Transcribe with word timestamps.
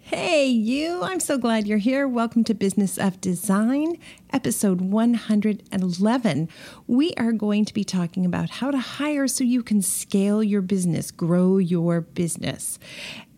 Hey, 0.00 0.46
you. 0.46 1.02
I'm 1.02 1.20
so 1.20 1.36
glad 1.36 1.66
you're 1.66 1.78
here. 1.78 2.06
Welcome 2.06 2.44
to 2.44 2.54
Business 2.54 2.96
of 2.96 3.20
Design, 3.20 3.98
episode 4.32 4.80
111. 4.80 6.48
We 6.86 7.12
are 7.14 7.32
going 7.32 7.64
to 7.64 7.74
be 7.74 7.84
talking 7.84 8.24
about 8.24 8.50
how 8.50 8.70
to 8.70 8.78
hire 8.78 9.26
so 9.26 9.44
you 9.44 9.62
can 9.62 9.82
scale 9.82 10.42
your 10.42 10.62
business, 10.62 11.10
grow 11.10 11.58
your 11.58 12.00
business. 12.00 12.78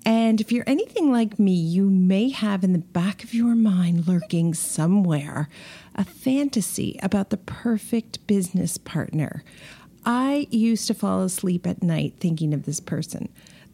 And 0.05 0.41
if 0.41 0.53
you're 0.53 0.65
anything 0.67 1.13
like 1.13 1.39
me, 1.39 1.53
you 1.53 1.91
may 1.91 2.31
have 2.31 2.65
in 2.65 2.73
the 2.73 2.79
back 2.79 3.25
of 3.25 3.35
your 3.35 3.55
mind 3.55 4.09
lurking 4.09 4.55
somewhere 4.55 5.49
a 5.95 6.05
fantasy 6.05 6.99
about 7.03 7.31
the 7.31 7.37
perfect 7.37 8.27
business 8.27 8.79
partner. 8.79 9.43
I 10.05 10.47
used 10.51 10.87
to 10.87 10.95
fall 10.95 11.23
asleep 11.23 11.67
at 11.67 11.83
night 11.83 12.15
thinking 12.21 12.55
of 12.55 12.65
this 12.65 12.81
person. 12.81 13.29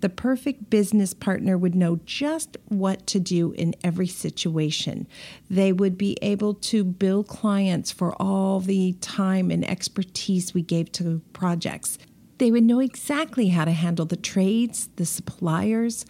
The 0.05 0.11
perfect 0.11 0.69
business 0.69 1.15
partner 1.15 1.57
would 1.57 1.75
know 1.75 1.99
just 2.05 2.59
what 2.69 3.07
to 3.07 3.19
do 3.19 3.53
in 3.53 3.75
every 3.83 4.07
situation. 4.07 5.07
They 5.49 5.73
would 5.73 5.97
be 5.97 6.19
able 6.21 6.53
to 6.53 6.85
bill 6.85 7.25
clients 7.25 7.91
for 7.91 8.15
all 8.21 8.61
the 8.61 8.93
time 9.01 9.51
and 9.51 9.67
expertise 9.67 10.53
we 10.53 10.61
gave 10.61 10.93
to 10.93 11.23
projects. 11.33 11.97
They 12.37 12.51
would 12.51 12.65
know 12.65 12.81
exactly 12.81 13.49
how 13.49 13.65
to 13.65 13.71
handle 13.71 14.05
the 14.05 14.17
trades, 14.17 14.91
the 14.97 15.07
suppliers, 15.07 16.05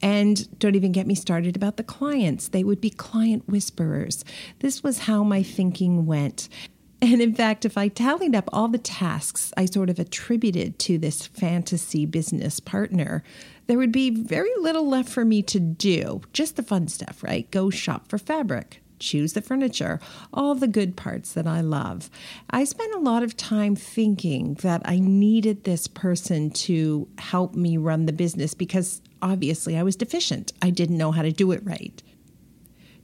and 0.00 0.58
don't 0.60 0.76
even 0.76 0.92
get 0.92 1.08
me 1.08 1.16
started 1.16 1.56
about 1.56 1.76
the 1.76 1.82
clients. 1.82 2.46
They 2.48 2.62
would 2.62 2.80
be 2.80 2.90
client 2.90 3.48
whisperers. 3.48 4.24
This 4.60 4.84
was 4.84 5.00
how 5.00 5.24
my 5.24 5.42
thinking 5.42 6.06
went. 6.06 6.48
And 7.02 7.22
in 7.22 7.34
fact, 7.34 7.64
if 7.64 7.78
I 7.78 7.88
tallied 7.88 8.34
up 8.34 8.50
all 8.52 8.68
the 8.68 8.78
tasks 8.78 9.52
I 9.56 9.64
sort 9.64 9.88
of 9.88 9.98
attributed 9.98 10.78
to 10.80 10.98
this 10.98 11.26
fantasy 11.26 12.04
business 12.04 12.60
partner, 12.60 13.24
there 13.66 13.78
would 13.78 13.92
be 13.92 14.10
very 14.10 14.50
little 14.58 14.88
left 14.88 15.08
for 15.08 15.24
me 15.24 15.42
to 15.44 15.58
do. 15.58 16.20
Just 16.32 16.56
the 16.56 16.62
fun 16.62 16.88
stuff, 16.88 17.22
right? 17.22 17.50
Go 17.50 17.70
shop 17.70 18.08
for 18.08 18.18
fabric, 18.18 18.82
choose 18.98 19.32
the 19.32 19.40
furniture, 19.40 19.98
all 20.34 20.54
the 20.54 20.68
good 20.68 20.94
parts 20.94 21.32
that 21.32 21.46
I 21.46 21.62
love. 21.62 22.10
I 22.50 22.64
spent 22.64 22.94
a 22.94 22.98
lot 22.98 23.22
of 23.22 23.36
time 23.36 23.76
thinking 23.76 24.54
that 24.62 24.82
I 24.84 24.98
needed 24.98 25.64
this 25.64 25.86
person 25.86 26.50
to 26.50 27.08
help 27.16 27.54
me 27.54 27.78
run 27.78 28.04
the 28.04 28.12
business 28.12 28.52
because 28.52 29.00
obviously 29.22 29.78
I 29.78 29.82
was 29.84 29.96
deficient. 29.96 30.52
I 30.60 30.68
didn't 30.68 30.98
know 30.98 31.12
how 31.12 31.22
to 31.22 31.32
do 31.32 31.52
it 31.52 31.64
right. 31.64 32.02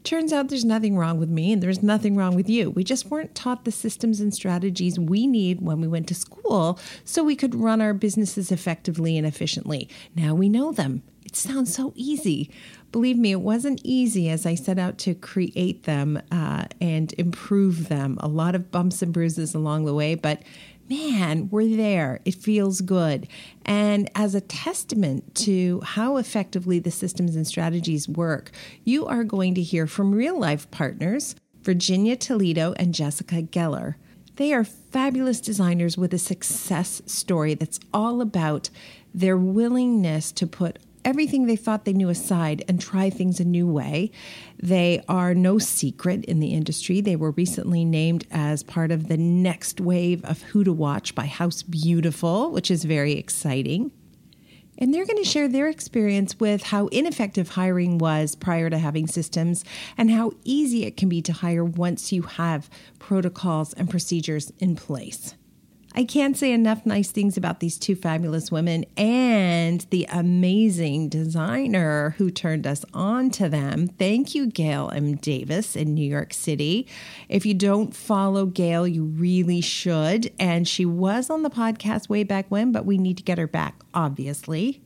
Turns 0.07 0.33
out 0.33 0.51
there's 0.51 0.65
nothing 0.65 0.97
wrong 0.97 1.19
with 1.19 1.29
me 1.29 1.53
and 1.53 1.61
there's 1.61 1.83
nothing 1.83 2.15
wrong 2.15 2.37
with 2.37 2.49
you. 2.49 2.71
We 2.71 2.85
just 2.85 3.07
weren't 3.07 3.35
taught 3.35 3.65
the 3.65 3.73
systems 3.73 4.21
and 4.21 4.33
strategies 4.33 5.01
we 5.01 5.27
need 5.27 5.61
when 5.61 5.81
we 5.81 5.89
went 5.89 6.07
to 6.07 6.15
school 6.15 6.79
so 7.05 7.25
we 7.25 7.35
could 7.35 7.57
run 7.57 7.81
our 7.81 7.93
businesses 7.93 8.53
effectively 8.53 9.19
and 9.19 9.27
efficiently. 9.27 9.89
Now 10.15 10.33
we 10.33 10.49
know 10.49 10.71
them. 10.71 11.03
It 11.25 11.35
sounds 11.35 11.75
so 11.75 11.93
easy. 11.97 12.53
Believe 12.93 13.19
me, 13.19 13.33
it 13.33 13.41
wasn't 13.41 13.81
easy 13.83 14.29
as 14.29 14.47
I 14.47 14.55
set 14.55 14.79
out 14.79 14.97
to 14.99 15.15
create 15.17 15.83
them 15.83 16.23
uh, 16.31 16.67
and 16.81 17.13
improve 17.19 17.89
them. 17.89 18.17
A 18.21 18.29
lot 18.29 18.55
of 18.55 18.71
bumps 18.71 19.03
and 19.03 19.13
bruises 19.13 19.57
along 19.57 19.87
the 19.87 19.95
way, 19.95 20.15
but 20.15 20.41
man, 20.89 21.49
we're 21.51 21.77
there. 21.77 22.21
It 22.25 22.35
feels 22.35 22.81
good. 22.81 23.29
And 23.65 24.11
as 24.15 24.35
a 24.35 24.41
testament 24.41 25.35
to 25.37 25.81
how 25.81 26.17
effectively 26.17 26.79
the 26.79 26.91
systems 26.91 27.37
and 27.37 27.47
strategies 27.47 28.09
work, 28.09 28.51
you 28.85 29.07
are 29.07 29.25
going 29.25 29.55
to 29.55 29.63
hear 29.63 29.87
from 29.87 30.13
real 30.13 30.39
life 30.39 30.71
partners, 30.71 31.35
Virginia 31.63 32.17
Toledo 32.17 32.75
and 32.77 32.95
Jessica 32.95 33.43
Geller. 33.43 33.97
They 34.37 34.53
are 34.53 34.65
fabulous 34.65 35.41
designers 35.41 35.97
with 35.97 36.13
a 36.13 36.19
success 36.19 37.03
story 37.07 37.55
that's 37.55 37.81
all 37.93 38.21
about 38.21 38.69
their 39.15 39.37
willingness 39.37 40.31
to 40.33 40.47
put 40.47 40.79
everything 41.07 41.47
they 41.47 41.57
thought 41.57 41.85
they 41.85 41.93
knew 41.93 42.11
aside 42.11 42.65
and 42.69 42.81
try 42.81 43.09
things 43.09 43.39
a 43.39 43.45
new 43.45 43.67
way. 43.67 44.11
They 44.61 45.03
are 45.09 45.35
no 45.35 45.59
secret 45.59 46.25
in 46.25 46.41
the 46.41 46.53
industry. 46.53 47.01
They 47.01 47.17
were 47.17 47.31
recently 47.31 47.85
named 47.85 48.27
as 48.31 48.65
part 48.65 48.91
of 48.91 49.07
the 49.07 49.17
next 49.17 49.81
wave 49.81 50.23
of 50.25 50.43
Who 50.43 50.65
to 50.65 50.73
Watch 50.73 51.15
by 51.15 51.27
House 51.27 51.63
Beautiful, 51.63 52.51
which 52.51 52.71
is 52.71 52.85
very 52.85 53.13
exciting. 53.13 53.93
And 54.79 54.93
they're 54.93 55.07
going 55.07 55.23
to 55.23 55.29
share 55.29 55.49
their 55.49 55.69
experience 55.69 56.39
with 56.39 56.65
how 56.65 56.89
ineffective 56.89 57.51
hiring 57.51 57.99
was 57.99 58.35
prior 58.35 58.69
to 58.69 58.79
having 58.79 59.07
systems 59.07 59.65
and 59.97 60.11
how 60.11 60.33
easy 60.45 60.85
it 60.85 60.97
can 60.97 61.09
be 61.09 61.23
to 61.23 61.33
hire 61.33 61.65
once 61.65 62.13
you 62.13 62.23
have 62.23 62.69
protocols 62.99 63.73
and 63.75 63.89
procedures 63.89 64.53
in 64.59 64.75
place. 64.75 65.35
I 65.99 66.05
can't 66.05 66.37
say 66.37 66.53
enough 66.53 66.85
nice 66.85 67.11
things 67.11 67.39
about 67.39 67.61
these 67.61 67.79
two 67.79 67.97
fabulous 67.97 68.53
women 68.53 68.85
and 68.99 69.81
the 69.89 70.07
amazing 70.11 71.09
designer 71.09 72.11
who 72.19 72.31
turned 72.31 72.67
us 72.67 72.85
on 72.93 73.31
to 73.31 73.49
them. 73.49 73.87
Thank 73.87 74.35
you, 74.35 74.47
Gail 74.47 74.93
M. 74.95 75.15
Davis 75.17 75.75
in 75.75 75.95
New 75.95 76.07
York 76.07 76.35
City. 76.35 76.87
If 77.31 77.47
you 77.47 77.55
don't 77.55 77.97
follow 77.97 78.45
Gail, 78.45 78.87
you 78.87 79.05
really 79.05 79.63
should. 79.63 80.31
And 80.39 80.69
she 80.69 80.85
was 80.85 81.31
on 81.31 81.43
the 81.43 81.49
podcast 81.49 82.11
way 82.11 82.25
back 82.25 82.45
when, 82.51 82.73
but 82.73 82.85
we 82.85 82.99
need 82.99 83.17
to 83.17 83.23
get 83.23 83.39
her 83.39 83.47
back, 83.47 83.81
obviously. 83.95 84.83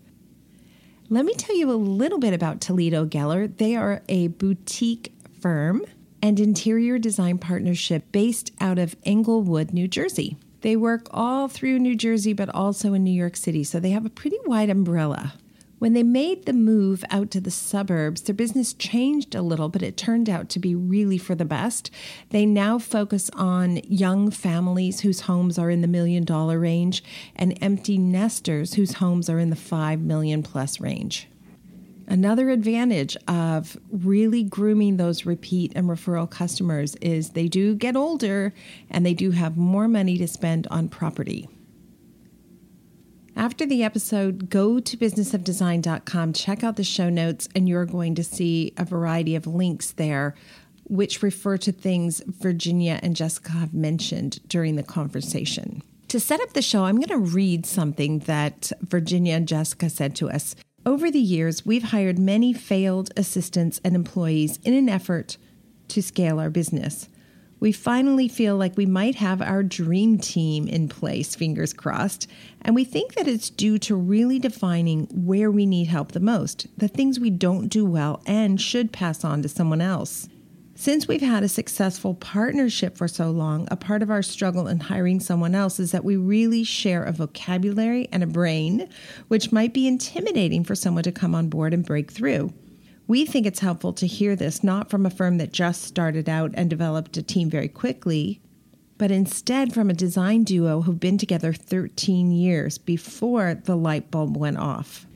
Let 1.08 1.24
me 1.24 1.34
tell 1.34 1.56
you 1.56 1.72
a 1.72 1.74
little 1.74 2.20
bit 2.20 2.34
about 2.34 2.60
Toledo 2.60 3.04
Geller. 3.04 3.56
They 3.56 3.74
are 3.74 4.02
a 4.08 4.28
boutique 4.28 5.12
firm 5.40 5.84
and 6.22 6.38
interior 6.38 7.00
design 7.00 7.38
partnership 7.38 8.12
based 8.12 8.52
out 8.60 8.78
of 8.78 8.94
Englewood, 9.04 9.72
New 9.72 9.88
Jersey. 9.88 10.36
They 10.60 10.76
work 10.76 11.08
all 11.10 11.48
through 11.48 11.78
New 11.78 11.96
Jersey, 11.96 12.32
but 12.32 12.48
also 12.50 12.92
in 12.92 13.04
New 13.04 13.10
York 13.10 13.36
City, 13.36 13.64
so 13.64 13.80
they 13.80 13.90
have 13.90 14.04
a 14.04 14.10
pretty 14.10 14.38
wide 14.44 14.70
umbrella. 14.70 15.34
When 15.80 15.94
they 15.94 16.02
made 16.02 16.44
the 16.44 16.52
move 16.52 17.02
out 17.10 17.30
to 17.30 17.40
the 17.40 17.50
suburbs, 17.50 18.20
their 18.20 18.34
business 18.34 18.74
changed 18.74 19.34
a 19.34 19.40
little, 19.40 19.70
but 19.70 19.82
it 19.82 19.96
turned 19.96 20.28
out 20.28 20.50
to 20.50 20.58
be 20.58 20.74
really 20.74 21.16
for 21.16 21.34
the 21.34 21.46
best. 21.46 21.90
They 22.28 22.44
now 22.44 22.78
focus 22.78 23.30
on 23.32 23.78
young 23.84 24.30
families 24.30 25.00
whose 25.00 25.22
homes 25.22 25.58
are 25.58 25.70
in 25.70 25.80
the 25.80 25.88
million 25.88 26.24
dollar 26.24 26.58
range 26.58 27.02
and 27.34 27.56
empty 27.62 27.96
nesters 27.96 28.74
whose 28.74 28.94
homes 28.94 29.30
are 29.30 29.38
in 29.38 29.48
the 29.48 29.56
5 29.56 30.00
million 30.00 30.42
plus 30.42 30.80
range. 30.80 31.29
Another 32.10 32.50
advantage 32.50 33.16
of 33.28 33.78
really 33.92 34.42
grooming 34.42 34.96
those 34.96 35.24
repeat 35.24 35.72
and 35.76 35.86
referral 35.86 36.28
customers 36.28 36.96
is 36.96 37.30
they 37.30 37.46
do 37.46 37.76
get 37.76 37.94
older 37.94 38.52
and 38.90 39.06
they 39.06 39.14
do 39.14 39.30
have 39.30 39.56
more 39.56 39.86
money 39.86 40.18
to 40.18 40.26
spend 40.26 40.66
on 40.72 40.88
property. 40.88 41.48
After 43.36 43.64
the 43.64 43.84
episode, 43.84 44.50
go 44.50 44.80
to 44.80 44.96
businessofdesign.com, 44.96 46.32
check 46.32 46.64
out 46.64 46.74
the 46.74 46.82
show 46.82 47.08
notes, 47.08 47.48
and 47.54 47.68
you're 47.68 47.86
going 47.86 48.16
to 48.16 48.24
see 48.24 48.74
a 48.76 48.84
variety 48.84 49.36
of 49.36 49.46
links 49.46 49.92
there 49.92 50.34
which 50.82 51.22
refer 51.22 51.56
to 51.58 51.70
things 51.70 52.20
Virginia 52.26 52.98
and 53.04 53.14
Jessica 53.14 53.52
have 53.52 53.72
mentioned 53.72 54.40
during 54.48 54.74
the 54.74 54.82
conversation. 54.82 55.80
To 56.08 56.18
set 56.18 56.40
up 56.40 56.54
the 56.54 56.60
show, 56.60 56.86
I'm 56.86 56.96
going 56.96 57.06
to 57.06 57.18
read 57.18 57.64
something 57.64 58.18
that 58.20 58.72
Virginia 58.80 59.34
and 59.34 59.46
Jessica 59.46 59.88
said 59.88 60.16
to 60.16 60.28
us. 60.28 60.56
Over 60.86 61.10
the 61.10 61.20
years, 61.20 61.66
we've 61.66 61.82
hired 61.82 62.18
many 62.18 62.54
failed 62.54 63.10
assistants 63.14 63.82
and 63.84 63.94
employees 63.94 64.58
in 64.64 64.72
an 64.72 64.88
effort 64.88 65.36
to 65.88 66.00
scale 66.00 66.40
our 66.40 66.48
business. 66.48 67.08
We 67.58 67.70
finally 67.72 68.28
feel 68.28 68.56
like 68.56 68.78
we 68.78 68.86
might 68.86 69.16
have 69.16 69.42
our 69.42 69.62
dream 69.62 70.16
team 70.16 70.66
in 70.66 70.88
place, 70.88 71.34
fingers 71.34 71.74
crossed, 71.74 72.26
and 72.62 72.74
we 72.74 72.84
think 72.84 73.12
that 73.14 73.28
it's 73.28 73.50
due 73.50 73.78
to 73.80 73.94
really 73.94 74.38
defining 74.38 75.06
where 75.12 75.50
we 75.50 75.66
need 75.66 75.88
help 75.88 76.12
the 76.12 76.20
most, 76.20 76.66
the 76.78 76.88
things 76.88 77.20
we 77.20 77.28
don't 77.28 77.68
do 77.68 77.84
well 77.84 78.22
and 78.24 78.58
should 78.58 78.90
pass 78.90 79.22
on 79.22 79.42
to 79.42 79.48
someone 79.50 79.82
else. 79.82 80.30
Since 80.80 81.06
we've 81.06 81.20
had 81.20 81.42
a 81.42 81.48
successful 81.48 82.14
partnership 82.14 82.96
for 82.96 83.06
so 83.06 83.30
long, 83.30 83.68
a 83.70 83.76
part 83.76 84.02
of 84.02 84.10
our 84.10 84.22
struggle 84.22 84.66
in 84.66 84.80
hiring 84.80 85.20
someone 85.20 85.54
else 85.54 85.78
is 85.78 85.92
that 85.92 86.06
we 86.06 86.16
really 86.16 86.64
share 86.64 87.04
a 87.04 87.12
vocabulary 87.12 88.08
and 88.10 88.22
a 88.22 88.26
brain, 88.26 88.88
which 89.28 89.52
might 89.52 89.74
be 89.74 89.86
intimidating 89.86 90.64
for 90.64 90.74
someone 90.74 91.02
to 91.02 91.12
come 91.12 91.34
on 91.34 91.50
board 91.50 91.74
and 91.74 91.84
break 91.84 92.10
through. 92.10 92.54
We 93.06 93.26
think 93.26 93.44
it's 93.44 93.60
helpful 93.60 93.92
to 93.92 94.06
hear 94.06 94.34
this 94.34 94.64
not 94.64 94.88
from 94.88 95.04
a 95.04 95.10
firm 95.10 95.36
that 95.36 95.52
just 95.52 95.82
started 95.82 96.30
out 96.30 96.52
and 96.54 96.70
developed 96.70 97.18
a 97.18 97.22
team 97.22 97.50
very 97.50 97.68
quickly, 97.68 98.40
but 98.96 99.10
instead 99.10 99.74
from 99.74 99.90
a 99.90 99.92
design 99.92 100.44
duo 100.44 100.80
who've 100.80 100.98
been 100.98 101.18
together 101.18 101.52
13 101.52 102.32
years 102.32 102.78
before 102.78 103.52
the 103.52 103.76
light 103.76 104.10
bulb 104.10 104.34
went 104.34 104.56
off. 104.56 105.06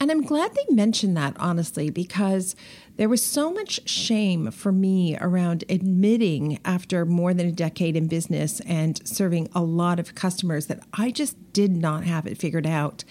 And 0.00 0.10
I'm 0.10 0.22
glad 0.22 0.52
they 0.54 0.74
mentioned 0.74 1.16
that, 1.16 1.34
honestly, 1.38 1.88
because 1.88 2.54
there 2.96 3.08
was 3.08 3.22
so 3.22 3.52
much 3.52 3.88
shame 3.88 4.50
for 4.50 4.70
me 4.70 5.16
around 5.20 5.64
admitting 5.68 6.60
after 6.64 7.04
more 7.04 7.34
than 7.34 7.48
a 7.48 7.52
decade 7.52 7.96
in 7.96 8.06
business 8.06 8.60
and 8.60 9.06
serving 9.06 9.48
a 9.52 9.62
lot 9.62 9.98
of 9.98 10.14
customers 10.14 10.66
that 10.66 10.80
I 10.92 11.10
just 11.10 11.52
did 11.52 11.76
not 11.76 12.04
have 12.04 12.26
it 12.26 12.38
figured 12.38 12.66
out. 12.66 13.02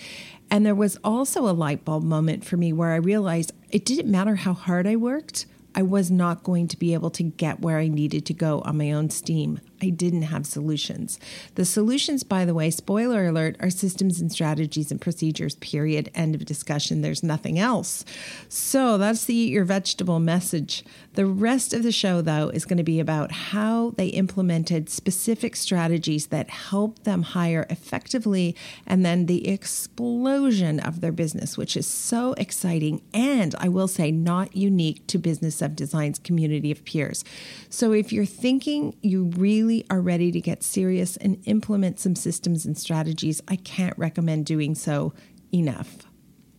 And 0.50 0.66
there 0.66 0.76
was 0.76 0.98
also 1.04 1.50
a 1.50 1.52
light 1.52 1.84
bulb 1.84 2.04
moment 2.04 2.46
for 2.46 2.56
me 2.56 2.72
where 2.72 2.92
I 2.92 2.98
realized 2.98 3.52
it 3.72 3.86
didn't 3.86 4.10
matter 4.10 4.36
how 4.36 4.54
hard 4.54 4.88
I 4.88 4.96
worked, 4.96 5.48
I 5.76 5.82
was 5.82 6.12
not 6.12 6.44
going 6.44 6.68
to 6.70 6.78
be 6.78 6.94
able 6.94 7.10
to 7.12 7.24
get 7.24 7.60
where 7.60 7.80
I 7.80 7.88
needed 7.88 8.26
to 8.28 8.34
go 8.34 8.62
on 8.62 8.78
my 8.78 8.92
own 8.92 9.10
steam. 9.10 9.60
I 9.84 9.90
didn't 9.90 10.22
have 10.22 10.46
solutions. 10.46 11.20
The 11.56 11.66
solutions, 11.66 12.24
by 12.24 12.46
the 12.46 12.54
way, 12.54 12.70
spoiler 12.70 13.28
alert, 13.28 13.58
are 13.60 13.70
systems 13.70 14.22
and 14.22 14.32
strategies 14.32 14.92
and 14.92 15.02
procedures, 15.02 15.56
period. 15.56 16.10
End 16.16 16.36
of 16.36 16.46
discussion. 16.46 17.02
There's 17.02 17.22
nothing 17.22 17.60
else. 17.60 18.06
So 18.48 18.98
that's 18.98 19.26
the 19.26 19.36
eat 19.36 19.52
your 19.52 19.66
vegetable 19.66 20.22
message. 20.22 20.86
The 21.16 21.26
rest 21.28 21.74
of 21.74 21.84
the 21.84 21.92
show, 21.92 22.22
though, 22.22 22.50
is 22.50 22.66
going 22.66 22.78
to 22.78 22.84
be 22.84 23.00
about 23.00 23.32
how 23.32 23.92
they 23.98 24.08
implemented 24.08 24.90
specific 24.90 25.56
strategies 25.56 26.28
that 26.28 26.50
helped 26.50 27.04
them 27.04 27.22
hire 27.22 27.68
effectively 27.70 28.56
and 28.88 29.06
then 29.06 29.28
the 29.28 29.48
explosion 29.48 30.80
of 30.80 31.02
their 31.02 31.12
business, 31.12 31.56
which 31.56 31.78
is 31.78 31.86
so 31.86 32.34
exciting. 32.34 33.02
And 33.14 33.54
I 33.60 33.70
will 33.70 33.88
say, 33.88 34.12
not 34.12 34.56
unique 34.56 35.06
to 35.08 35.20
Business 35.20 35.62
of 35.62 35.76
Design's 35.76 36.18
community 36.18 36.72
of 36.72 36.84
peers. 36.84 37.24
So 37.70 37.92
if 37.92 38.12
you're 38.12 38.26
thinking 38.26 38.96
you 39.02 39.26
really 39.38 39.86
are 39.92 40.02
ready 40.02 40.32
to 40.32 40.42
get 40.42 40.64
serious 40.64 41.16
and 41.18 41.42
implement 41.46 42.00
some 42.00 42.16
systems 42.16 42.66
and 42.66 42.76
strategies, 42.76 43.40
I 43.48 43.58
can't 43.58 43.98
recommend 44.00 44.48
doing 44.48 44.74
so 44.74 45.14
enough. 45.54 46.08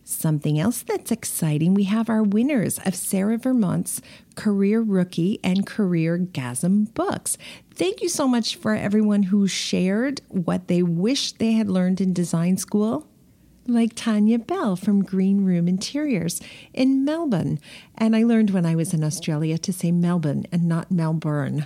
Something 0.07 0.59
else 0.59 0.83
that's 0.83 1.11
exciting, 1.11 1.73
we 1.73 1.85
have 1.85 2.11
our 2.11 2.21
winners 2.21 2.77
of 2.85 2.93
Sarah 2.93 3.39
Vermunt's 3.39 4.03
Career 4.35 4.79
Rookie 4.79 5.39
and 5.43 5.65
Careergasm 5.65 6.93
books. 6.93 7.39
Thank 7.73 8.03
you 8.03 8.09
so 8.09 8.27
much 8.27 8.55
for 8.55 8.75
everyone 8.75 9.23
who 9.23 9.47
shared 9.47 10.21
what 10.27 10.67
they 10.67 10.83
wish 10.83 11.31
they 11.31 11.53
had 11.53 11.69
learned 11.69 12.01
in 12.01 12.13
design 12.13 12.57
school 12.57 13.07
like 13.67 13.93
Tanya 13.95 14.37
Bell 14.37 14.75
from 14.75 15.03
Green 15.03 15.43
Room 15.43 15.67
Interiors 15.67 16.39
in 16.71 17.03
Melbourne. 17.03 17.59
And 17.95 18.15
I 18.15 18.21
learned 18.21 18.51
when 18.51 18.63
I 18.63 18.75
was 18.75 18.93
in 18.93 19.03
Australia 19.03 19.57
to 19.57 19.73
say 19.73 19.91
Melbourne 19.91 20.45
and 20.51 20.65
not 20.65 20.91
Melbourne. 20.91 21.65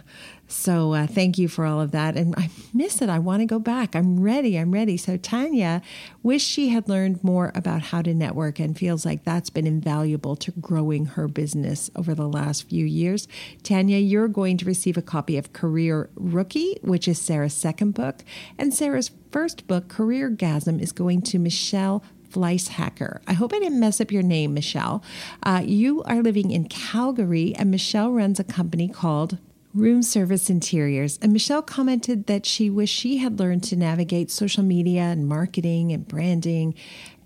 So 0.50 0.94
uh, 0.94 1.06
thank 1.06 1.38
you 1.38 1.48
for 1.48 1.64
all 1.64 1.80
of 1.80 1.92
that. 1.92 2.18
And 2.18 2.34
I 2.36 2.50
miss 2.74 3.04
it. 3.04 3.10
I 3.10 3.20
want 3.20 3.42
to 3.42 3.46
go 3.46 3.60
back. 3.60 3.96
I'm 3.96 4.20
ready. 4.20 4.58
I'm 4.58 4.72
ready. 4.72 4.98
So 4.98 5.16
Tanya 5.16 5.84
wish 6.24 6.44
she 6.44 6.70
had 6.70 6.90
learned 6.90 7.24
more 7.24 7.52
about 7.54 7.84
how 7.84 8.02
to 8.02 8.16
network 8.16 8.60
and 8.60 8.76
feels 8.76 9.06
like 9.06 9.24
that's 9.24 9.52
been 9.52 9.68
invaluable 9.68 10.36
to 10.38 10.52
growing 10.60 11.06
her 11.06 11.28
business 11.28 11.92
over 11.96 12.16
the 12.16 12.28
last 12.28 12.68
few 12.68 12.84
years. 12.84 13.28
Tanya, 13.62 14.00
you're 14.00 14.28
going 14.28 14.58
to 14.58 14.66
receive 14.66 14.98
a 14.98 15.04
copy 15.04 15.38
of 15.38 15.54
Career 15.54 16.10
Rookie, 16.16 16.80
which 16.82 17.08
is 17.08 17.22
Sarah's 17.22 17.54
second 17.54 17.92
book. 17.92 18.24
And 18.58 18.74
Sarah's 18.74 19.12
first 19.32 19.68
book, 19.68 19.88
Careergasm, 19.88 20.82
is 20.82 20.92
going 20.92 21.22
to 21.24 21.38
Michelle 21.38 22.04
Fleishacker. 22.32 23.22
I 23.28 23.34
hope 23.34 23.54
I 23.54 23.60
didn't 23.60 23.80
mess 23.80 24.02
up 24.02 24.12
your 24.12 24.24
name, 24.24 24.56
Michelle. 24.56 25.04
Uh, 25.44 25.62
you 25.64 26.02
are 26.04 26.24
living 26.24 26.50
in 26.52 26.68
Calgary, 26.68 27.54
and 27.56 27.70
Michelle 27.70 28.12
runs 28.12 28.40
a 28.40 28.44
company 28.44 28.88
called 28.88 29.38
Room 29.74 30.02
Service 30.02 30.50
Interiors, 30.50 31.20
and 31.22 31.32
Michelle 31.32 31.62
commented 31.62 32.26
that 32.26 32.44
she 32.44 32.72
wished 32.72 32.96
she 32.96 33.18
had 33.18 33.40
learned 33.40 33.64
to 33.66 33.76
navigate 33.76 34.32
social 34.32 34.64
media 34.64 35.04
and 35.04 35.28
marketing 35.28 35.92
and 35.92 36.08
branding 36.08 36.74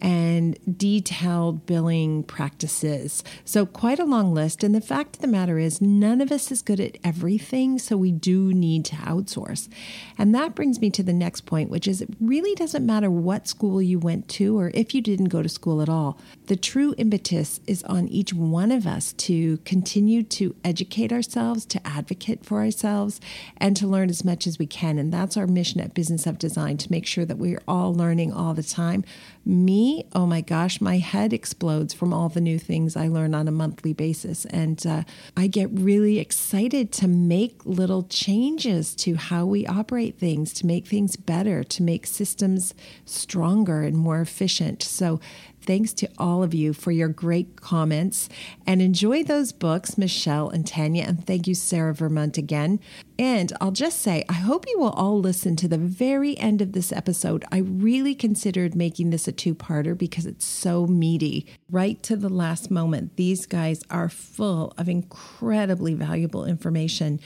and 0.04 0.58
detailed 0.78 1.66
billing 1.66 2.24
practices. 2.24 3.24
So, 3.46 3.66
quite 3.66 4.00
a 4.00 4.06
long 4.06 4.34
list. 4.34 4.62
And 4.64 4.76
the 4.76 4.82
fact 4.82 5.16
of 5.16 5.22
the 5.22 5.28
matter 5.28 5.58
is, 5.58 5.82
none 5.82 6.20
of 6.20 6.30
us 6.30 6.52
is 6.52 6.62
good 6.62 6.82
at 6.82 6.98
everything, 7.06 7.80
so 7.80 7.96
we 7.96 8.12
do 8.12 8.54
need 8.54 8.84
to 8.86 8.96
outsource. 8.98 9.70
And 10.18 10.36
that 10.36 10.56
brings 10.56 10.82
me 10.82 10.90
to 10.92 11.04
the 11.04 11.14
next 11.14 11.42
point, 11.46 11.70
which 11.70 11.88
is 11.88 12.02
it 12.02 12.10
really 12.20 12.54
doesn't 12.54 12.86
matter 12.86 13.10
what 13.10 13.48
school 13.48 13.82
you 13.82 13.98
went 13.98 14.28
to 14.30 14.60
or 14.60 14.72
if 14.74 14.94
you 14.94 15.02
didn't 15.02 15.30
go 15.30 15.42
to 15.42 15.50
school 15.50 15.82
at 15.82 15.88
all. 15.88 16.20
The 16.48 16.58
true 16.58 16.94
impetus 16.98 17.62
is 17.66 17.84
on 17.84 18.10
each 18.10 18.34
one 18.34 18.72
of 18.72 18.86
us 18.86 19.14
to 19.14 19.58
continue 19.60 20.24
to 20.24 20.54
educate 20.66 21.14
ourselves, 21.14 21.66
to 21.68 21.88
advocate 21.88 22.46
for 22.46 22.60
ourselves, 22.60 23.22
and 23.56 23.78
to 23.78 23.88
learn 23.88 24.10
as 24.10 24.26
much 24.26 24.46
as 24.46 24.60
we 24.60 24.68
can. 24.68 24.98
And 24.98 25.14
that's 25.14 25.38
our 25.38 25.48
mission 25.48 25.80
at 25.80 25.94
Business 25.94 26.28
of 26.28 26.38
Design 26.38 26.78
to 26.78 26.92
make 26.92 27.06
sure 27.06 27.24
that 27.24 27.38
we're 27.38 27.62
all 27.68 27.94
learning 27.94 28.34
all 28.34 28.54
the 28.54 28.64
time. 28.64 29.06
Me, 29.46 30.06
oh 30.14 30.26
my 30.26 30.40
gosh, 30.40 30.80
my 30.80 31.00
head 31.00 31.34
explodes 31.34 31.94
from 31.94 32.14
all 32.14 32.30
the 32.30 32.40
new 32.40 32.58
things 32.58 32.96
I 32.96 33.10
learn 33.10 33.36
on 33.36 33.48
a 33.48 33.52
monthly 33.52 33.92
basis. 33.92 34.46
And 34.46 34.86
uh, 34.88 35.04
I 35.36 35.48
get 35.48 35.70
really 35.72 36.20
excited 36.20 36.94
to 36.94 37.10
make 37.10 37.66
little 37.66 38.04
changes 38.04 38.96
to 38.96 39.16
how 39.16 39.46
we 39.46 39.68
operate 39.68 40.18
things, 40.18 40.54
to 40.54 40.66
make 40.66 40.88
things 40.88 41.18
better, 41.18 41.64
to 41.64 41.84
make 41.84 42.08
systems 42.08 42.74
stronger 43.06 43.82
and 43.82 43.98
more 43.98 44.22
efficient. 44.22 44.82
So 44.82 45.20
Thanks 45.66 45.94
to 45.94 46.10
all 46.18 46.44
of 46.44 46.54
you 46.54 46.74
for 46.74 46.92
your 46.92 47.08
great 47.08 47.62
comments 47.62 48.28
and 48.68 48.82
enjoy 48.82 49.24
those 49.24 49.54
books, 49.54 49.98
Michelle 49.98 50.50
and 50.50 50.68
Tanya. 50.68 51.06
And 51.06 51.26
thank 51.26 51.48
you, 51.48 51.56
Sarah 51.56 51.94
Vermunt, 51.94 52.38
again. 52.38 52.82
And 53.18 53.54
I'll 53.62 53.72
just 53.72 54.02
say, 54.02 54.26
I 54.28 54.34
hope 54.34 54.66
you 54.68 54.78
will 54.78 54.90
all 54.90 55.20
listen 55.20 55.56
to 55.58 55.70
the 55.70 55.78
very 55.78 56.38
end 56.38 56.62
of 56.62 56.74
this 56.74 56.92
episode. 56.92 57.46
I 57.50 57.60
really 57.60 58.14
considered 58.14 58.76
making 58.76 59.12
this 59.12 59.26
a 59.28 59.32
two 59.32 59.56
parter 59.56 59.98
because 59.98 60.26
it's 60.26 60.46
so 60.46 60.86
meaty. 60.86 61.46
Right 61.72 62.02
to 62.04 62.18
the 62.18 62.30
last 62.30 62.70
moment, 62.70 63.16
these 63.16 63.46
guys 63.46 63.84
are 63.90 64.10
full 64.10 64.74
of 64.78 64.90
incredibly 64.90 65.94
valuable 65.94 66.44
information. 66.44 67.22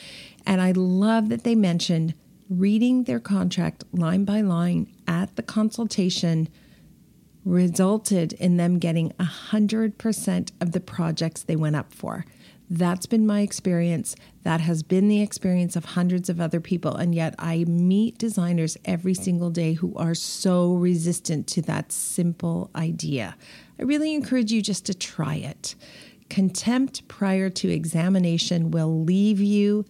And 0.46 0.62
I 0.62 0.74
love 0.74 1.30
that 1.30 1.44
they 1.44 1.56
mentioned 1.56 2.14
reading 2.50 3.06
their 3.06 3.20
contract 3.20 3.84
line 3.92 4.26
by 4.26 4.42
line 4.42 4.88
at 5.08 5.36
the 5.36 5.44
consultation 5.44 6.48
resulted 7.48 8.34
in 8.34 8.58
them 8.58 8.78
getting 8.78 9.12
100% 9.20 10.52
of 10.60 10.72
the 10.72 10.80
projects 10.80 11.44
they 11.44 11.56
went 11.56 11.76
up 11.76 11.94
for. 11.94 12.26
That's 12.70 13.06
been 13.06 13.26
my 13.26 13.42
experience. 13.42 14.16
That 14.44 14.60
has 14.60 14.84
been 14.84 15.08
the 15.08 15.22
experience 15.22 15.78
of 15.78 15.86
hundreds 15.86 16.30
of 16.30 16.42
other 16.42 16.60
people. 16.60 16.96
And 16.96 17.16
yet, 17.16 17.34
I 17.40 17.64
meet 17.64 18.18
designers 18.18 18.78
every 18.84 19.14
single 19.14 19.50
day 19.50 19.74
who 19.74 19.96
are 19.96 20.14
so 20.14 20.74
resistant 20.74 21.48
to 21.48 21.62
that 21.64 21.94
simple 21.94 22.70
idea. 22.76 23.38
I 23.80 23.84
really 23.84 24.14
encourage 24.14 24.52
you 24.52 24.62
just 24.62 24.86
to 24.88 24.94
try 24.94 25.36
it. 25.36 25.76
Contempt 26.30 27.08
prior 27.08 27.50
to 27.52 27.70
examination 27.70 28.72
will 28.72 29.04
leave 29.04 29.40
you 29.40 29.86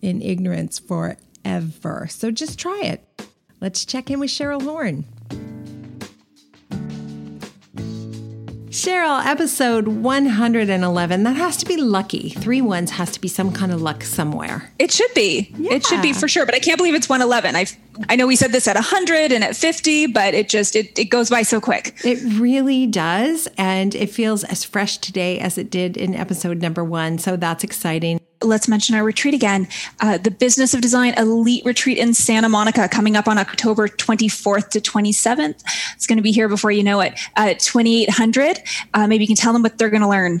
in 0.00 0.22
ignorance 0.22 0.78
forever. 0.78 2.06
So 2.08 2.30
just 2.30 2.56
try 2.56 2.80
it. 2.84 3.26
Let's 3.60 3.84
check 3.84 4.10
in 4.10 4.20
with 4.20 4.30
Cheryl 4.30 4.62
Horn. 4.62 5.04
Cheryl, 8.72 9.22
episode 9.26 9.86
111. 9.86 11.24
That 11.24 11.36
has 11.36 11.58
to 11.58 11.66
be 11.66 11.76
lucky. 11.76 12.30
Three 12.30 12.62
ones 12.62 12.92
has 12.92 13.10
to 13.10 13.20
be 13.20 13.28
some 13.28 13.52
kind 13.52 13.70
of 13.70 13.82
luck 13.82 14.02
somewhere. 14.02 14.72
It 14.78 14.90
should 14.90 15.12
be. 15.12 15.54
Yeah. 15.58 15.74
It 15.74 15.84
should 15.84 16.00
be 16.00 16.14
for 16.14 16.26
sure. 16.26 16.46
But 16.46 16.54
I 16.54 16.58
can't 16.58 16.78
believe 16.78 16.94
it's 16.94 17.06
111. 17.06 17.54
I 17.54 17.66
I 18.08 18.16
know 18.16 18.26
we 18.26 18.34
said 18.34 18.50
this 18.50 18.66
at 18.66 18.76
100 18.76 19.30
and 19.30 19.44
at 19.44 19.56
50, 19.56 20.06
but 20.06 20.32
it 20.32 20.48
just 20.48 20.74
it, 20.74 20.98
it 20.98 21.10
goes 21.10 21.28
by 21.28 21.42
so 21.42 21.60
quick. 21.60 22.00
It 22.02 22.40
really 22.40 22.86
does, 22.86 23.46
and 23.58 23.94
it 23.94 24.08
feels 24.08 24.42
as 24.44 24.64
fresh 24.64 24.96
today 24.96 25.38
as 25.38 25.58
it 25.58 25.70
did 25.70 25.98
in 25.98 26.14
episode 26.14 26.62
number 26.62 26.82
one. 26.82 27.18
So 27.18 27.36
that's 27.36 27.64
exciting 27.64 28.20
let's 28.44 28.68
mention 28.68 28.94
our 28.94 29.04
retreat 29.04 29.34
again 29.34 29.68
uh, 30.00 30.18
the 30.18 30.30
Business 30.30 30.74
of 30.74 30.80
Design 30.80 31.14
Elite 31.16 31.64
Retreat 31.64 31.98
in 31.98 32.14
Santa 32.14 32.48
Monica 32.48 32.88
coming 32.88 33.16
up 33.16 33.28
on 33.28 33.38
October 33.38 33.88
24th 33.88 34.70
to 34.70 34.80
27th. 34.80 35.62
It's 35.94 36.06
going 36.06 36.18
to 36.18 36.22
be 36.22 36.32
here 36.32 36.48
before 36.48 36.70
you 36.70 36.82
know 36.82 37.00
it 37.00 37.18
at 37.36 37.60
2800. 37.60 38.58
Uh, 38.94 39.06
maybe 39.06 39.24
you 39.24 39.28
can 39.28 39.36
tell 39.36 39.52
them 39.52 39.62
what 39.62 39.78
they're 39.78 39.90
going 39.90 40.02
to 40.02 40.08
learn. 40.08 40.40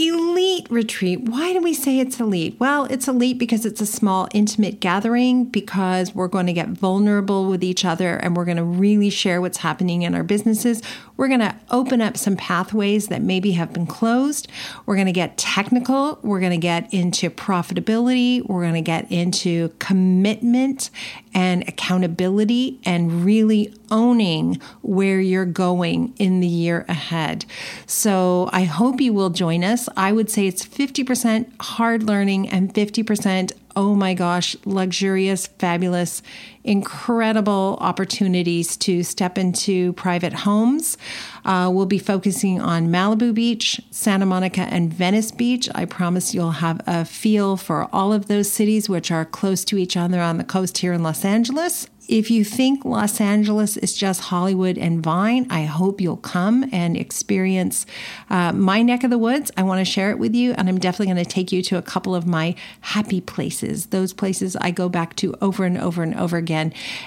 Elite 0.00 0.64
retreat. 0.70 1.22
Why 1.22 1.52
do 1.52 1.60
we 1.60 1.74
say 1.74 1.98
it's 1.98 2.20
elite? 2.20 2.54
Well, 2.60 2.84
it's 2.84 3.08
elite 3.08 3.36
because 3.36 3.66
it's 3.66 3.80
a 3.80 3.86
small, 3.86 4.28
intimate 4.32 4.78
gathering, 4.78 5.46
because 5.46 6.14
we're 6.14 6.28
going 6.28 6.46
to 6.46 6.52
get 6.52 6.68
vulnerable 6.68 7.48
with 7.48 7.64
each 7.64 7.84
other 7.84 8.16
and 8.16 8.36
we're 8.36 8.44
going 8.44 8.58
to 8.58 8.62
really 8.62 9.10
share 9.10 9.40
what's 9.40 9.58
happening 9.58 10.02
in 10.02 10.14
our 10.14 10.22
businesses. 10.22 10.82
We're 11.16 11.26
going 11.26 11.40
to 11.40 11.56
open 11.72 12.00
up 12.00 12.16
some 12.16 12.36
pathways 12.36 13.08
that 13.08 13.22
maybe 13.22 13.50
have 13.52 13.72
been 13.72 13.88
closed. 13.88 14.46
We're 14.86 14.94
going 14.94 15.06
to 15.06 15.12
get 15.12 15.36
technical. 15.36 16.20
We're 16.22 16.38
going 16.38 16.52
to 16.52 16.58
get 16.58 16.94
into 16.94 17.28
profitability. 17.28 18.46
We're 18.46 18.62
going 18.62 18.74
to 18.74 18.80
get 18.80 19.10
into 19.10 19.70
commitment 19.80 20.90
and 21.34 21.66
accountability 21.68 22.80
and 22.84 23.24
really 23.24 23.74
owning 23.90 24.60
where 24.82 25.20
you're 25.20 25.44
going 25.44 26.14
in 26.18 26.40
the 26.40 26.46
year 26.46 26.84
ahead. 26.88 27.44
So 27.86 28.48
I 28.52 28.64
hope 28.64 29.00
you 29.00 29.12
will 29.12 29.30
join 29.30 29.64
us. 29.64 29.88
I 29.96 30.12
would 30.12 30.30
say 30.30 30.46
it's 30.46 30.64
50% 30.64 31.50
hard 31.60 32.02
learning 32.02 32.48
and 32.48 32.72
50% 32.72 33.52
oh 33.78 33.94
my 33.94 34.12
gosh, 34.12 34.56
luxurious, 34.64 35.46
fabulous 35.46 36.20
incredible 36.68 37.78
opportunities 37.80 38.76
to 38.76 39.02
step 39.02 39.38
into 39.38 39.94
private 39.94 40.34
homes. 40.34 40.98
Uh, 41.46 41.70
we'll 41.72 41.86
be 41.86 41.98
focusing 41.98 42.60
on 42.60 42.88
Malibu 42.88 43.32
Beach, 43.32 43.80
Santa 43.90 44.26
Monica, 44.26 44.60
and 44.60 44.92
Venice 44.92 45.32
Beach. 45.32 45.68
I 45.74 45.86
promise 45.86 46.34
you'll 46.34 46.50
have 46.50 46.82
a 46.86 47.06
feel 47.06 47.56
for 47.56 47.88
all 47.90 48.12
of 48.12 48.26
those 48.26 48.52
cities, 48.52 48.86
which 48.88 49.10
are 49.10 49.24
close 49.24 49.64
to 49.64 49.78
each 49.78 49.96
other 49.96 50.20
on 50.20 50.36
the 50.36 50.44
coast 50.44 50.78
here 50.78 50.92
in 50.92 51.02
Los 51.02 51.24
Angeles 51.24 51.88
if 52.08 52.30
you 52.30 52.42
think 52.42 52.86
Los 52.86 53.20
Angeles 53.20 53.76
is 53.76 53.94
just 53.94 54.22
Hollywood 54.22 54.78
and 54.78 55.02
Vine, 55.02 55.46
I 55.50 55.64
hope 55.64 56.00
you'll 56.00 56.16
come 56.16 56.68
and 56.72 56.96
experience 56.96 57.84
uh, 58.30 58.52
my 58.52 58.80
neck 58.82 59.04
of 59.04 59.10
the 59.10 59.18
woods. 59.18 59.52
I 59.58 59.62
want 59.62 59.80
to 59.80 59.84
share 59.84 60.10
it 60.10 60.18
with 60.18 60.34
you, 60.34 60.52
and 60.54 60.68
I'm 60.68 60.78
definitely 60.78 61.12
going 61.12 61.24
to 61.24 61.30
take 61.30 61.52
you 61.52 61.62
to 61.64 61.76
a 61.76 61.82
couple 61.82 62.14
of 62.14 62.26
my 62.26 62.54
happy 62.80 63.20
places, 63.20 63.86
those 63.86 64.14
places 64.14 64.56
I 64.56 64.70
go 64.70 64.88
back 64.88 65.16
to 65.16 65.34
over 65.42 65.64
and 65.64 65.76
over 65.76 66.02
and 66.02 66.14
over 66.14 66.38
again, 66.38 66.57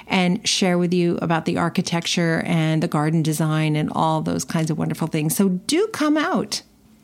and 0.08 0.48
share 0.48 0.78
with 0.78 0.94
you 0.94 1.18
about 1.22 1.46
the 1.46 1.58
architecture 1.58 2.42
and 2.46 2.82
the 2.82 2.88
garden 2.88 3.22
design 3.22 3.76
and 3.76 3.90
all 3.94 4.22
those 4.22 4.46
kinds 4.46 4.72
of 4.72 4.78
wonderful 4.78 5.08
things. 5.08 5.36
So 5.36 5.50
do 5.50 5.88
come 5.88 6.18
out. 6.18 6.62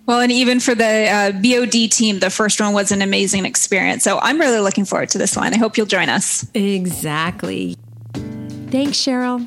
Well, 0.07 0.21
and 0.21 0.31
even 0.31 0.61
for 0.61 0.73
the 0.73 1.09
uh, 1.09 1.31
BOD 1.33 1.91
team, 1.91 2.19
the 2.19 2.29
first 2.29 2.61
one 2.61 2.73
was 2.73 2.93
an 2.93 3.01
amazing 3.01 3.45
experience. 3.45 4.03
So 4.03 4.19
I'm 4.19 4.39
really 4.39 4.59
looking 4.59 4.85
forward 4.85 5.09
to 5.09 5.17
this 5.17 5.35
one. 5.35 5.53
I 5.53 5.57
hope 5.57 5.75
you'll 5.75 5.85
join 5.85 6.07
us. 6.07 6.49
Exactly. 6.53 7.75
Thanks, 8.71 8.97
Cheryl. 8.97 9.45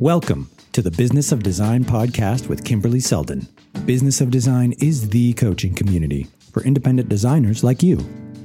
Welcome 0.00 0.48
to 0.72 0.80
the 0.80 0.92
Business 0.92 1.32
of 1.32 1.42
Design 1.42 1.84
podcast 1.84 2.48
with 2.48 2.64
Kimberly 2.64 3.00
Seldon. 3.00 3.48
Business 3.84 4.20
of 4.20 4.30
Design 4.30 4.74
is 4.78 5.10
the 5.10 5.32
coaching 5.34 5.74
community 5.74 6.28
for 6.52 6.62
independent 6.62 7.08
designers 7.08 7.64
like 7.64 7.82
you. 7.82 7.98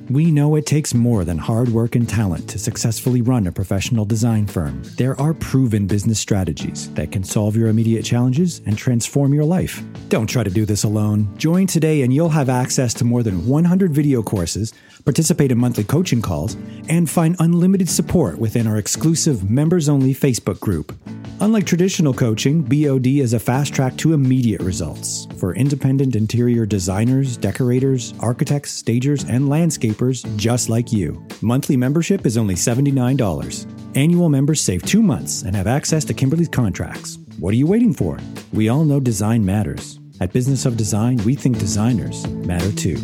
We 0.09 0.31
know 0.31 0.55
it 0.55 0.65
takes 0.65 0.93
more 0.93 1.25
than 1.25 1.37
hard 1.37 1.67
work 1.67 1.97
and 1.97 2.07
talent 2.07 2.47
to 2.51 2.59
successfully 2.59 3.21
run 3.21 3.45
a 3.45 3.51
professional 3.51 4.05
design 4.05 4.47
firm. 4.47 4.81
There 4.95 5.19
are 5.19 5.33
proven 5.33 5.85
business 5.85 6.17
strategies 6.17 6.89
that 6.93 7.11
can 7.11 7.25
solve 7.25 7.57
your 7.57 7.67
immediate 7.67 8.05
challenges 8.05 8.61
and 8.65 8.77
transform 8.77 9.33
your 9.33 9.43
life. 9.43 9.83
Don't 10.07 10.27
try 10.27 10.45
to 10.45 10.49
do 10.49 10.63
this 10.63 10.85
alone. 10.85 11.27
Join 11.37 11.67
today 11.67 12.03
and 12.03 12.13
you'll 12.13 12.29
have 12.29 12.47
access 12.47 12.93
to 12.93 13.03
more 13.03 13.21
than 13.21 13.45
100 13.45 13.91
video 13.91 14.23
courses, 14.23 14.73
participate 15.03 15.51
in 15.51 15.57
monthly 15.57 15.83
coaching 15.83 16.21
calls, 16.21 16.55
and 16.87 17.09
find 17.09 17.35
unlimited 17.39 17.89
support 17.89 18.37
within 18.37 18.65
our 18.65 18.77
exclusive 18.77 19.49
members 19.49 19.89
only 19.89 20.13
Facebook 20.13 20.61
group. 20.61 20.97
Unlike 21.39 21.65
traditional 21.67 22.15
coaching, 22.15 22.63
BOD 22.63 23.05
is 23.05 23.33
a 23.33 23.39
fast 23.39 23.75
track 23.75 23.95
to 23.97 24.13
immediate 24.13 24.61
results 24.61 25.27
for 25.37 25.53
independent 25.53 26.15
interior 26.15 26.65
designers, 26.65 27.37
decorators, 27.37 28.15
architects, 28.19 28.71
stagers, 28.71 29.23
and 29.25 29.47
landscapers 29.47 29.96
just 30.37 30.69
like 30.69 30.91
you. 30.91 31.25
Monthly 31.41 31.75
membership 31.75 32.25
is 32.25 32.37
only 32.37 32.55
$79. 32.55 33.95
Annual 33.95 34.29
members 34.29 34.61
save 34.61 34.83
two 34.83 35.01
months 35.01 35.41
and 35.41 35.55
have 35.55 35.67
access 35.67 36.05
to 36.05 36.13
Kimberly's 36.13 36.47
contracts. 36.49 37.17
What 37.39 37.53
are 37.53 37.57
you 37.57 37.67
waiting 37.67 37.93
for? 37.93 38.17
We 38.53 38.69
all 38.69 38.85
know 38.85 38.99
design 38.99 39.45
matters. 39.45 39.99
At 40.21 40.33
Business 40.33 40.65
of 40.65 40.77
Design, 40.77 41.17
we 41.25 41.35
think 41.35 41.59
designers 41.59 42.25
matter 42.27 42.71
too. 42.71 42.97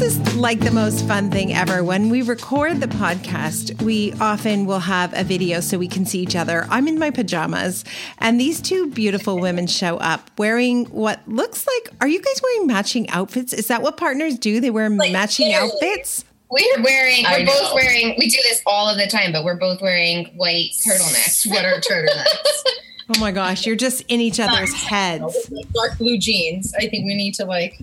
This 0.00 0.16
is 0.16 0.34
like 0.34 0.60
the 0.60 0.70
most 0.70 1.06
fun 1.06 1.30
thing 1.30 1.52
ever. 1.52 1.84
When 1.84 2.08
we 2.08 2.22
record 2.22 2.80
the 2.80 2.86
podcast, 2.86 3.82
we 3.82 4.14
often 4.14 4.64
will 4.64 4.78
have 4.78 5.12
a 5.12 5.22
video 5.22 5.60
so 5.60 5.76
we 5.76 5.88
can 5.88 6.06
see 6.06 6.20
each 6.20 6.34
other. 6.34 6.66
I'm 6.70 6.88
in 6.88 6.98
my 6.98 7.10
pajamas, 7.10 7.84
and 8.16 8.40
these 8.40 8.62
two 8.62 8.88
beautiful 8.88 9.38
women 9.38 9.66
show 9.66 9.98
up 9.98 10.30
wearing 10.38 10.86
what 10.86 11.20
looks 11.28 11.66
like 11.66 11.94
are 12.00 12.08
you 12.08 12.18
guys 12.18 12.40
wearing 12.42 12.66
matching 12.66 13.10
outfits? 13.10 13.52
Is 13.52 13.66
that 13.66 13.82
what 13.82 13.98
partners 13.98 14.38
do? 14.38 14.58
They 14.58 14.70
wear 14.70 14.88
like, 14.88 15.12
matching 15.12 15.52
outfits? 15.52 16.24
We're 16.50 16.82
wearing, 16.82 17.26
we're 17.30 17.44
both 17.44 17.74
wearing, 17.74 18.14
we 18.16 18.30
do 18.30 18.38
this 18.48 18.62
all 18.64 18.88
of 18.88 18.96
the 18.96 19.06
time, 19.06 19.32
but 19.32 19.44
we're 19.44 19.58
both 19.58 19.82
wearing 19.82 20.28
white 20.34 20.70
turtlenecks, 20.82 21.42
sweater 21.42 21.78
turtlenecks. 21.78 22.24
Oh 23.12 23.18
my 23.18 23.32
gosh, 23.32 23.66
you're 23.66 23.74
just 23.74 24.02
in 24.02 24.20
each 24.20 24.38
uh, 24.38 24.44
other's 24.44 24.72
heads. 24.72 25.50
Dark 25.74 25.98
blue 25.98 26.16
jeans. 26.16 26.72
I 26.74 26.86
think 26.86 27.06
we 27.06 27.16
need 27.16 27.34
to 27.34 27.44
like 27.44 27.82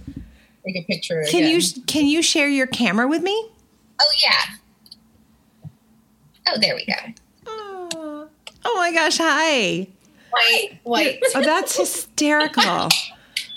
take 0.67 0.83
a 0.83 0.85
picture. 0.85 1.23
Can 1.29 1.43
again. 1.43 1.59
you 1.59 1.81
can 1.85 2.05
you 2.05 2.21
share 2.21 2.47
your 2.47 2.67
camera 2.67 3.07
with 3.07 3.21
me? 3.21 3.49
Oh 3.99 4.11
yeah. 4.23 5.69
Oh, 6.49 6.57
there 6.59 6.75
we 6.75 6.85
go. 6.85 6.93
Oh, 7.45 8.29
oh 8.65 8.75
my 8.77 8.91
gosh! 8.93 9.17
Hi. 9.17 9.87
White, 10.29 10.79
white. 10.83 11.19
Oh, 11.35 11.41
that's 11.41 11.77
hysterical. 11.77 12.89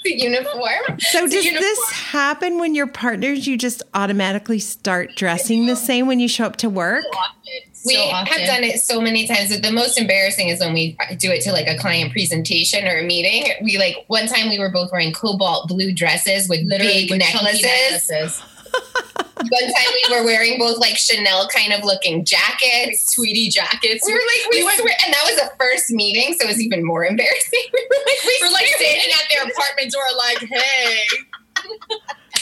the 0.05 0.15
uniform. 0.19 0.99
So 0.99 1.27
does 1.27 1.45
uniform. 1.45 1.61
this 1.61 1.91
happen 1.91 2.59
when 2.59 2.75
you're 2.75 2.87
partners? 2.87 3.47
You 3.47 3.59
just 3.59 3.83
automatically 3.95 4.59
start 4.59 5.15
dressing 5.17 5.67
the 5.67 5.77
same 5.77 6.07
when 6.07 6.21
you 6.21 6.29
show 6.29 6.45
up 6.47 6.57
to 6.57 6.71
work? 6.71 7.05
So 7.05 7.70
we 7.87 7.97
have 7.97 8.47
done 8.47 8.65
it 8.65 8.81
so 8.81 9.01
many 9.01 9.27
times. 9.27 9.51
But 9.51 9.63
the 9.63 9.73
most 9.73 9.99
embarrassing 9.99 10.49
is 10.49 10.61
when 10.61 10.73
we 10.73 10.97
do 11.19 11.31
it 11.31 11.43
to 11.43 11.53
like 11.53 11.67
a 11.67 11.79
client 11.79 12.13
presentation 12.13 12.87
or 12.87 12.99
a 12.99 13.03
meeting. 13.03 13.53
We 13.63 13.79
like 13.79 14.05
one 14.09 14.27
time 14.27 14.49
we 14.49 14.59
were 14.59 14.71
both 14.71 14.91
wearing 14.93 15.13
cobalt 15.13 15.69
blue 15.69 15.93
dresses 15.93 16.49
with 16.49 16.67
Literally 16.67 17.07
big 17.07 17.11
with 17.11 17.19
necklaces. 17.21 17.63
necklaces. 17.63 18.43
one 19.49 19.63
time 19.63 19.93
we 20.11 20.17
were 20.17 20.25
wearing 20.25 20.59
both 20.59 20.79
like 20.79 20.97
Chanel 20.97 21.49
kind 21.49 21.73
of 21.73 21.85
looking 21.85 22.25
jackets, 22.25 23.15
Tweedy 23.15 23.49
jackets. 23.49 24.07
We 24.07 24.13
were 24.13 24.19
like, 24.19 24.51
we, 24.51 24.59
we 24.59 24.65
went, 24.65 24.79
swear, 24.79 24.95
and 25.05 25.15
that 25.15 25.23
was 25.25 25.37
the 25.37 25.51
first 25.59 25.91
meeting, 25.91 26.35
so 26.35 26.45
it 26.45 26.49
was 26.49 26.61
even 26.61 26.85
more 26.85 27.05
embarrassing. 27.05 27.61
we 27.73 27.89
were 27.91 27.97
like, 27.97 28.25
we 28.25 28.49
are 28.49 28.53
like 28.53 28.67
standing 28.67 29.11
at 29.13 29.29
their 29.33 29.45
apartment 29.45 29.93
door, 29.93 30.03
like, 30.19 30.39
hey. 30.49 31.07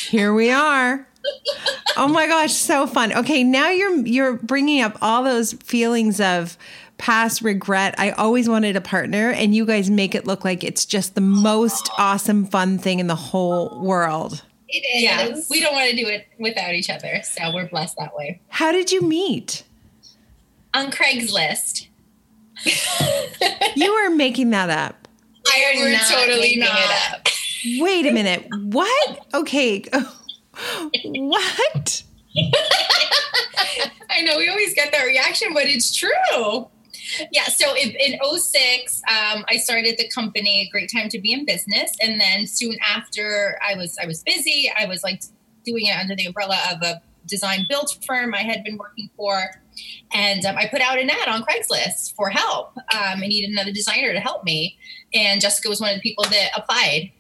Here 0.09 0.35
we 0.35 0.51
are 0.51 1.08
oh 1.97 2.09
my 2.09 2.27
gosh, 2.27 2.53
so 2.53 2.87
fun. 2.87 3.13
Okay, 3.13 3.43
now 3.45 3.71
you're 3.71 4.07
you're 4.07 4.35
bringing 4.35 4.83
up 4.83 4.99
all 5.03 5.23
those 5.23 5.53
feelings 5.55 6.21
of 6.21 6.57
past 6.99 7.43
regret. 7.43 7.95
I 7.99 8.11
always 8.11 8.49
wanted 8.49 8.77
a 8.77 8.81
partner, 8.81 9.31
and 9.31 9.55
you 9.55 9.65
guys 9.65 9.91
make 9.91 10.15
it 10.15 10.27
look 10.27 10.45
like 10.45 10.63
it's 10.63 10.85
just 10.85 11.15
the 11.15 11.21
most 11.21 11.91
awesome, 11.99 12.47
fun 12.47 12.79
thing 12.79 12.99
in 12.99 13.07
the 13.07 13.15
whole 13.15 13.81
world. 13.81 14.45
It 14.69 14.85
is. 14.97 15.03
Yeah, 15.03 15.41
we 15.51 15.61
don't 15.61 15.73
want 15.73 15.91
to 15.91 15.97
do 15.97 16.07
it 16.07 16.27
without 16.39 16.75
each 16.75 16.91
other, 16.91 17.23
so 17.23 17.53
we're 17.55 17.69
blessed 17.69 17.97
that 17.99 18.15
way. 18.15 18.41
How 18.49 18.73
did 18.73 18.93
you 18.93 19.01
meet? 19.01 19.65
On 20.75 20.91
Craigslist. 20.91 21.87
you 23.77 23.91
are 23.91 24.11
making 24.11 24.51
that 24.51 24.69
up. 24.69 25.09
I 25.47 25.59
am 25.77 25.99
totally 26.11 26.57
making 26.57 26.61
not. 26.61 26.79
it 26.79 27.13
up. 27.13 27.29
Wait 27.79 28.07
a 28.07 28.13
minute. 28.13 28.47
What? 28.51 29.27
Okay 29.35 29.85
oh, 29.93 30.18
what? 31.05 32.03
I 34.11 34.23
know 34.23 34.39
we 34.39 34.49
always 34.49 34.75
get 34.75 34.93
that 34.93 35.05
reaction, 35.05 35.55
but 35.55 35.65
it's 35.67 35.95
true. 35.95 36.69
Yeah, 37.33 37.45
so 37.45 37.75
in, 37.75 37.91
in 37.91 38.19
06, 38.23 39.03
um, 39.09 39.45
I 39.49 39.57
started 39.57 39.97
the 39.99 40.09
company, 40.09 40.69
great 40.71 40.91
time 40.93 41.09
to 41.11 41.21
be 41.21 41.33
in 41.33 41.45
business. 41.47 41.93
And 42.03 42.21
then 42.21 42.47
soon 42.47 42.77
after 42.83 43.59
I 43.67 43.77
was 43.77 43.97
I 44.03 44.07
was 44.07 44.23
busy, 44.23 44.71
I 44.79 44.87
was 44.87 45.03
like 45.03 45.23
doing 45.65 45.87
it 45.87 45.97
under 45.97 46.15
the 46.15 46.27
umbrella 46.27 46.59
of 46.73 46.83
a 46.83 47.01
design 47.27 47.67
build 47.69 47.91
firm 48.05 48.35
I 48.35 48.43
had 48.43 48.65
been 48.65 48.77
working 48.77 49.11
for. 49.17 49.51
And 50.13 50.45
um, 50.45 50.57
I 50.57 50.67
put 50.67 50.81
out 50.81 50.99
an 50.99 51.11
ad 51.11 51.29
on 51.29 51.43
Craigslist 51.43 52.15
for 52.17 52.31
help. 52.31 52.77
Um, 52.77 53.21
I 53.23 53.27
needed 53.27 53.51
another 53.51 53.73
designer 53.73 54.13
to 54.13 54.21
help 54.21 54.45
me. 54.45 54.77
And 55.15 55.41
Jessica 55.41 55.69
was 55.69 55.81
one 55.81 55.91
of 55.91 55.97
the 55.97 56.03
people 56.03 56.25
that 56.25 56.51
applied. 56.57 57.13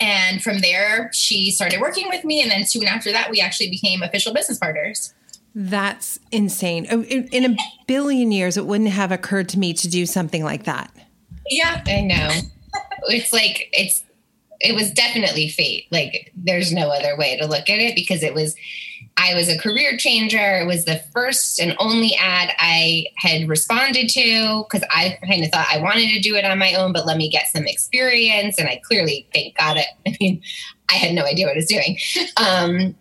And 0.00 0.42
from 0.42 0.60
there, 0.60 1.10
she 1.12 1.50
started 1.50 1.80
working 1.80 2.08
with 2.08 2.24
me. 2.24 2.40
And 2.42 2.50
then 2.50 2.64
soon 2.64 2.86
after 2.86 3.10
that, 3.12 3.30
we 3.30 3.40
actually 3.40 3.70
became 3.70 4.02
official 4.02 4.32
business 4.32 4.58
partners. 4.58 5.14
That's 5.54 6.20
insane. 6.30 6.86
Oh, 6.90 7.02
in 7.02 7.52
a 7.52 7.56
billion 7.86 8.30
years, 8.30 8.56
it 8.56 8.66
wouldn't 8.66 8.90
have 8.90 9.10
occurred 9.10 9.48
to 9.50 9.58
me 9.58 9.72
to 9.74 9.88
do 9.88 10.06
something 10.06 10.44
like 10.44 10.64
that. 10.64 10.92
Yeah, 11.48 11.82
I 11.86 12.02
know. 12.02 12.28
it's 13.08 13.32
like, 13.32 13.68
it's, 13.72 14.04
it 14.60 14.74
was 14.74 14.92
definitely 14.92 15.48
fate. 15.48 15.86
Like, 15.90 16.32
there's 16.36 16.72
no 16.72 16.90
other 16.90 17.16
way 17.16 17.36
to 17.38 17.46
look 17.46 17.68
at 17.68 17.78
it 17.78 17.96
because 17.96 18.22
it 18.22 18.34
was, 18.34 18.54
I 19.18 19.34
was 19.34 19.48
a 19.48 19.58
career 19.58 19.96
changer. 19.96 20.60
It 20.60 20.66
was 20.66 20.84
the 20.84 21.02
first 21.12 21.58
and 21.58 21.74
only 21.78 22.14
ad 22.20 22.54
I 22.58 23.06
had 23.16 23.48
responded 23.48 24.08
to 24.10 24.64
because 24.64 24.86
I 24.90 25.18
kind 25.26 25.44
of 25.44 25.50
thought 25.50 25.66
I 25.70 25.80
wanted 25.80 26.08
to 26.10 26.20
do 26.20 26.36
it 26.36 26.44
on 26.44 26.58
my 26.58 26.72
own, 26.74 26.92
but 26.92 27.04
let 27.04 27.16
me 27.16 27.28
get 27.28 27.48
some 27.48 27.66
experience. 27.66 28.58
And 28.58 28.68
I 28.68 28.80
clearly, 28.84 29.28
thank 29.34 29.58
God, 29.58 29.76
it. 29.76 29.86
I 30.06 30.16
mean, 30.20 30.40
I 30.88 30.94
had 30.94 31.14
no 31.14 31.24
idea 31.24 31.46
what 31.46 31.54
I 31.54 31.56
was 31.56 31.66
doing. 31.66 31.98
Um, 32.36 32.94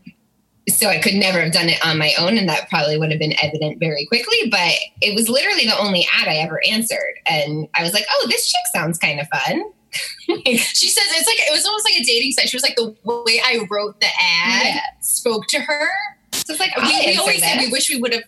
so 0.69 0.89
I 0.89 0.99
could 0.99 1.13
never 1.13 1.39
have 1.39 1.53
done 1.53 1.69
it 1.69 1.85
on 1.85 1.97
my 1.97 2.11
own, 2.19 2.37
and 2.37 2.49
that 2.49 2.67
probably 2.69 2.97
would 2.97 3.11
have 3.11 3.19
been 3.19 3.35
evident 3.41 3.79
very 3.79 4.05
quickly. 4.05 4.49
But 4.51 4.73
it 5.01 5.15
was 5.15 5.29
literally 5.29 5.65
the 5.65 5.77
only 5.77 6.05
ad 6.13 6.27
I 6.27 6.35
ever 6.37 6.59
answered, 6.67 7.13
and 7.25 7.69
I 7.73 7.83
was 7.83 7.93
like, 7.93 8.05
"Oh, 8.11 8.27
this 8.29 8.47
chick 8.47 8.61
sounds 8.73 8.97
kind 8.97 9.21
of 9.21 9.27
fun." 9.29 9.63
she 10.45 10.89
says 10.89 11.03
it's 11.07 11.27
like 11.27 11.39
it 11.39 11.51
was 11.51 11.65
almost 11.65 11.85
like 11.85 11.99
a 11.99 12.03
dating 12.03 12.31
site. 12.31 12.49
She 12.49 12.55
was 12.55 12.63
like 12.63 12.75
the 12.75 12.95
way 13.03 13.41
I 13.43 13.65
wrote 13.69 13.99
the 13.99 14.07
ad 14.07 14.65
yeah. 14.65 14.81
spoke 15.01 15.47
to 15.47 15.59
her. 15.59 15.89
So 16.33 16.53
it's 16.53 16.59
like 16.59 16.75
we, 16.77 17.11
we 17.11 17.17
always 17.17 17.41
said 17.41 17.59
we 17.59 17.69
wish 17.69 17.89
we 17.89 17.99
would 17.99 18.13
have 18.13 18.23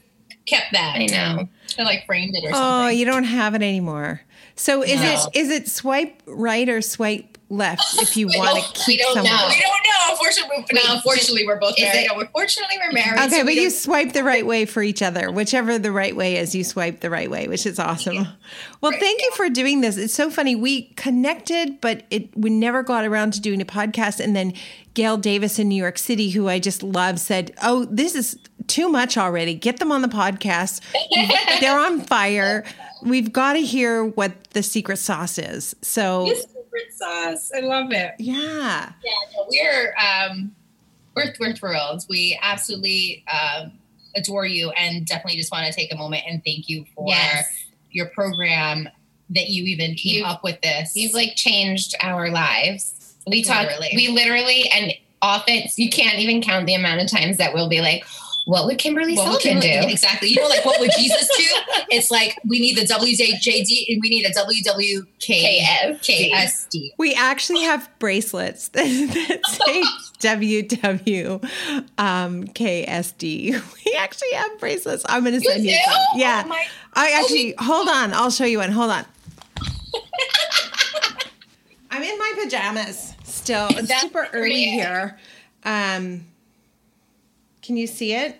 kept 0.45 0.71
that. 0.71 0.95
I 0.95 1.05
know. 1.05 1.47
And 1.77 1.85
like 1.85 2.05
framed 2.05 2.35
it 2.35 2.43
or 2.43 2.49
oh, 2.49 2.53
something. 2.53 2.85
Oh, 2.85 2.87
you 2.89 3.05
don't 3.05 3.23
have 3.23 3.55
it 3.55 3.61
anymore. 3.61 4.21
So 4.55 4.83
is 4.83 5.01
no. 5.01 5.27
it 5.33 5.37
is 5.37 5.49
it 5.49 5.69
swipe 5.69 6.21
right 6.25 6.67
or 6.67 6.81
swipe 6.81 7.28
left 7.49 7.83
if 8.01 8.15
you 8.15 8.27
want 8.27 8.63
to 8.63 8.81
keep 8.85 8.99
don't 8.99 9.13
someone. 9.15 9.31
know. 9.33 9.47
We 9.47 9.61
don't 9.61 9.83
know. 9.83 10.11
Unfortunately, 10.11 10.65
we, 10.71 10.79
no, 10.79 10.95
unfortunately, 10.95 11.45
we're 11.47 11.59
both 11.59 11.75
married. 11.79 12.05
it- 12.05 12.11
unfortunately, 12.15 12.75
we're 12.79 12.91
married. 12.91 13.19
Okay, 13.19 13.39
so 13.39 13.43
but 13.45 13.55
you 13.55 13.69
swipe 13.69 14.13
the 14.13 14.23
right 14.23 14.45
way 14.45 14.65
for 14.65 14.81
each 14.83 15.01
other. 15.01 15.31
Whichever 15.31 15.77
the 15.79 15.91
right 15.91 16.15
way 16.15 16.37
is, 16.37 16.53
you 16.55 16.63
swipe 16.63 16.99
the 17.01 17.09
right 17.09 17.29
way, 17.29 17.47
which 17.47 17.65
is 17.65 17.79
awesome. 17.79 18.27
Well, 18.81 18.91
thank 18.91 19.21
you 19.21 19.31
for 19.31 19.49
doing 19.49 19.81
this. 19.81 19.97
It's 19.97 20.13
so 20.13 20.29
funny. 20.29 20.55
We 20.55 20.83
connected, 20.95 21.81
but 21.81 22.03
it 22.09 22.35
we 22.37 22.49
never 22.49 22.83
got 22.83 23.05
around 23.05 23.33
to 23.33 23.41
doing 23.41 23.61
a 23.61 23.65
podcast. 23.65 24.19
And 24.19 24.35
then 24.35 24.53
Gail 24.93 25.17
Davis 25.17 25.59
in 25.59 25.69
New 25.69 25.75
York 25.81 25.97
City, 25.97 26.29
who 26.29 26.47
I 26.47 26.59
just 26.59 26.83
love, 26.83 27.19
said, 27.19 27.53
"Oh, 27.63 27.85
this 27.85 28.15
is 28.15 28.37
too 28.67 28.89
much 28.89 29.17
already. 29.17 29.53
Get 29.55 29.77
them 29.77 29.91
on 29.91 30.01
the 30.01 30.07
podcast. 30.07 30.81
They're 31.61 31.79
on 31.79 32.01
fire. 32.01 32.63
We've 33.01 33.31
got 33.31 33.53
to 33.53 33.59
hear 33.61 34.05
what 34.05 34.31
the 34.51 34.61
secret 34.63 34.97
sauce 34.97 35.37
is." 35.37 35.75
So, 35.81 36.31
secret 36.69 36.93
sauce. 36.93 37.51
I 37.55 37.59
love 37.61 37.91
it. 37.91 38.13
yeah. 38.19 38.91
Yeah, 39.03 39.11
no, 39.35 39.47
we're 39.49 39.95
um, 39.97 40.55
we're 41.15 41.33
we're 41.39 41.53
thrilled. 41.55 42.05
We 42.09 42.37
absolutely 42.41 43.23
um, 43.31 43.73
adore 44.15 44.45
you, 44.45 44.69
and 44.71 45.05
definitely 45.05 45.37
just 45.37 45.51
want 45.51 45.65
to 45.67 45.73
take 45.73 45.93
a 45.93 45.97
moment 45.97 46.23
and 46.27 46.43
thank 46.45 46.69
you 46.69 46.85
for 46.95 47.05
Yes. 47.07 47.45
your 47.91 48.07
program 48.07 48.87
that 49.31 49.49
you 49.49 49.63
even 49.65 49.95
came 49.95 50.15
You've- 50.17 50.25
up 50.25 50.43
with 50.43 50.59
this. 50.61 50.93
You've 50.95 51.13
like 51.13 51.35
changed 51.35 51.95
our 52.01 52.29
lives. 52.31 53.15
We 53.27 53.43
talk, 53.43 53.67
we 53.95 54.07
literally, 54.07 54.69
and 54.73 54.93
often 55.21 55.59
you 55.75 55.89
can't 55.89 56.17
even 56.17 56.41
count 56.41 56.65
the 56.65 56.73
amount 56.73 57.01
of 57.01 57.07
times 57.11 57.37
that 57.37 57.53
we'll 57.53 57.69
be 57.69 57.79
like, 57.81 58.03
what 58.49 58.65
would 58.65 58.79
Kimberly 58.79 59.15
what 59.15 59.29
would 59.29 59.41
Sullivan 59.41 59.61
Kim- 59.61 59.83
do? 59.83 59.87
Exactly. 59.89 60.29
You 60.29 60.37
know, 60.37 60.47
like 60.47 60.65
what 60.65 60.79
would 60.79 60.89
Jesus 60.97 61.29
do? 61.37 61.43
It's 61.91 62.11
like 62.11 62.37
we 62.47 62.59
need 62.59 62.77
the 62.77 62.81
WJD 62.81 63.85
and 63.89 63.99
we 64.01 64.09
need 64.09 64.25
a 64.25 64.31
WWK 64.31 65.05
KFD. 65.19 66.31
KSD. 66.31 66.89
We 66.97 67.15
actually 67.15 67.61
have 67.63 67.89
bracelets 67.97 68.67
that, 68.69 68.83
that 69.29 69.45
say 69.45 69.83
WW 70.19 71.43
um, 71.97 72.45
We 72.55 73.97
actually 73.97 74.31
have 74.33 74.59
bracelets. 74.59 75.03
I'm 75.07 75.23
going 75.23 75.39
to 75.39 75.41
send 75.41 75.63
you, 75.63 75.71
do? 75.71 75.77
some. 75.85 76.19
Yeah. 76.19 76.43
Oh 76.45 76.55
I 76.93 77.11
actually, 77.11 77.55
hold 77.57 77.87
on. 77.87 78.13
I'll 78.13 78.29
show 78.29 78.45
you 78.45 78.59
one. 78.59 78.71
Hold 78.71 78.91
on. 78.91 79.05
I'm 81.91 82.03
in 82.03 82.17
my 82.19 82.33
pajamas 82.43 83.15
still. 83.23 83.67
It's 83.71 83.87
That's 83.87 84.01
super 84.01 84.27
early 84.33 84.65
here. 84.65 85.17
Um, 85.63 86.25
can 87.69 87.77
you 87.77 87.85
see 87.85 88.15
it? 88.15 88.35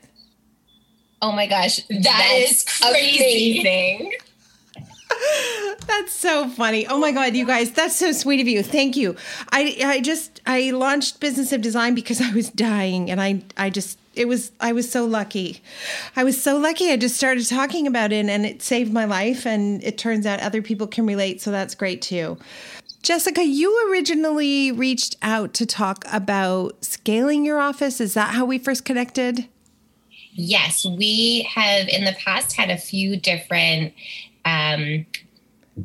Oh 1.22 1.32
my 1.32 1.46
gosh. 1.46 1.86
That 1.88 2.02
that's 2.02 2.82
crazy. 2.82 3.60
amazing. 3.60 4.14
That's 5.86 6.12
so 6.14 6.50
funny. 6.50 6.88
Oh 6.88 6.98
my 6.98 7.12
god, 7.12 7.36
you 7.36 7.46
guys, 7.46 7.72
that's 7.72 7.96
so 7.96 8.12
sweet 8.12 8.40
of 8.40 8.48
you. 8.48 8.64
Thank 8.64 8.96
you. 8.96 9.16
I 9.52 9.76
I 9.84 10.00
just 10.02 10.40
I 10.48 10.72
launched 10.72 11.20
Business 11.20 11.52
of 11.52 11.62
Design 11.62 11.94
because 11.94 12.22
I 12.22 12.32
was 12.32 12.50
dying 12.50 13.12
and 13.12 13.22
I 13.22 13.44
I 13.58 13.70
just 13.70 14.00
it 14.16 14.28
was 14.28 14.52
I 14.60 14.72
was 14.72 14.90
so 14.90 15.06
lucky. 15.06 15.62
I 16.16 16.24
was 16.24 16.42
so 16.42 16.58
lucky 16.58 16.92
I 16.92 16.98
just 16.98 17.18
started 17.18 17.48
talking 17.48 17.86
about 17.86 18.12
it 18.12 18.28
and 18.28 18.46
it 18.46 18.64
saved 18.64 18.94
my 18.94 19.06
life 19.06 19.46
and 19.46 19.84
it 19.84 19.98
turns 19.98 20.26
out 20.26 20.40
other 20.40 20.62
people 20.62 20.88
can 20.88 21.06
relate, 21.06 21.42
so 21.42 21.52
that's 21.52 21.76
great 21.76 22.02
too. 22.02 22.38
Jessica, 23.02 23.44
you 23.44 23.90
originally 23.90 24.72
reached 24.72 25.16
out 25.22 25.54
to 25.56 25.66
talk 25.66 26.04
about 26.12 26.84
scaling 26.84 27.46
your 27.46 27.60
office. 27.60 28.02
Is 28.02 28.14
that 28.14 28.34
how 28.36 28.46
we 28.46 28.58
first 28.58 28.86
connected? 28.86 29.48
Yes, 30.34 30.86
we 30.86 31.48
have 31.54 31.88
in 31.88 32.04
the 32.04 32.14
past 32.14 32.56
had 32.56 32.70
a 32.70 32.78
few 32.78 33.18
different 33.18 33.94
um, 34.46 35.06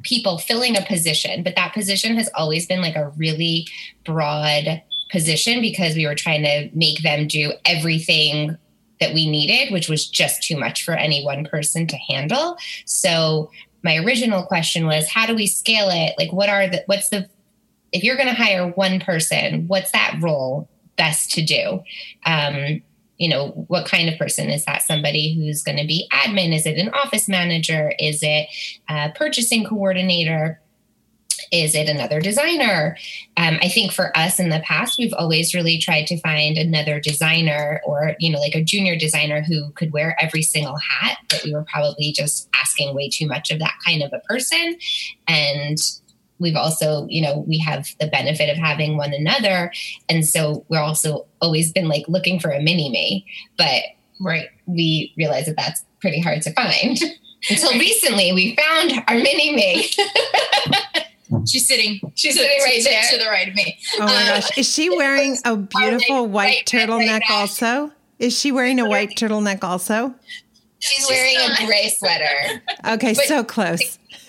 people 0.02 0.38
filling 0.38 0.76
a 0.76 0.82
position, 0.82 1.42
but 1.42 1.56
that 1.56 1.72
position 1.72 2.16
has 2.16 2.28
always 2.34 2.66
been 2.66 2.80
like 2.80 2.96
a 2.96 3.10
really 3.10 3.66
broad 4.04 4.82
position 5.10 5.60
because 5.60 5.94
we 5.94 6.06
were 6.06 6.14
trying 6.14 6.42
to 6.42 6.68
make 6.76 7.02
them 7.02 7.26
do 7.26 7.52
everything 7.64 8.56
that 9.00 9.14
we 9.14 9.28
needed, 9.28 9.72
which 9.72 9.88
was 9.88 10.06
just 10.06 10.42
too 10.42 10.56
much 10.56 10.84
for 10.84 10.94
any 10.94 11.24
one 11.24 11.44
person 11.44 11.86
to 11.86 11.96
handle. 11.96 12.56
So 12.84 13.50
my 13.84 13.98
original 13.98 14.42
question 14.42 14.86
was, 14.86 15.08
how 15.08 15.26
do 15.26 15.34
we 15.34 15.46
scale 15.46 15.88
it? 15.90 16.14
Like, 16.18 16.32
what 16.32 16.48
are 16.48 16.66
the, 16.66 16.82
what's 16.86 17.10
the, 17.10 17.28
if 17.92 18.02
you're 18.02 18.16
going 18.16 18.28
to 18.28 18.34
hire 18.34 18.68
one 18.70 18.98
person, 18.98 19.68
what's 19.68 19.92
that 19.92 20.16
role 20.20 20.68
best 20.96 21.30
to 21.32 21.44
do? 21.44 21.84
Um, 22.24 22.82
you 23.18 23.28
know, 23.28 23.50
what 23.68 23.86
kind 23.86 24.08
of 24.08 24.18
person 24.18 24.48
is 24.48 24.64
that? 24.64 24.82
Somebody 24.82 25.34
who's 25.34 25.62
going 25.62 25.78
to 25.78 25.86
be 25.86 26.08
admin? 26.12 26.52
Is 26.52 26.66
it 26.66 26.78
an 26.78 26.88
office 26.88 27.28
manager? 27.28 27.92
Is 28.00 28.20
it 28.22 28.48
a 28.88 29.12
purchasing 29.14 29.64
coordinator? 29.64 30.60
Is 31.54 31.76
it 31.76 31.88
another 31.88 32.20
designer? 32.20 32.96
Um, 33.36 33.58
I 33.62 33.68
think 33.68 33.92
for 33.92 34.16
us 34.18 34.40
in 34.40 34.48
the 34.48 34.58
past, 34.64 34.98
we've 34.98 35.12
always 35.12 35.54
really 35.54 35.78
tried 35.78 36.08
to 36.08 36.18
find 36.18 36.58
another 36.58 36.98
designer 36.98 37.80
or, 37.86 38.16
you 38.18 38.32
know, 38.32 38.40
like 38.40 38.56
a 38.56 38.64
junior 38.64 38.96
designer 38.96 39.40
who 39.40 39.70
could 39.70 39.92
wear 39.92 40.16
every 40.20 40.42
single 40.42 40.76
hat, 40.76 41.18
but 41.28 41.42
we 41.44 41.54
were 41.54 41.64
probably 41.72 42.10
just 42.10 42.48
asking 42.60 42.92
way 42.92 43.08
too 43.08 43.28
much 43.28 43.52
of 43.52 43.60
that 43.60 43.74
kind 43.86 44.02
of 44.02 44.12
a 44.12 44.18
person. 44.26 44.76
And 45.28 45.78
we've 46.40 46.56
also, 46.56 47.06
you 47.08 47.22
know, 47.22 47.44
we 47.46 47.58
have 47.58 47.86
the 48.00 48.08
benefit 48.08 48.50
of 48.50 48.56
having 48.56 48.96
one 48.96 49.14
another. 49.14 49.72
And 50.08 50.26
so 50.26 50.64
we're 50.68 50.82
also 50.82 51.26
always 51.40 51.70
been 51.72 51.86
like 51.86 52.08
looking 52.08 52.40
for 52.40 52.50
a 52.50 52.60
mini 52.60 52.90
me, 52.90 53.26
but 53.56 53.82
Right. 54.20 54.48
we 54.66 55.12
realize 55.16 55.46
that 55.46 55.56
that's 55.56 55.84
pretty 56.00 56.20
hard 56.20 56.42
to 56.42 56.52
find. 56.52 56.98
Until 57.50 57.78
recently, 57.78 58.32
we 58.32 58.56
found 58.56 59.04
our 59.06 59.16
mini 59.16 59.54
me. 59.54 59.88
She's 61.46 61.66
sitting. 61.66 62.00
She's 62.14 62.34
to- 62.34 62.40
sitting 62.40 62.58
right 62.64 62.82
there. 62.84 63.02
to 63.10 63.18
the 63.18 63.30
right 63.30 63.48
of 63.48 63.54
me. 63.54 63.78
Oh 63.96 64.00
my 64.00 64.06
Uh, 64.06 64.26
gosh. 64.40 64.58
Is 64.58 64.72
she 64.72 64.90
wearing 64.90 65.36
a 65.44 65.56
beautiful 65.56 66.26
white 66.26 66.44
right- 66.44 66.72
right 66.80 66.88
turtleneck 66.88 67.20
now. 67.28 67.36
also? 67.36 67.90
Is 68.18 68.38
she 68.38 68.52
wearing 68.52 68.78
a 68.80 68.88
white 68.88 69.10
turtleneck 69.10 69.62
also? 69.64 70.14
She's 70.78 71.06
wearing 71.08 71.36
a 71.36 71.66
gray 71.66 71.88
sweater. 71.98 72.62
Okay, 72.86 73.14
But- 73.14 73.24
so 73.24 73.42
close. 73.44 73.98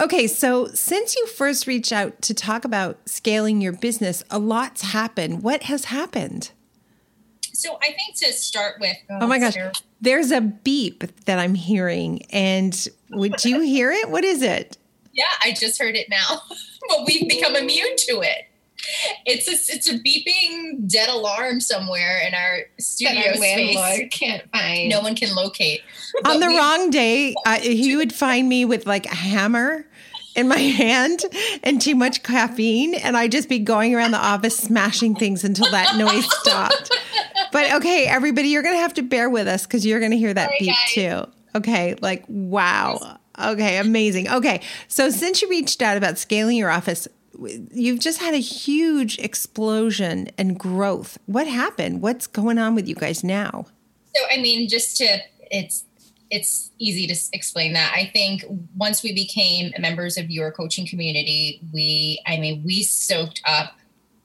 okay, 0.00 0.26
so 0.26 0.66
since 0.68 1.14
you 1.16 1.26
first 1.26 1.66
reached 1.66 1.92
out 1.92 2.20
to 2.22 2.34
talk 2.34 2.64
about 2.64 2.98
scaling 3.08 3.60
your 3.60 3.72
business, 3.72 4.22
a 4.30 4.38
lot's 4.38 4.82
happened. 4.82 5.42
What 5.42 5.64
has 5.64 5.86
happened? 5.86 6.50
So 7.52 7.78
I 7.82 7.92
think 7.92 8.16
to 8.16 8.32
start 8.32 8.76
with. 8.80 8.96
Oh 9.10 9.26
my 9.26 9.38
gosh. 9.38 9.54
There's 10.00 10.30
a 10.32 10.40
beep 10.40 11.04
that 11.26 11.38
I'm 11.38 11.54
hearing. 11.54 12.22
And 12.30 12.88
would 13.10 13.44
you 13.44 13.60
hear 13.60 13.90
it? 13.92 14.10
What 14.10 14.24
is 14.24 14.42
it? 14.42 14.76
Yeah, 15.12 15.24
I 15.42 15.52
just 15.52 15.78
heard 15.80 15.94
it 15.96 16.08
now, 16.08 16.42
but 16.88 17.06
we've 17.06 17.28
become 17.28 17.54
immune 17.56 17.96
to 17.96 18.20
it. 18.22 18.46
It's 19.26 19.46
a 19.46 19.52
it's 19.74 19.88
a 19.88 19.98
beeping 19.98 20.90
dead 20.90 21.08
alarm 21.08 21.60
somewhere 21.60 22.18
in 22.26 22.34
our 22.34 22.58
That 22.76 22.82
studio 22.82 23.28
our 23.28 23.34
space. 23.34 24.08
can't 24.10 24.50
find. 24.50 24.88
No 24.88 25.00
one 25.02 25.14
can 25.14 25.34
locate. 25.36 25.82
On 26.24 26.40
the 26.40 26.48
we- 26.48 26.56
wrong 26.58 26.90
day, 26.90 27.34
uh, 27.46 27.60
he 27.60 27.94
would 27.94 28.12
find 28.12 28.48
me 28.48 28.64
with 28.64 28.84
like 28.86 29.06
a 29.06 29.14
hammer 29.14 29.86
in 30.34 30.48
my 30.48 30.58
hand 30.58 31.22
and 31.62 31.80
too 31.80 31.94
much 31.94 32.24
caffeine, 32.24 32.94
and 32.94 33.16
I'd 33.16 33.30
just 33.30 33.48
be 33.48 33.60
going 33.60 33.94
around 33.94 34.10
the 34.10 34.18
office 34.18 34.56
smashing 34.56 35.14
things 35.14 35.44
until 35.44 35.70
that 35.70 35.96
noise 35.96 36.26
stopped. 36.40 36.90
But 37.52 37.70
okay, 37.74 38.06
everybody, 38.06 38.48
you're 38.48 38.62
gonna 38.64 38.78
have 38.78 38.94
to 38.94 39.02
bear 39.02 39.30
with 39.30 39.46
us 39.46 39.64
because 39.64 39.86
you're 39.86 40.00
gonna 40.00 40.16
hear 40.16 40.34
that 40.34 40.48
Sorry, 40.48 40.56
beep 40.58 40.68
guys. 40.70 40.92
too. 40.92 41.32
Okay, 41.54 41.94
like 42.00 42.24
wow. 42.26 43.18
Okay, 43.42 43.78
amazing. 43.78 44.28
Okay, 44.28 44.60
so 44.88 45.10
since 45.10 45.42
you 45.42 45.48
reached 45.48 45.82
out 45.82 45.96
about 45.96 46.18
scaling 46.18 46.56
your 46.56 46.70
office, 46.70 47.08
you've 47.72 48.00
just 48.00 48.20
had 48.20 48.34
a 48.34 48.38
huge 48.38 49.18
explosion 49.18 50.28
and 50.38 50.58
growth. 50.58 51.18
What 51.26 51.46
happened? 51.46 52.02
What's 52.02 52.26
going 52.26 52.58
on 52.58 52.74
with 52.74 52.88
you 52.88 52.94
guys 52.94 53.24
now? 53.24 53.66
So 54.14 54.22
I 54.30 54.40
mean, 54.40 54.68
just 54.68 54.96
to 54.98 55.18
it's 55.50 55.84
it's 56.30 56.70
easy 56.78 57.06
to 57.06 57.14
explain 57.34 57.74
that. 57.74 57.92
I 57.94 58.06
think 58.06 58.44
once 58.76 59.02
we 59.02 59.12
became 59.12 59.72
members 59.78 60.16
of 60.16 60.30
your 60.30 60.50
coaching 60.50 60.86
community, 60.86 61.60
we 61.72 62.22
I 62.26 62.38
mean 62.38 62.62
we 62.64 62.82
soaked 62.82 63.42
up 63.44 63.74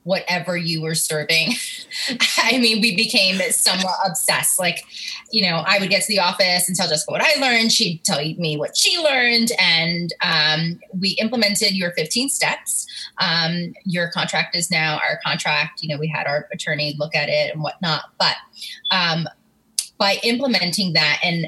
whatever 0.08 0.56
you 0.56 0.82
were 0.82 0.96
serving. 0.96 1.52
I 2.38 2.58
mean, 2.60 2.82
we 2.82 2.96
became 2.96 3.40
somewhat 3.52 3.96
obsessed. 4.06 4.58
Like, 4.58 4.86
you 5.32 5.42
know, 5.42 5.64
I 5.68 5.80
would 5.80 5.90
get 5.90 6.04
to 6.04 6.08
the 6.08 6.20
office 6.20 6.70
and 6.70 6.78
tell 6.78 6.88
Jessica 6.88 7.12
what 7.12 7.22
I 7.22 7.40
learned. 7.42 7.74
She'd 7.74 8.04
tell 8.06 8.20
me 8.20 8.56
what 8.56 8.78
she 8.78 8.98
learned. 8.98 9.52
And 9.60 10.14
um, 10.22 10.80
we 10.98 11.10
implemented 11.22 11.74
your 11.74 11.92
15 11.92 12.30
steps. 12.30 12.88
Um, 13.20 13.74
your 13.84 14.10
contract 14.10 14.56
is 14.56 14.72
now 14.72 14.96
our 14.96 15.20
contract. 15.26 15.84
You 15.84 15.94
know, 15.94 16.00
we 16.00 16.08
had 16.08 16.26
our 16.26 16.48
attorney 16.54 16.96
look 16.98 17.14
at 17.14 17.28
it 17.28 17.54
and 17.54 17.62
whatnot. 17.62 18.06
But 18.18 18.38
um, 18.92 19.28
by 19.98 20.20
implementing 20.24 20.94
that 20.94 21.20
and 21.22 21.48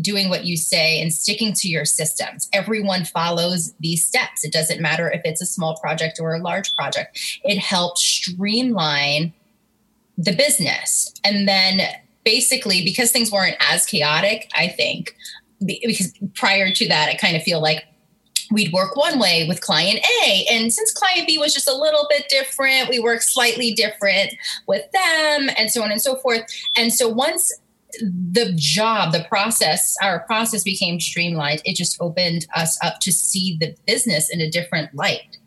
doing 0.00 0.28
what 0.28 0.44
you 0.44 0.56
say 0.56 1.00
and 1.00 1.12
sticking 1.12 1.52
to 1.52 1.68
your 1.68 1.84
systems. 1.84 2.48
Everyone 2.52 3.04
follows 3.04 3.74
these 3.80 4.04
steps. 4.04 4.44
It 4.44 4.52
doesn't 4.52 4.80
matter 4.80 5.10
if 5.10 5.20
it's 5.24 5.42
a 5.42 5.46
small 5.46 5.76
project 5.76 6.18
or 6.20 6.34
a 6.34 6.40
large 6.40 6.74
project. 6.74 7.18
It 7.44 7.58
helps 7.58 8.02
streamline 8.02 9.32
the 10.16 10.34
business. 10.34 11.12
And 11.24 11.46
then 11.46 11.82
basically, 12.24 12.84
because 12.84 13.12
things 13.12 13.30
weren't 13.30 13.56
as 13.60 13.84
chaotic, 13.84 14.50
I 14.54 14.68
think, 14.68 15.16
because 15.64 16.12
prior 16.34 16.72
to 16.72 16.88
that, 16.88 17.08
I 17.08 17.14
kind 17.14 17.36
of 17.36 17.42
feel 17.42 17.60
like 17.60 17.84
we'd 18.50 18.72
work 18.72 18.96
one 18.96 19.18
way 19.18 19.46
with 19.48 19.60
client 19.60 20.00
A. 20.22 20.44
And 20.50 20.72
since 20.72 20.92
client 20.92 21.26
B 21.26 21.38
was 21.38 21.54
just 21.54 21.68
a 21.68 21.74
little 21.74 22.06
bit 22.10 22.28
different, 22.28 22.88
we 22.88 22.98
worked 22.98 23.24
slightly 23.24 23.72
different 23.72 24.34
with 24.66 24.82
them 24.92 25.50
and 25.56 25.70
so 25.70 25.82
on 25.82 25.90
and 25.90 26.00
so 26.00 26.16
forth. 26.16 26.42
And 26.76 26.92
so 26.92 27.08
once 27.08 27.52
the 28.00 28.52
job, 28.54 29.12
the 29.12 29.24
process, 29.28 29.96
our 30.02 30.20
process 30.20 30.62
became 30.62 31.00
streamlined, 31.00 31.62
it 31.64 31.76
just 31.76 32.00
opened 32.00 32.46
us 32.54 32.78
up 32.82 33.00
to 33.00 33.12
see 33.12 33.56
the 33.60 33.74
business 33.86 34.30
in 34.30 34.40
a 34.40 34.50
different 34.50 34.94
light. 34.94 35.38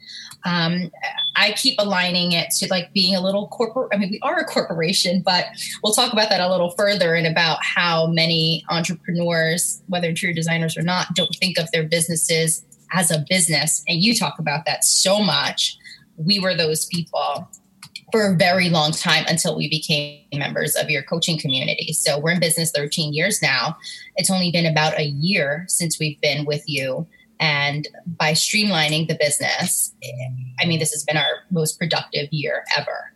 Um, 0.46 0.92
I 1.36 1.54
keep 1.54 1.76
aligning 1.80 2.34
it 2.34 2.52
to 2.60 2.68
like 2.68 2.94
being 2.94 3.16
a 3.16 3.22
little 3.22 3.48
corporate. 3.48 3.90
I 3.92 3.98
mean, 3.98 4.12
we 4.12 4.20
are 4.22 4.40
a 4.40 4.46
corporation, 4.46 5.24
but 5.26 5.46
we'll 5.84 5.94
talk 5.94 6.14
about 6.14 6.30
that 6.30 6.40
a 6.40 6.50
little 6.50 6.70
further 6.72 7.16
and 7.16 7.26
about 7.26 7.58
how 7.64 8.08
many 8.08 8.64
entrepreneurs, 8.70 9.82
whether 9.88 10.08
interior 10.08 10.36
designers 10.36 10.78
or 10.78 10.84
not, 10.84 11.08
don't 11.16 11.36
think 11.40 11.58
of 11.58 11.72
their 11.72 11.84
businesses 11.84 12.64
as 12.94 13.10
a 13.10 13.26
business. 13.28 13.84
And 13.88 14.04
you 14.04 14.16
talk 14.16 14.38
about 14.38 14.66
that 14.66 14.84
so 14.84 15.20
much. 15.20 15.78
We 16.16 16.40
were 16.40 16.56
those 16.56 16.86
people 16.86 17.50
for 18.15 18.32
a 18.32 18.34
very 18.34 18.69
long 18.69 18.93
time 18.93 19.25
until 19.28 19.58
we 19.58 19.69
became 19.69 20.21
members 20.34 20.73
of 20.75 20.89
your 20.89 21.04
coaching 21.04 21.38
community. 21.38 21.91
So 21.91 22.17
we're 22.17 22.32
in 22.32 22.39
business 22.39 22.71
13 22.71 23.13
years 23.13 23.41
now. 23.41 23.75
It's 24.15 24.32
only 24.32 24.51
been 24.51 24.65
about 24.65 24.97
a 24.97 25.04
year 25.04 25.65
since 25.67 25.99
we've 25.99 26.21
been 26.21 26.45
with 26.45 26.63
you. 26.65 27.06
And 27.41 27.89
by 28.06 28.32
streamlining 28.32 29.10
the 29.10 29.17
business, 29.19 29.93
I 30.62 30.65
mean, 30.65 30.80
this 30.80 30.91
has 30.91 31.04
been 31.04 31.17
our 31.17 31.43
most 31.51 31.78
productive 31.78 32.32
year 32.32 32.63
ever. 32.78 33.12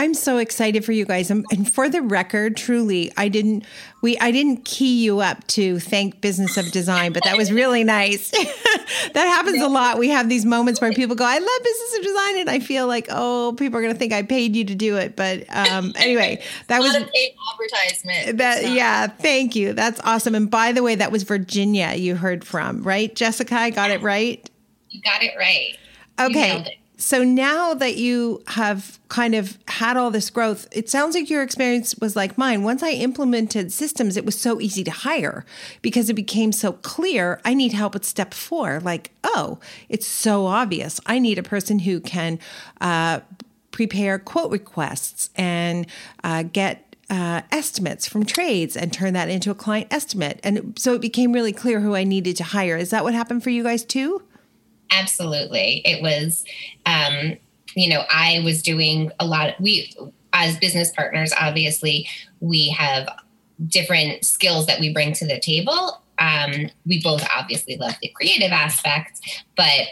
I'm 0.00 0.14
so 0.14 0.38
excited 0.38 0.82
for 0.82 0.92
you 0.92 1.04
guys. 1.04 1.30
And, 1.30 1.44
and 1.52 1.70
for 1.70 1.90
the 1.90 2.00
record, 2.00 2.56
truly, 2.56 3.12
I 3.18 3.28
didn't 3.28 3.66
we 4.00 4.16
I 4.16 4.30
didn't 4.30 4.64
key 4.64 5.04
you 5.04 5.20
up 5.20 5.46
to 5.48 5.78
thank 5.78 6.22
Business 6.22 6.56
of 6.56 6.72
Design, 6.72 7.12
but 7.12 7.22
that 7.24 7.36
was 7.36 7.52
really 7.52 7.84
nice. 7.84 8.30
that 9.12 9.14
happens 9.14 9.62
a 9.62 9.68
lot. 9.68 9.98
We 9.98 10.08
have 10.08 10.30
these 10.30 10.46
moments 10.46 10.80
where 10.80 10.90
people 10.92 11.16
go, 11.16 11.24
"I 11.26 11.36
love 11.36 11.62
Business 11.62 11.98
of 11.98 12.02
Design," 12.04 12.38
and 12.38 12.48
I 12.48 12.60
feel 12.60 12.86
like, 12.86 13.08
oh, 13.10 13.54
people 13.58 13.78
are 13.78 13.82
going 13.82 13.92
to 13.92 13.98
think 13.98 14.14
I 14.14 14.22
paid 14.22 14.56
you 14.56 14.64
to 14.64 14.74
do 14.74 14.96
it. 14.96 15.16
But 15.16 15.44
um, 15.54 15.92
anyway, 15.98 16.42
that 16.68 16.80
was 16.80 16.94
a 16.94 17.04
paid 17.04 17.34
advertisement. 17.52 18.38
That 18.38 18.70
yeah, 18.70 19.06
thank 19.06 19.54
you. 19.54 19.74
That's 19.74 20.00
awesome. 20.00 20.34
And 20.34 20.50
by 20.50 20.72
the 20.72 20.82
way, 20.82 20.94
that 20.94 21.12
was 21.12 21.24
Virginia 21.24 21.92
you 21.92 22.16
heard 22.16 22.42
from, 22.42 22.82
right, 22.82 23.14
Jessica? 23.14 23.54
I 23.54 23.68
got 23.68 23.90
it 23.90 24.00
right. 24.00 24.48
You 24.88 25.02
got 25.02 25.22
it 25.22 25.34
right. 25.36 25.76
Okay. 26.18 26.79
So 27.00 27.24
now 27.24 27.72
that 27.72 27.96
you 27.96 28.42
have 28.48 28.98
kind 29.08 29.34
of 29.34 29.58
had 29.68 29.96
all 29.96 30.10
this 30.10 30.28
growth, 30.28 30.68
it 30.70 30.90
sounds 30.90 31.14
like 31.14 31.30
your 31.30 31.42
experience 31.42 31.94
was 31.96 32.14
like 32.14 32.36
mine. 32.36 32.62
Once 32.62 32.82
I 32.82 32.90
implemented 32.90 33.72
systems, 33.72 34.18
it 34.18 34.26
was 34.26 34.38
so 34.38 34.60
easy 34.60 34.84
to 34.84 34.90
hire 34.90 35.46
because 35.80 36.10
it 36.10 36.14
became 36.14 36.52
so 36.52 36.72
clear 36.72 37.40
I 37.42 37.54
need 37.54 37.72
help 37.72 37.94
with 37.94 38.04
step 38.04 38.34
four. 38.34 38.80
Like, 38.80 39.12
oh, 39.24 39.58
it's 39.88 40.06
so 40.06 40.44
obvious. 40.44 41.00
I 41.06 41.18
need 41.18 41.38
a 41.38 41.42
person 41.42 41.78
who 41.78 42.00
can 42.00 42.38
uh, 42.82 43.20
prepare 43.70 44.18
quote 44.18 44.50
requests 44.50 45.30
and 45.36 45.86
uh, 46.22 46.42
get 46.42 46.94
uh, 47.08 47.40
estimates 47.50 48.06
from 48.06 48.26
trades 48.26 48.76
and 48.76 48.92
turn 48.92 49.14
that 49.14 49.30
into 49.30 49.50
a 49.50 49.54
client 49.54 49.90
estimate. 49.90 50.38
And 50.44 50.78
so 50.78 50.92
it 50.92 51.00
became 51.00 51.32
really 51.32 51.54
clear 51.54 51.80
who 51.80 51.94
I 51.94 52.04
needed 52.04 52.36
to 52.36 52.44
hire. 52.44 52.76
Is 52.76 52.90
that 52.90 53.04
what 53.04 53.14
happened 53.14 53.42
for 53.42 53.48
you 53.50 53.62
guys 53.62 53.84
too? 53.84 54.22
Absolutely. 54.90 55.82
It 55.84 56.02
was, 56.02 56.44
um, 56.86 57.36
you 57.74 57.88
know, 57.88 58.04
I 58.10 58.40
was 58.44 58.62
doing 58.62 59.12
a 59.20 59.26
lot. 59.26 59.50
Of, 59.50 59.54
we, 59.60 59.94
as 60.32 60.58
business 60.58 60.90
partners, 60.90 61.32
obviously, 61.40 62.08
we 62.40 62.68
have 62.70 63.08
different 63.68 64.24
skills 64.24 64.66
that 64.66 64.80
we 64.80 64.92
bring 64.92 65.12
to 65.14 65.26
the 65.26 65.38
table. 65.40 66.02
Um, 66.18 66.70
we 66.86 67.00
both 67.02 67.26
obviously 67.34 67.76
love 67.76 67.94
the 68.02 68.12
creative 68.14 68.52
aspect, 68.52 69.20
but 69.56 69.86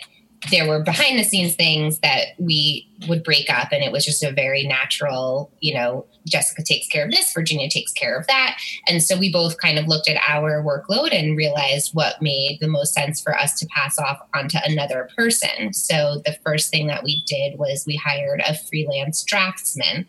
there 0.50 0.68
were 0.68 0.82
behind 0.82 1.18
the 1.18 1.24
scenes 1.24 1.54
things 1.54 1.98
that 2.00 2.28
we 2.38 2.88
would 3.08 3.24
break 3.24 3.50
up 3.50 3.68
and 3.72 3.82
it 3.82 3.92
was 3.92 4.04
just 4.04 4.22
a 4.22 4.32
very 4.32 4.64
natural 4.64 5.50
you 5.60 5.74
know 5.74 6.06
jessica 6.28 6.62
takes 6.62 6.86
care 6.86 7.04
of 7.04 7.10
this 7.10 7.32
virginia 7.32 7.68
takes 7.68 7.92
care 7.92 8.16
of 8.16 8.26
that. 8.26 8.58
And 8.86 9.02
so 9.02 9.18
we 9.18 9.32
both 9.32 9.58
kind 9.58 9.78
of 9.78 9.86
looked 9.86 10.08
at 10.08 10.20
our 10.26 10.62
workload 10.62 11.12
and 11.12 11.36
realized 11.36 11.94
what 11.94 12.20
made 12.22 12.58
the 12.60 12.68
most 12.68 12.94
sense 12.94 13.20
for 13.20 13.36
us 13.36 13.58
to 13.60 13.66
pass 13.66 13.98
off 13.98 14.20
onto 14.34 14.58
another 14.64 15.08
person. 15.16 15.72
So 15.72 16.22
the 16.24 16.36
first 16.44 16.70
thing 16.70 16.86
that 16.88 17.04
we 17.04 17.22
did 17.26 17.58
was 17.58 17.84
we 17.86 17.96
hired 17.96 18.40
a 18.40 18.54
freelance 18.54 19.22
draftsman. 19.24 20.06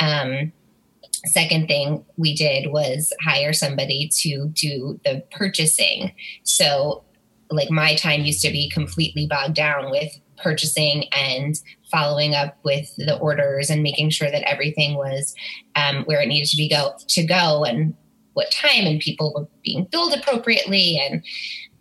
Um, 0.00 0.52
second 1.26 1.66
thing 1.66 2.04
we 2.16 2.34
did 2.34 2.70
was 2.70 3.12
hire 3.22 3.52
somebody 3.52 4.08
to 4.20 4.48
do 4.48 5.00
the 5.04 5.22
purchasing. 5.32 6.12
So 6.44 7.02
like 7.50 7.70
my 7.70 7.94
time 7.94 8.22
used 8.22 8.42
to 8.42 8.50
be 8.50 8.68
completely 8.70 9.26
bogged 9.26 9.54
down 9.54 9.90
with 9.90 10.18
purchasing 10.36 11.04
and 11.12 11.60
following 11.90 12.34
up 12.34 12.56
with 12.64 12.94
the 12.96 13.18
orders 13.18 13.70
and 13.70 13.82
making 13.82 14.10
sure 14.10 14.30
that 14.30 14.48
everything 14.48 14.94
was 14.94 15.34
um, 15.74 16.04
where 16.04 16.20
it 16.20 16.28
needed 16.28 16.48
to 16.48 16.56
be 16.56 16.68
go 16.68 16.92
to 17.06 17.24
go 17.24 17.64
and 17.64 17.94
what 18.34 18.50
time 18.52 18.86
and 18.86 19.00
people 19.00 19.32
were 19.34 19.48
being 19.64 19.84
billed 19.90 20.12
appropriately 20.12 21.00
and 21.00 21.24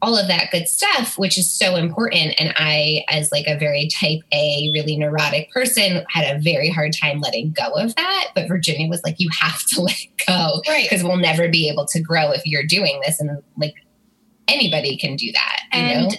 all 0.01 0.15
of 0.17 0.27
that 0.27 0.51
good 0.51 0.67
stuff 0.67 1.17
which 1.17 1.37
is 1.37 1.51
so 1.51 1.75
important. 1.75 2.39
And 2.39 2.53
i 2.55 3.03
as 3.09 3.31
like 3.31 3.47
a 3.47 3.57
very 3.57 3.89
type 3.89 4.21
a 4.31 4.69
really 4.73 4.95
neurotic 4.95 5.51
person 5.51 6.03
had 6.09 6.35
a 6.35 6.39
very 6.39 6.69
hard 6.69 6.93
time 6.93 7.19
letting 7.19 7.51
go 7.51 7.71
of 7.73 7.95
that. 7.95 8.29
But 8.33 8.47
virginia 8.47 8.87
was 8.87 9.01
like 9.03 9.15
you 9.19 9.29
have 9.39 9.61
to 9.67 9.81
let 9.83 10.05
go. 10.25 10.61
Right. 10.67 10.87
Because 10.89 11.03
we'll 11.03 11.17
never 11.17 11.49
be 11.49 11.69
able 11.69 11.85
to 11.87 12.01
grow 12.01 12.31
if 12.31 12.45
you're 12.45 12.65
doing 12.65 13.01
this. 13.05 13.19
And 13.19 13.41
like 13.57 13.73
anybody 14.47 14.97
can 14.97 15.15
do 15.15 15.31
that. 15.31 15.59
and 15.71 16.11
know? 16.11 16.17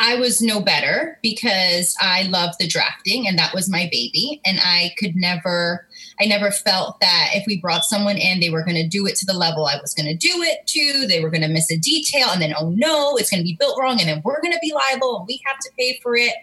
I 0.00 0.14
was 0.14 0.40
no 0.40 0.60
better 0.60 1.18
because 1.22 1.96
I 2.00 2.22
love 2.22 2.54
the 2.60 2.68
drafting 2.68 3.26
and 3.26 3.36
that 3.36 3.52
was 3.52 3.68
my 3.68 3.88
baby. 3.90 4.40
And 4.46 4.58
I 4.62 4.94
could 4.96 5.16
never, 5.16 5.88
I 6.20 6.26
never 6.26 6.52
felt 6.52 7.00
that 7.00 7.30
if 7.34 7.44
we 7.48 7.60
brought 7.60 7.84
someone 7.84 8.16
in, 8.16 8.38
they 8.38 8.50
were 8.50 8.64
going 8.64 8.76
to 8.76 8.86
do 8.86 9.06
it 9.06 9.16
to 9.16 9.26
the 9.26 9.34
level 9.34 9.66
I 9.66 9.80
was 9.80 9.94
going 9.94 10.06
to 10.06 10.14
do 10.14 10.40
it 10.42 10.64
to. 10.68 11.06
They 11.08 11.20
were 11.20 11.30
going 11.30 11.42
to 11.42 11.48
miss 11.48 11.70
a 11.72 11.76
detail 11.76 12.28
and 12.30 12.40
then, 12.40 12.54
oh 12.56 12.70
no, 12.70 13.16
it's 13.16 13.28
going 13.28 13.40
to 13.40 13.44
be 13.44 13.56
built 13.58 13.76
wrong. 13.80 13.98
And 13.98 14.08
then 14.08 14.22
we're 14.24 14.40
going 14.40 14.52
to 14.52 14.60
be 14.62 14.72
liable 14.72 15.18
and 15.18 15.26
we 15.26 15.42
have 15.46 15.58
to 15.58 15.70
pay 15.76 15.98
for 16.00 16.14
it. 16.14 16.34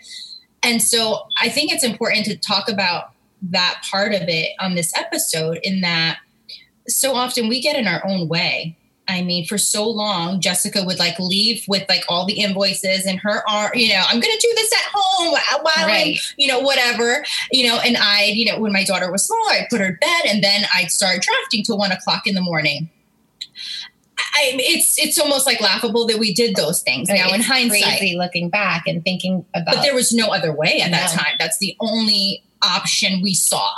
And 0.62 0.82
so 0.82 1.26
I 1.40 1.48
think 1.48 1.72
it's 1.72 1.84
important 1.84 2.26
to 2.26 2.38
talk 2.38 2.68
about 2.68 3.12
that 3.42 3.86
part 3.90 4.14
of 4.14 4.24
it 4.24 4.50
on 4.60 4.76
this 4.76 4.92
episode 4.98 5.60
in 5.64 5.80
that 5.82 6.18
so 6.88 7.14
often 7.14 7.48
we 7.48 7.62
get 7.62 7.78
in 7.78 7.88
our 7.88 8.06
own 8.06 8.28
way 8.28 8.78
I 9.08 9.22
mean, 9.22 9.46
for 9.46 9.58
so 9.58 9.88
long, 9.88 10.42
Jessica 10.42 10.84
would 10.84 10.98
like 10.98 11.20
leave 11.20 11.64
with 11.68 11.88
like 11.88 12.04
all 12.10 12.26
the 12.26 12.34
invoices 12.34 13.06
and 13.06 13.20
her 13.20 13.48
arm, 13.48 13.72
you 13.76 13.90
know, 13.90 14.04
I'm 14.08 14.20
going 14.20 14.34
to 14.34 14.48
do 14.48 14.54
this 14.56 14.74
at 14.74 14.92
home 14.94 15.36
uh, 15.36 15.60
while 15.62 15.88
right. 15.88 16.18
I'm, 16.18 16.34
you 16.38 16.48
know, 16.48 16.60
whatever, 16.60 17.24
you 17.52 17.68
know, 17.68 17.80
and 17.86 17.98
I, 17.98 18.26
you 18.26 18.52
know, 18.52 18.60
when 18.60 18.74
my 18.74 18.84
daughter 18.84 19.12
was 19.12 19.26
small, 19.26 19.46
I'd 19.52 19.68
put 19.70 19.80
her 19.80 19.92
to 19.92 19.98
bed 19.98 20.22
and 20.28 20.44
then 20.44 20.64
I'd 20.74 20.90
start 20.90 21.22
drafting 21.22 21.64
till 21.64 21.78
one 21.78 21.92
o'clock 21.92 22.26
in 22.26 22.34
the 22.34 22.42
morning. 22.42 22.90
I, 24.18 24.52
it's 24.56 25.00
it's 25.00 25.18
almost 25.18 25.46
like 25.46 25.62
laughable 25.62 26.08
that 26.08 26.20
we 26.20 26.34
did 26.34 26.56
those 26.56 26.82
things 26.82 27.08
now 27.08 27.34
in 27.34 27.42
hindsight. 27.42 28.00
Crazy 28.00 28.18
looking 28.18 28.50
back 28.50 28.84
and 28.86 29.04
thinking 29.04 29.46
about. 29.54 29.76
But 29.76 29.82
there 29.82 29.96
was 29.96 30.12
no 30.12 30.28
other 30.28 30.52
way 30.52 30.82
at 30.82 30.92
no. 30.92 30.98
that 30.98 31.12
time. 31.12 31.36
That's 31.40 31.58
the 31.60 31.76
only 31.80 32.44
option 32.62 33.22
we 33.22 33.34
saw 33.34 33.72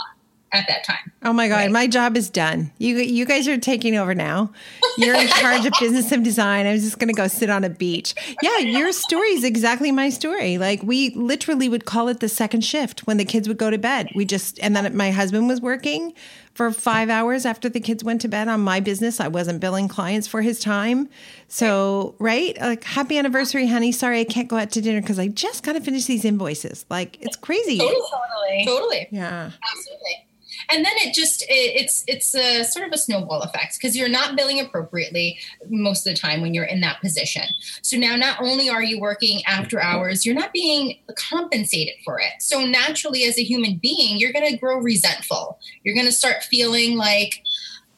at 0.52 0.68
that 0.68 0.84
time. 0.84 1.12
Oh 1.24 1.34
my 1.34 1.48
God, 1.48 1.56
right. 1.56 1.72
my 1.72 1.88
job 1.88 2.16
is 2.16 2.30
done. 2.30 2.72
You 2.78 2.98
you 2.98 3.26
guys 3.26 3.48
are 3.48 3.58
taking 3.58 3.96
over 3.96 4.16
now. 4.16 4.52
You're 4.98 5.16
in 5.16 5.28
charge 5.28 5.66
of 5.66 5.74
business 5.80 6.12
of 6.12 6.24
design. 6.24 6.66
I 6.66 6.72
was 6.72 6.84
just 6.84 7.00
gonna 7.00 7.14
go 7.14 7.28
sit 7.28 7.50
on 7.50 7.64
a 7.64 7.70
beach. 7.70 8.16
Yeah, 8.42 8.60
your 8.60 8.92
story 8.92 9.30
is 9.30 9.44
exactly 9.44 9.92
my 9.92 10.10
story. 10.10 10.58
Like 10.58 10.82
we 10.84 11.10
literally 11.12 11.68
would 11.68 11.86
call 11.86 12.08
it 12.08 12.20
the 12.20 12.30
second 12.30 12.62
shift 12.62 13.06
when 13.08 13.18
the 13.18 13.26
kids 13.26 13.48
would 13.48 13.58
go 13.58 13.70
to 13.70 13.78
bed. 13.78 14.10
We 14.16 14.26
just 14.26 14.60
and 14.60 14.76
then 14.76 14.96
my 14.96 15.12
husband 15.12 15.48
was 15.48 15.60
working 15.60 16.14
for 16.54 16.72
five 16.72 17.10
hours 17.10 17.46
after 17.46 17.70
the 17.70 17.80
kids 17.80 18.04
went 18.04 18.20
to 18.22 18.28
bed 18.28 18.48
on 18.48 18.62
my 18.62 18.80
business. 18.80 19.20
I 19.20 19.28
wasn't 19.28 19.60
billing 19.60 19.88
clients 19.88 20.28
for 20.28 20.42
his 20.42 20.60
time. 20.60 21.08
So, 21.48 22.16
right? 22.18 22.60
Like, 22.60 22.84
happy 22.84 23.16
anniversary, 23.20 23.68
honey. 23.68 23.92
Sorry 23.92 24.20
I 24.20 24.24
can't 24.24 24.48
go 24.48 24.58
out 24.58 24.72
to 24.72 24.82
dinner 24.82 25.00
because 25.00 25.20
I 25.20 25.28
just 25.28 25.64
got 25.64 25.74
to 25.74 25.82
finish 25.82 26.06
these 26.06 26.26
invoices. 26.26 26.84
Like, 26.90 27.22
it's 27.22 27.36
crazy. 27.36 27.78
Totally. 27.78 28.66
Totally. 28.66 29.08
Yeah. 29.12 29.52
Absolutely 29.72 30.28
and 30.70 30.86
then 30.86 30.94
it 30.98 31.14
just 31.14 31.44
it, 31.44 31.46
it's 31.50 32.04
it's 32.08 32.36
a 32.36 32.64
sort 32.64 32.88
of 32.88 32.94
a 32.94 32.98
snowball 32.98 33.42
effect 33.42 33.78
because 33.78 33.96
you're 33.96 34.10
not 34.10 34.36
billing 34.36 34.60
appropriately 34.60 35.38
most 35.70 36.06
of 36.08 36.14
the 36.14 36.20
time 36.20 36.42
when 36.42 36.54
you're 36.54 36.66
in 36.66 36.82
that 36.82 37.02
position. 37.02 37.44
So 37.82 37.98
now 37.98 38.16
not 38.16 38.42
only 38.42 38.70
are 38.70 38.84
you 38.84 39.00
working 39.00 39.42
after 39.46 39.82
hours 39.82 40.26
you're 40.26 40.36
not 40.36 40.54
being 40.54 40.98
compensated 41.16 41.96
for 42.04 42.20
it. 42.20 42.42
So 42.42 42.66
naturally 42.66 43.24
as 43.24 43.38
a 43.38 43.44
human 43.44 43.78
being 43.78 44.18
you're 44.18 44.34
going 44.34 44.50
to 44.50 44.58
grow 44.58 44.78
resentful. 44.78 45.60
You're 45.84 45.96
going 45.96 46.08
to 46.08 46.12
start 46.12 46.44
feeling 46.44 46.98
like 46.98 47.44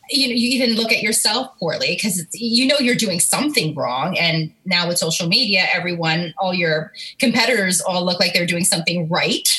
you 0.10 0.28
know 0.28 0.34
you 0.34 0.50
even 0.50 0.76
look 0.76 0.92
at 0.92 1.02
yourself 1.02 1.58
poorly 1.60 1.96
because 1.96 2.26
you 2.34 2.68
know 2.68 2.78
you're 2.80 2.96
doing 2.96 3.20
something 3.20 3.76
wrong. 3.76 4.18
And 4.18 4.54
now 4.66 4.88
with 4.88 4.98
social 4.98 5.28
media 5.28 5.66
everyone 5.74 6.34
all 6.38 6.54
your 6.54 6.92
competitors 7.20 7.82
all 7.82 8.06
look 8.06 8.20
like 8.20 8.34
they're 8.34 8.46
doing 8.46 8.66
something 8.66 9.08
right 9.10 9.50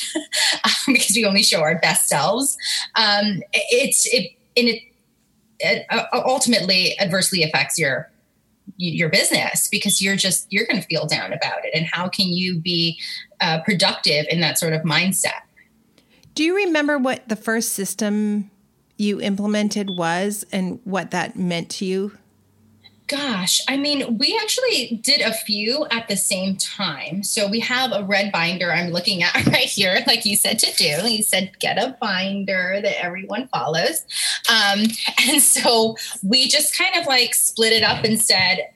because 0.87 1.15
we 1.15 1.25
only 1.25 1.43
show 1.43 1.61
our 1.61 1.79
best 1.79 2.07
selves. 2.07 2.57
Um, 2.95 3.41
it's 3.53 4.07
it 4.13 4.31
and 4.57 4.67
it, 4.67 4.83
it 5.59 5.85
uh, 5.89 6.03
ultimately 6.25 6.99
adversely 6.99 7.43
affects 7.43 7.79
your 7.79 8.11
your 8.77 9.09
business 9.09 9.67
because 9.69 10.01
you're 10.01 10.15
just 10.15 10.47
you're 10.51 10.65
going 10.65 10.79
to 10.79 10.87
feel 10.87 11.05
down 11.05 11.33
about 11.33 11.63
it. 11.63 11.71
And 11.73 11.85
how 11.85 12.07
can 12.07 12.27
you 12.27 12.59
be 12.59 12.99
uh, 13.39 13.61
productive 13.61 14.25
in 14.29 14.41
that 14.41 14.57
sort 14.57 14.73
of 14.73 14.81
mindset? 14.81 15.41
Do 16.33 16.43
you 16.43 16.55
remember 16.55 16.97
what 16.97 17.27
the 17.27 17.35
first 17.35 17.73
system 17.73 18.50
you 19.01 19.19
implemented 19.19 19.89
was 19.97 20.45
and 20.51 20.79
what 20.83 21.11
that 21.11 21.35
meant 21.35 21.69
to 21.69 21.85
you 21.85 22.11
Gosh, 23.11 23.59
I 23.67 23.75
mean, 23.75 24.17
we 24.19 24.39
actually 24.41 25.01
did 25.03 25.19
a 25.19 25.33
few 25.33 25.85
at 25.91 26.07
the 26.07 26.15
same 26.15 26.55
time. 26.55 27.23
So 27.23 27.49
we 27.49 27.59
have 27.59 27.91
a 27.91 28.05
red 28.05 28.31
binder 28.31 28.71
I'm 28.71 28.91
looking 28.91 29.21
at 29.21 29.35
right 29.47 29.65
here, 29.65 30.01
like 30.07 30.23
you 30.23 30.37
said 30.37 30.59
to 30.59 30.73
do. 30.77 31.11
You 31.11 31.21
said 31.21 31.51
get 31.59 31.77
a 31.77 31.97
binder 31.99 32.79
that 32.81 33.03
everyone 33.03 33.49
follows. 33.49 34.05
Um, 34.49 34.85
and 35.27 35.41
so 35.41 35.97
we 36.23 36.47
just 36.47 36.77
kind 36.77 36.95
of 36.95 37.05
like 37.05 37.35
split 37.35 37.73
it 37.73 37.83
up 37.83 38.05
and 38.05 38.17
said, 38.17 38.69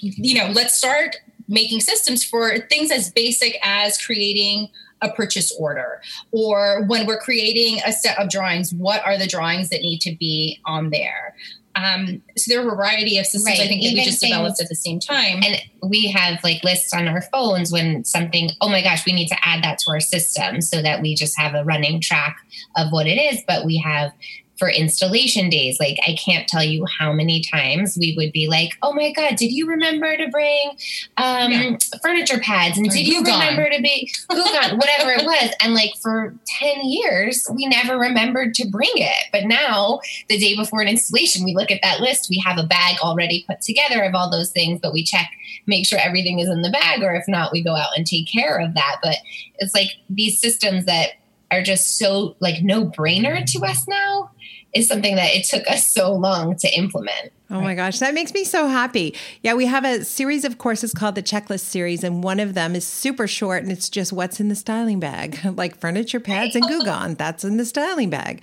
you 0.00 0.38
know, 0.38 0.52
let's 0.52 0.76
start 0.76 1.16
making 1.48 1.80
systems 1.80 2.22
for 2.22 2.58
things 2.68 2.92
as 2.92 3.10
basic 3.10 3.58
as 3.64 3.98
creating 3.98 4.68
a 5.02 5.10
purchase 5.12 5.54
order 5.58 6.00
or 6.32 6.84
when 6.86 7.06
we're 7.06 7.18
creating 7.18 7.80
a 7.86 7.92
set 7.92 8.18
of 8.18 8.28
drawings 8.28 8.72
what 8.74 9.04
are 9.04 9.16
the 9.18 9.26
drawings 9.26 9.68
that 9.70 9.80
need 9.80 9.98
to 9.98 10.14
be 10.16 10.60
on 10.66 10.90
there 10.90 11.34
um, 11.76 12.22
so 12.36 12.52
there 12.52 12.64
are 12.64 12.72
a 12.72 12.74
variety 12.74 13.18
of 13.18 13.26
systems 13.26 13.58
right. 13.58 13.64
I 13.64 13.68
think 13.68 13.82
that 13.82 13.94
we 13.94 14.04
just 14.04 14.20
developed 14.20 14.60
at 14.60 14.68
the 14.68 14.74
same 14.74 14.98
time. 14.98 15.42
And 15.44 15.62
we 15.88 16.08
have 16.08 16.42
like 16.42 16.64
lists 16.64 16.92
on 16.92 17.06
our 17.06 17.22
phones 17.22 17.70
when 17.70 18.04
something, 18.04 18.50
oh 18.60 18.68
my 18.68 18.82
gosh, 18.82 19.06
we 19.06 19.12
need 19.12 19.28
to 19.28 19.36
add 19.42 19.62
that 19.62 19.78
to 19.80 19.90
our 19.90 20.00
system 20.00 20.60
so 20.60 20.82
that 20.82 21.00
we 21.00 21.14
just 21.14 21.38
have 21.38 21.54
a 21.54 21.64
running 21.64 22.00
track 22.00 22.38
of 22.76 22.90
what 22.90 23.06
it 23.06 23.18
is. 23.18 23.42
But 23.46 23.64
we 23.64 23.78
have 23.78 24.12
for 24.60 24.68
installation 24.68 25.48
days. 25.48 25.80
Like 25.80 25.98
I 26.06 26.14
can't 26.14 26.46
tell 26.46 26.62
you 26.62 26.84
how 26.86 27.14
many 27.14 27.40
times 27.40 27.96
we 27.98 28.14
would 28.16 28.30
be 28.30 28.46
like, 28.46 28.76
"Oh 28.82 28.92
my 28.92 29.10
god, 29.10 29.36
did 29.36 29.50
you 29.52 29.66
remember 29.66 30.16
to 30.16 30.28
bring 30.28 30.72
um, 31.16 31.50
yeah. 31.50 31.76
furniture 32.02 32.38
pads?" 32.38 32.76
And 32.76 32.86
or 32.86 32.90
did 32.90 33.08
you 33.08 33.22
remember 33.22 33.70
to 33.70 33.80
be 33.80 34.12
Goo 34.28 34.36
whatever 34.36 35.10
it 35.12 35.24
was? 35.24 35.54
And 35.62 35.72
like 35.72 35.96
for 36.00 36.36
ten 36.46 36.84
years, 36.84 37.48
we 37.52 37.66
never 37.66 37.98
remembered 37.98 38.54
to 38.56 38.68
bring 38.68 38.90
it. 38.94 39.28
But 39.32 39.46
now, 39.46 40.00
the 40.28 40.38
day 40.38 40.54
before 40.54 40.82
an 40.82 40.88
installation, 40.88 41.42
we 41.42 41.54
look 41.54 41.70
at 41.70 41.80
that 41.82 42.00
list. 42.00 42.28
We 42.28 42.40
have 42.44 42.58
a 42.58 42.66
bag 42.66 42.98
already 43.00 43.44
put 43.48 43.62
together 43.62 44.02
of 44.02 44.14
all 44.14 44.30
those 44.30 44.50
things, 44.50 44.78
but 44.82 44.92
we 44.92 45.02
check, 45.02 45.30
make 45.66 45.86
sure 45.86 45.98
everything 45.98 46.38
is 46.38 46.50
in 46.50 46.60
the 46.60 46.70
bag, 46.70 47.02
or 47.02 47.14
if 47.14 47.24
not, 47.26 47.50
we 47.50 47.62
go 47.62 47.74
out 47.74 47.96
and 47.96 48.06
take 48.06 48.30
care 48.30 48.58
of 48.58 48.74
that. 48.74 48.96
But 49.02 49.16
it's 49.58 49.74
like 49.74 49.88
these 50.10 50.38
systems 50.38 50.84
that 50.84 51.12
are 51.50 51.62
just 51.62 51.98
so 51.98 52.36
like 52.40 52.62
no 52.62 52.84
brainer 52.84 53.44
to 53.44 53.64
us 53.64 53.88
now 53.88 54.29
is 54.74 54.86
something 54.86 55.16
that 55.16 55.34
it 55.34 55.44
took 55.44 55.68
us 55.68 55.90
so 55.90 56.12
long 56.12 56.56
to 56.56 56.68
implement. 56.78 57.32
Oh 57.52 57.60
my 57.60 57.74
gosh, 57.74 57.98
that 57.98 58.14
makes 58.14 58.32
me 58.32 58.44
so 58.44 58.68
happy. 58.68 59.16
Yeah, 59.42 59.54
we 59.54 59.66
have 59.66 59.84
a 59.84 60.04
series 60.04 60.44
of 60.44 60.58
courses 60.58 60.94
called 60.94 61.16
the 61.16 61.22
Checklist 61.22 61.60
Series, 61.60 62.04
and 62.04 62.22
one 62.22 62.38
of 62.38 62.54
them 62.54 62.76
is 62.76 62.86
super 62.86 63.26
short 63.26 63.64
and 63.64 63.72
it's 63.72 63.88
just 63.88 64.12
what's 64.12 64.38
in 64.38 64.48
the 64.48 64.54
styling 64.54 65.00
bag, 65.00 65.44
like 65.56 65.76
furniture 65.76 66.20
pads 66.20 66.54
and 66.54 66.64
Goo 66.68 66.84
Gone. 66.84 67.14
That's 67.14 67.42
in 67.42 67.56
the 67.56 67.64
styling 67.64 68.08
bag. 68.08 68.42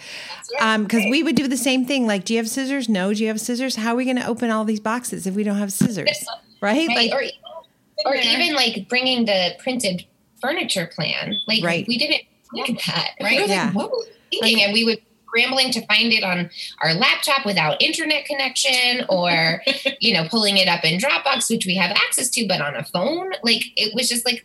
Because 0.51 1.03
um, 1.03 1.09
we 1.09 1.23
would 1.23 1.37
do 1.37 1.47
the 1.47 1.55
same 1.55 1.85
thing. 1.85 2.05
Like, 2.05 2.25
do 2.25 2.33
you 2.33 2.39
have 2.39 2.49
scissors? 2.49 2.89
No. 2.89 3.13
Do 3.13 3.21
you 3.21 3.29
have 3.29 3.39
scissors? 3.39 3.77
How 3.77 3.93
are 3.93 3.95
we 3.95 4.03
going 4.03 4.17
to 4.17 4.27
open 4.27 4.51
all 4.51 4.65
these 4.65 4.81
boxes 4.81 5.25
if 5.25 5.35
we 5.35 5.43
don't 5.43 5.57
have 5.57 5.71
scissors? 5.71 6.25
Right? 6.61 6.89
right. 6.89 7.09
Like, 7.09 7.13
or, 7.13 8.11
or 8.11 8.15
even 8.15 8.55
like 8.55 8.89
bringing 8.89 9.23
the 9.23 9.55
printed 9.59 10.05
furniture 10.41 10.87
plan. 10.93 11.39
Like, 11.47 11.63
right. 11.63 11.87
we 11.87 11.97
didn't 11.97 12.23
look 12.51 12.69
at 12.69 12.79
that. 12.87 13.11
Right. 13.21 13.39
We 13.39 13.45
yeah. 13.45 13.67
Like, 13.67 13.75
what 13.75 13.91
were 13.91 14.03
we 14.31 14.39
thinking? 14.39 14.63
And 14.63 14.73
we 14.73 14.83
would 14.83 14.99
scrambling 15.27 15.71
to 15.71 15.85
find 15.85 16.13
it 16.13 16.23
on 16.23 16.49
our 16.81 16.93
laptop 16.93 17.45
without 17.45 17.81
internet 17.81 18.25
connection 18.25 19.05
or 19.09 19.61
you 19.99 20.13
know 20.13 20.27
pulling 20.29 20.57
it 20.57 20.67
up 20.67 20.83
in 20.83 20.99
dropbox 20.99 21.49
which 21.49 21.65
we 21.65 21.75
have 21.75 21.91
access 21.91 22.29
to 22.29 22.47
but 22.47 22.61
on 22.61 22.75
a 22.75 22.83
phone 22.85 23.31
like 23.43 23.63
it 23.75 23.93
was 23.93 24.09
just 24.09 24.25
like 24.25 24.43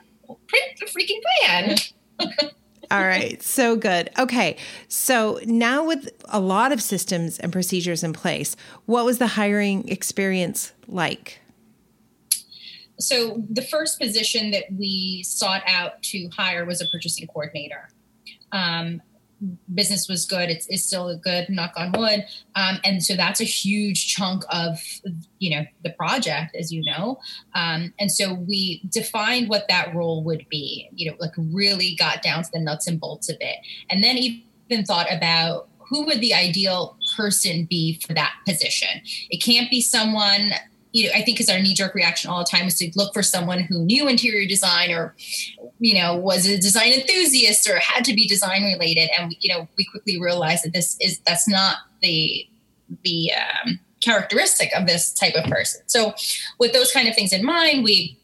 print 0.49 0.65
the 0.81 0.87
freaking 0.87 1.21
plan 1.39 1.77
All 2.91 3.01
right, 3.07 3.43
so 3.43 3.75
good. 3.75 4.11
Okay, 4.19 4.59
so 4.87 5.41
now 5.47 5.83
with 5.83 6.11
a 6.29 6.39
lot 6.39 6.73
of 6.73 6.83
systems 6.83 7.39
and 7.39 7.51
procedures 7.51 8.05
in 8.05 8.13
place, 8.13 8.55
what 8.85 9.07
was 9.07 9.17
the 9.17 9.29
hiring 9.29 9.89
experience 9.89 10.73
like? 10.87 11.41
So, 12.99 13.43
the 13.49 13.63
first 13.63 13.99
position 13.99 14.51
that 14.51 14.65
we 14.79 15.23
sought 15.23 15.63
out 15.67 16.03
to 16.03 16.29
hire 16.37 16.67
was 16.67 16.83
a 16.83 16.87
purchasing 16.87 17.27
coordinator. 17.29 17.89
Um, 18.53 19.01
business 19.75 20.09
was 20.09 20.27
good. 20.27 20.51
It's, 20.51 20.67
it's 20.69 20.85
still 20.85 21.09
a 21.09 21.17
good, 21.17 21.49
knock 21.49 21.73
on 21.77 21.93
wood. 21.93 22.25
Um, 22.55 22.79
and 22.85 23.03
so 23.03 23.15
that's 23.15 23.41
a 23.41 23.45
huge 23.45 24.15
chunk 24.15 24.45
of, 24.51 24.79
you 25.39 25.57
know, 25.57 25.67
the 25.83 25.91
project, 25.91 26.55
as 26.55 26.73
you 26.73 26.85
know. 26.85 27.19
Um, 27.55 27.93
and 27.99 28.11
so 28.11 28.35
we 28.35 28.83
defined 28.89 29.49
what 29.49 29.67
that 29.69 29.95
role 29.95 30.23
would 30.25 30.47
be, 30.49 30.89
you 30.95 31.11
know, 31.11 31.17
like 31.21 31.33
really 31.37 31.95
got 31.99 32.23
down 32.23 32.43
to 32.45 32.51
the 32.53 32.61
nuts 32.61 32.87
and 32.87 33.01
bolts 33.01 33.29
of 33.29 33.37
it. 33.41 33.57
And 33.91 34.03
then 34.03 34.17
even 34.17 34.85
thought 34.85 35.13
about 35.13 35.69
who 35.89 36.05
would 36.07 36.21
the 36.21 36.35
ideal 36.35 36.97
person 37.17 37.67
be 37.69 38.01
for 38.07 38.15
that 38.15 38.35
position. 38.47 39.03
It 39.31 39.43
can't 39.43 39.71
be 39.71 39.81
someone 39.81 40.53
you 40.93 41.07
know, 41.07 41.13
I 41.15 41.23
think 41.23 41.41
is 41.41 41.49
our 41.49 41.59
knee 41.59 41.75
jerk 41.75 41.95
reaction 41.95 42.31
all 42.31 42.39
the 42.39 42.45
time 42.45 42.67
is 42.67 42.77
to 42.77 42.91
look 42.95 43.15
for 43.15 43.23
someone 43.23 43.61
who 43.61 43.79
knew 43.85 44.09
interior 44.09 44.47
design 44.47 44.91
or, 44.91 45.15
you 45.83 46.01
know, 46.01 46.15
was 46.15 46.47
a 46.47 46.57
design 46.57 46.93
enthusiast 46.93 47.69
or 47.69 47.77
had 47.81 48.05
to 48.05 48.15
be 48.15 48.25
design 48.29 48.63
related. 48.63 49.11
And, 49.19 49.35
you 49.41 49.53
know, 49.53 49.67
we 49.77 49.85
quickly 49.85 50.21
realized 50.21 50.65
that 50.65 50.73
this 50.73 50.97
is, 51.01 51.19
that's 51.27 51.49
not 51.49 51.79
the, 52.03 52.47
the 53.03 53.33
um, 53.33 53.81
characteristic 54.01 54.71
of 54.77 54.87
this 54.87 55.13
type 55.13 55.35
of 55.35 55.51
person. 55.51 55.81
So 55.89 56.15
with 56.61 56.73
those 56.73 56.93
kind 56.93 57.09
of 57.09 57.17
things 57.17 57.33
in 57.33 57.45
mind, 57.45 57.83
we, 57.83 58.17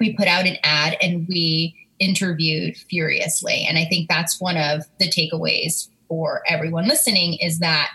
we 0.00 0.16
put 0.16 0.26
out 0.26 0.46
an 0.46 0.56
ad 0.64 0.96
and 1.02 1.28
we 1.28 1.76
interviewed 1.98 2.78
furiously. 2.78 3.66
And 3.68 3.76
I 3.76 3.84
think 3.84 4.08
that's 4.08 4.40
one 4.40 4.56
of 4.56 4.84
the 4.98 5.06
takeaways 5.06 5.90
for 6.08 6.40
everyone 6.48 6.88
listening 6.88 7.34
is 7.34 7.58
that, 7.58 7.90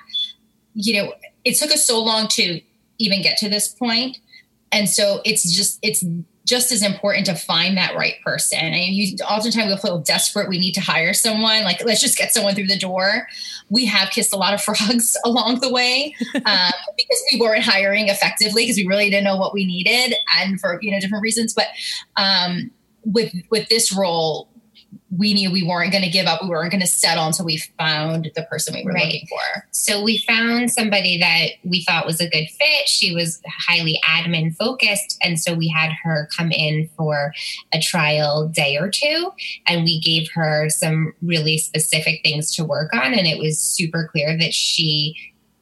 you 0.75 1.01
know, 1.01 1.13
it 1.43 1.55
took 1.55 1.71
us 1.71 1.87
so 1.87 2.03
long 2.03 2.27
to 2.33 2.61
even 2.99 3.23
get 3.23 3.37
to 3.37 3.49
this. 3.49 3.75
And 4.71 4.87
so 4.87 5.21
it's 5.25 5.51
just 5.51 5.79
it's 5.81 6.03
just 6.47 6.71
as 6.71 6.81
important 6.81 7.25
to 7.25 7.35
find 7.35 7.77
that 7.77 7.95
right 7.95 8.15
person. 8.23 8.59
And 8.59 8.95
you 8.95 9.17
oftentimes 9.29 9.69
we 9.69 9.77
feel 9.77 9.99
desperate. 9.99 10.47
We 10.47 10.57
need 10.57 10.71
to 10.73 10.81
hire 10.81 11.13
someone. 11.13 11.63
Like 11.63 11.83
let's 11.83 12.01
just 12.01 12.17
get 12.17 12.33
someone 12.33 12.55
through 12.55 12.67
the 12.67 12.77
door. 12.77 13.27
We 13.69 13.85
have 13.85 14.11
kissed 14.11 14.33
a 14.33 14.37
lot 14.37 14.53
of 14.53 14.61
frogs 14.63 15.17
along 15.25 15.59
the 15.59 15.71
way 15.71 16.15
um, 16.33 16.71
because 16.97 17.23
we 17.33 17.41
weren't 17.41 17.63
hiring 17.63 18.07
effectively 18.07 18.63
because 18.63 18.77
we 18.77 18.87
really 18.87 19.09
didn't 19.09 19.25
know 19.25 19.35
what 19.35 19.53
we 19.53 19.65
needed 19.65 20.15
and 20.37 20.59
for 20.59 20.79
you 20.81 20.91
know 20.91 20.99
different 20.99 21.21
reasons. 21.21 21.53
But 21.53 21.67
um, 22.15 22.71
with 23.03 23.33
with 23.51 23.67
this 23.67 23.95
role, 23.95 24.46
we 25.09 25.33
knew 25.33 25.51
we 25.51 25.63
weren't 25.63 25.91
going 25.91 26.03
to 26.03 26.09
give 26.09 26.25
up. 26.25 26.43
We 26.43 26.49
weren't 26.49 26.71
going 26.71 26.81
to 26.81 26.87
settle 26.87 27.25
until 27.27 27.45
we 27.45 27.57
found 27.77 28.29
the 28.35 28.43
person 28.43 28.73
we 28.73 28.83
were 28.83 28.91
right. 28.91 29.05
looking 29.05 29.25
for. 29.27 29.65
So 29.71 30.03
we 30.03 30.17
found 30.19 30.71
somebody 30.71 31.17
that 31.19 31.51
we 31.63 31.83
thought 31.83 32.05
was 32.05 32.19
a 32.19 32.29
good 32.29 32.47
fit. 32.49 32.89
She 32.89 33.15
was 33.15 33.41
highly 33.47 34.01
admin 34.03 34.55
focused. 34.55 35.17
And 35.21 35.39
so 35.39 35.53
we 35.53 35.69
had 35.69 35.91
her 36.03 36.27
come 36.35 36.51
in 36.51 36.89
for 36.97 37.33
a 37.73 37.79
trial 37.79 38.49
day 38.49 38.77
or 38.77 38.89
two. 38.89 39.31
And 39.65 39.85
we 39.85 40.01
gave 40.01 40.29
her 40.33 40.69
some 40.69 41.13
really 41.21 41.57
specific 41.57 42.21
things 42.23 42.53
to 42.55 42.65
work 42.65 42.93
on. 42.93 43.13
And 43.13 43.27
it 43.27 43.37
was 43.37 43.59
super 43.59 44.09
clear 44.11 44.37
that 44.37 44.53
she 44.53 45.15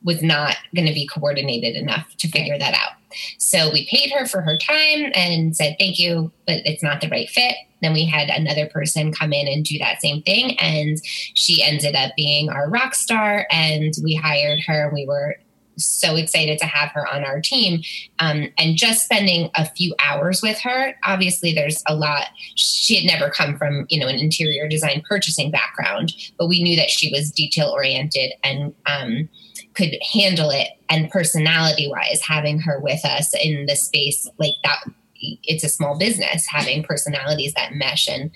was 0.03 0.23
not 0.23 0.55
going 0.73 0.87
to 0.87 0.93
be 0.93 1.07
coordinated 1.07 1.75
enough 1.75 2.15
to 2.17 2.27
figure 2.27 2.57
that 2.57 2.73
out. 2.73 2.93
So 3.37 3.71
we 3.71 3.87
paid 3.87 4.11
her 4.11 4.25
for 4.25 4.41
her 4.41 4.57
time 4.57 5.11
and 5.15 5.55
said, 5.55 5.75
thank 5.79 5.99
you, 5.99 6.31
but 6.45 6.61
it's 6.65 6.83
not 6.83 7.01
the 7.01 7.09
right 7.09 7.29
fit. 7.29 7.55
Then 7.85 7.93
we 7.93 8.05
had 8.05 8.29
another 8.29 8.67
person 8.67 9.13
come 9.13 9.31
in 9.31 9.47
and 9.47 9.63
do 9.63 9.77
that 9.77 10.01
same 10.01 10.23
thing. 10.23 10.57
And 10.57 10.99
she 11.05 11.61
ended 11.61 11.95
up 11.95 12.13
being 12.17 12.49
our 12.49 12.67
rock 12.67 12.95
star. 12.95 13.45
And 13.51 13.93
we 14.03 14.15
hired 14.15 14.59
her. 14.65 14.89
We 14.91 15.05
were 15.05 15.35
so 15.77 16.15
excited 16.15 16.57
to 16.57 16.65
have 16.65 16.89
her 16.91 17.05
on 17.13 17.23
our 17.23 17.39
team 17.41 17.81
um, 18.19 18.47
and 18.57 18.77
just 18.77 19.03
spending 19.03 19.51
a 19.55 19.65
few 19.65 19.93
hours 19.99 20.41
with 20.41 20.57
her 20.59 20.95
obviously 21.03 21.53
there's 21.53 21.83
a 21.85 21.93
lot 21.93 22.27
she 22.55 22.95
had 22.95 23.05
never 23.05 23.29
come 23.29 23.57
from 23.57 23.85
you 23.89 23.99
know 23.99 24.07
an 24.07 24.15
interior 24.15 24.69
design 24.69 25.03
purchasing 25.05 25.51
background 25.51 26.13
but 26.39 26.47
we 26.47 26.63
knew 26.63 26.77
that 26.77 26.89
she 26.89 27.11
was 27.11 27.29
detail 27.29 27.71
oriented 27.71 28.31
and 28.41 28.73
um, 28.85 29.27
could 29.73 29.97
handle 30.13 30.49
it 30.49 30.69
and 30.89 31.11
personality 31.11 31.89
wise 31.89 32.21
having 32.21 32.57
her 32.57 32.79
with 32.79 33.03
us 33.03 33.33
in 33.43 33.65
the 33.65 33.75
space 33.75 34.29
like 34.39 34.55
that 34.63 34.79
it's 35.19 35.63
a 35.63 35.69
small 35.69 35.97
business 35.97 36.45
having 36.45 36.83
personalities 36.83 37.53
that 37.53 37.73
mesh 37.73 38.07
and 38.07 38.31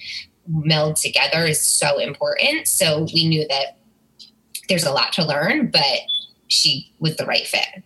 meld 0.48 0.96
together 0.96 1.46
is 1.46 1.62
so 1.62 2.00
important 2.00 2.68
so 2.68 3.06
we 3.14 3.28
knew 3.28 3.48
that 3.48 3.78
there's 4.68 4.86
a 4.86 4.92
lot 4.92 5.14
to 5.14 5.26
learn 5.26 5.68
but 5.68 6.00
she 6.48 6.92
was 7.00 7.16
the 7.18 7.26
right 7.26 7.48
fit 7.48 7.84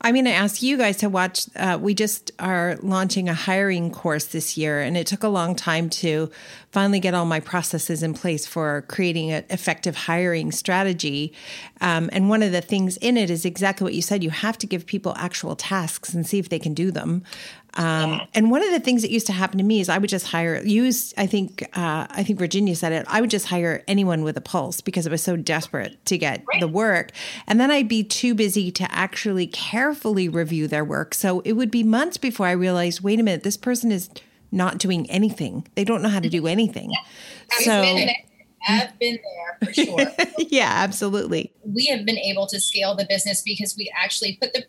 I'm 0.00 0.14
going 0.14 0.26
to 0.26 0.30
ask 0.30 0.62
you 0.62 0.76
guys 0.76 0.98
to 0.98 1.08
watch. 1.08 1.46
Uh, 1.56 1.78
we 1.80 1.94
just 1.94 2.30
are 2.38 2.76
launching 2.82 3.28
a 3.28 3.34
hiring 3.34 3.90
course 3.90 4.26
this 4.26 4.56
year, 4.56 4.80
and 4.80 4.96
it 4.96 5.06
took 5.06 5.22
a 5.22 5.28
long 5.28 5.56
time 5.56 5.88
to 5.90 6.30
finally 6.72 7.00
get 7.00 7.14
all 7.14 7.24
my 7.24 7.40
processes 7.40 8.02
in 8.02 8.12
place 8.12 8.46
for 8.46 8.84
creating 8.88 9.30
an 9.30 9.44
effective 9.50 9.96
hiring 9.96 10.52
strategy. 10.52 11.32
Um, 11.80 12.10
and 12.12 12.28
one 12.28 12.42
of 12.42 12.52
the 12.52 12.60
things 12.60 12.96
in 12.98 13.16
it 13.16 13.30
is 13.30 13.44
exactly 13.44 13.84
what 13.84 13.94
you 13.94 14.02
said 14.02 14.22
you 14.22 14.30
have 14.30 14.58
to 14.58 14.66
give 14.66 14.86
people 14.86 15.14
actual 15.16 15.56
tasks 15.56 16.12
and 16.12 16.26
see 16.26 16.38
if 16.38 16.48
they 16.48 16.58
can 16.58 16.74
do 16.74 16.90
them. 16.90 17.22
Um. 17.74 18.22
And 18.34 18.50
one 18.50 18.62
of 18.62 18.70
the 18.70 18.80
things 18.80 19.02
that 19.02 19.10
used 19.10 19.26
to 19.26 19.32
happen 19.32 19.58
to 19.58 19.64
me 19.64 19.80
is 19.80 19.88
I 19.88 19.98
would 19.98 20.08
just 20.08 20.26
hire 20.26 20.62
use. 20.62 21.12
I 21.18 21.26
think 21.26 21.62
uh, 21.74 22.06
I 22.08 22.22
think 22.22 22.38
Virginia 22.38 22.74
said 22.74 22.92
it. 22.92 23.04
I 23.08 23.20
would 23.20 23.30
just 23.30 23.46
hire 23.46 23.84
anyone 23.86 24.22
with 24.22 24.36
a 24.38 24.40
pulse 24.40 24.80
because 24.80 25.06
I 25.06 25.10
was 25.10 25.22
so 25.22 25.36
desperate 25.36 26.02
to 26.06 26.16
get 26.16 26.42
right. 26.48 26.60
the 26.60 26.68
work, 26.68 27.12
and 27.46 27.60
then 27.60 27.70
I'd 27.70 27.88
be 27.88 28.02
too 28.02 28.34
busy 28.34 28.70
to 28.72 28.90
actually 28.90 29.46
carefully 29.46 30.26
review 30.26 30.68
their 30.68 30.84
work. 30.84 31.12
So 31.12 31.40
it 31.40 31.52
would 31.52 31.70
be 31.70 31.82
months 31.82 32.16
before 32.16 32.46
I 32.46 32.52
realized, 32.52 33.02
wait 33.02 33.20
a 33.20 33.22
minute, 33.22 33.42
this 33.42 33.58
person 33.58 33.92
is 33.92 34.08
not 34.56 34.78
doing 34.78 35.08
anything. 35.10 35.66
They 35.74 35.84
don't 35.84 36.02
know 36.02 36.08
how 36.08 36.20
to 36.20 36.28
do 36.28 36.46
anything. 36.46 36.90
Yeah. 36.90 37.58
So. 37.64 37.82
Been 37.82 38.10
I've 38.68 38.98
been 38.98 39.18
there 39.22 39.68
for 39.68 39.72
sure. 39.72 39.98
yeah, 40.38 40.72
absolutely. 40.74 41.52
We 41.62 41.86
have 41.86 42.04
been 42.04 42.18
able 42.18 42.46
to 42.48 42.60
scale 42.60 42.94
the 42.94 43.06
business 43.08 43.42
because 43.42 43.76
we 43.76 43.92
actually 43.96 44.38
put 44.40 44.54
the 44.54 44.64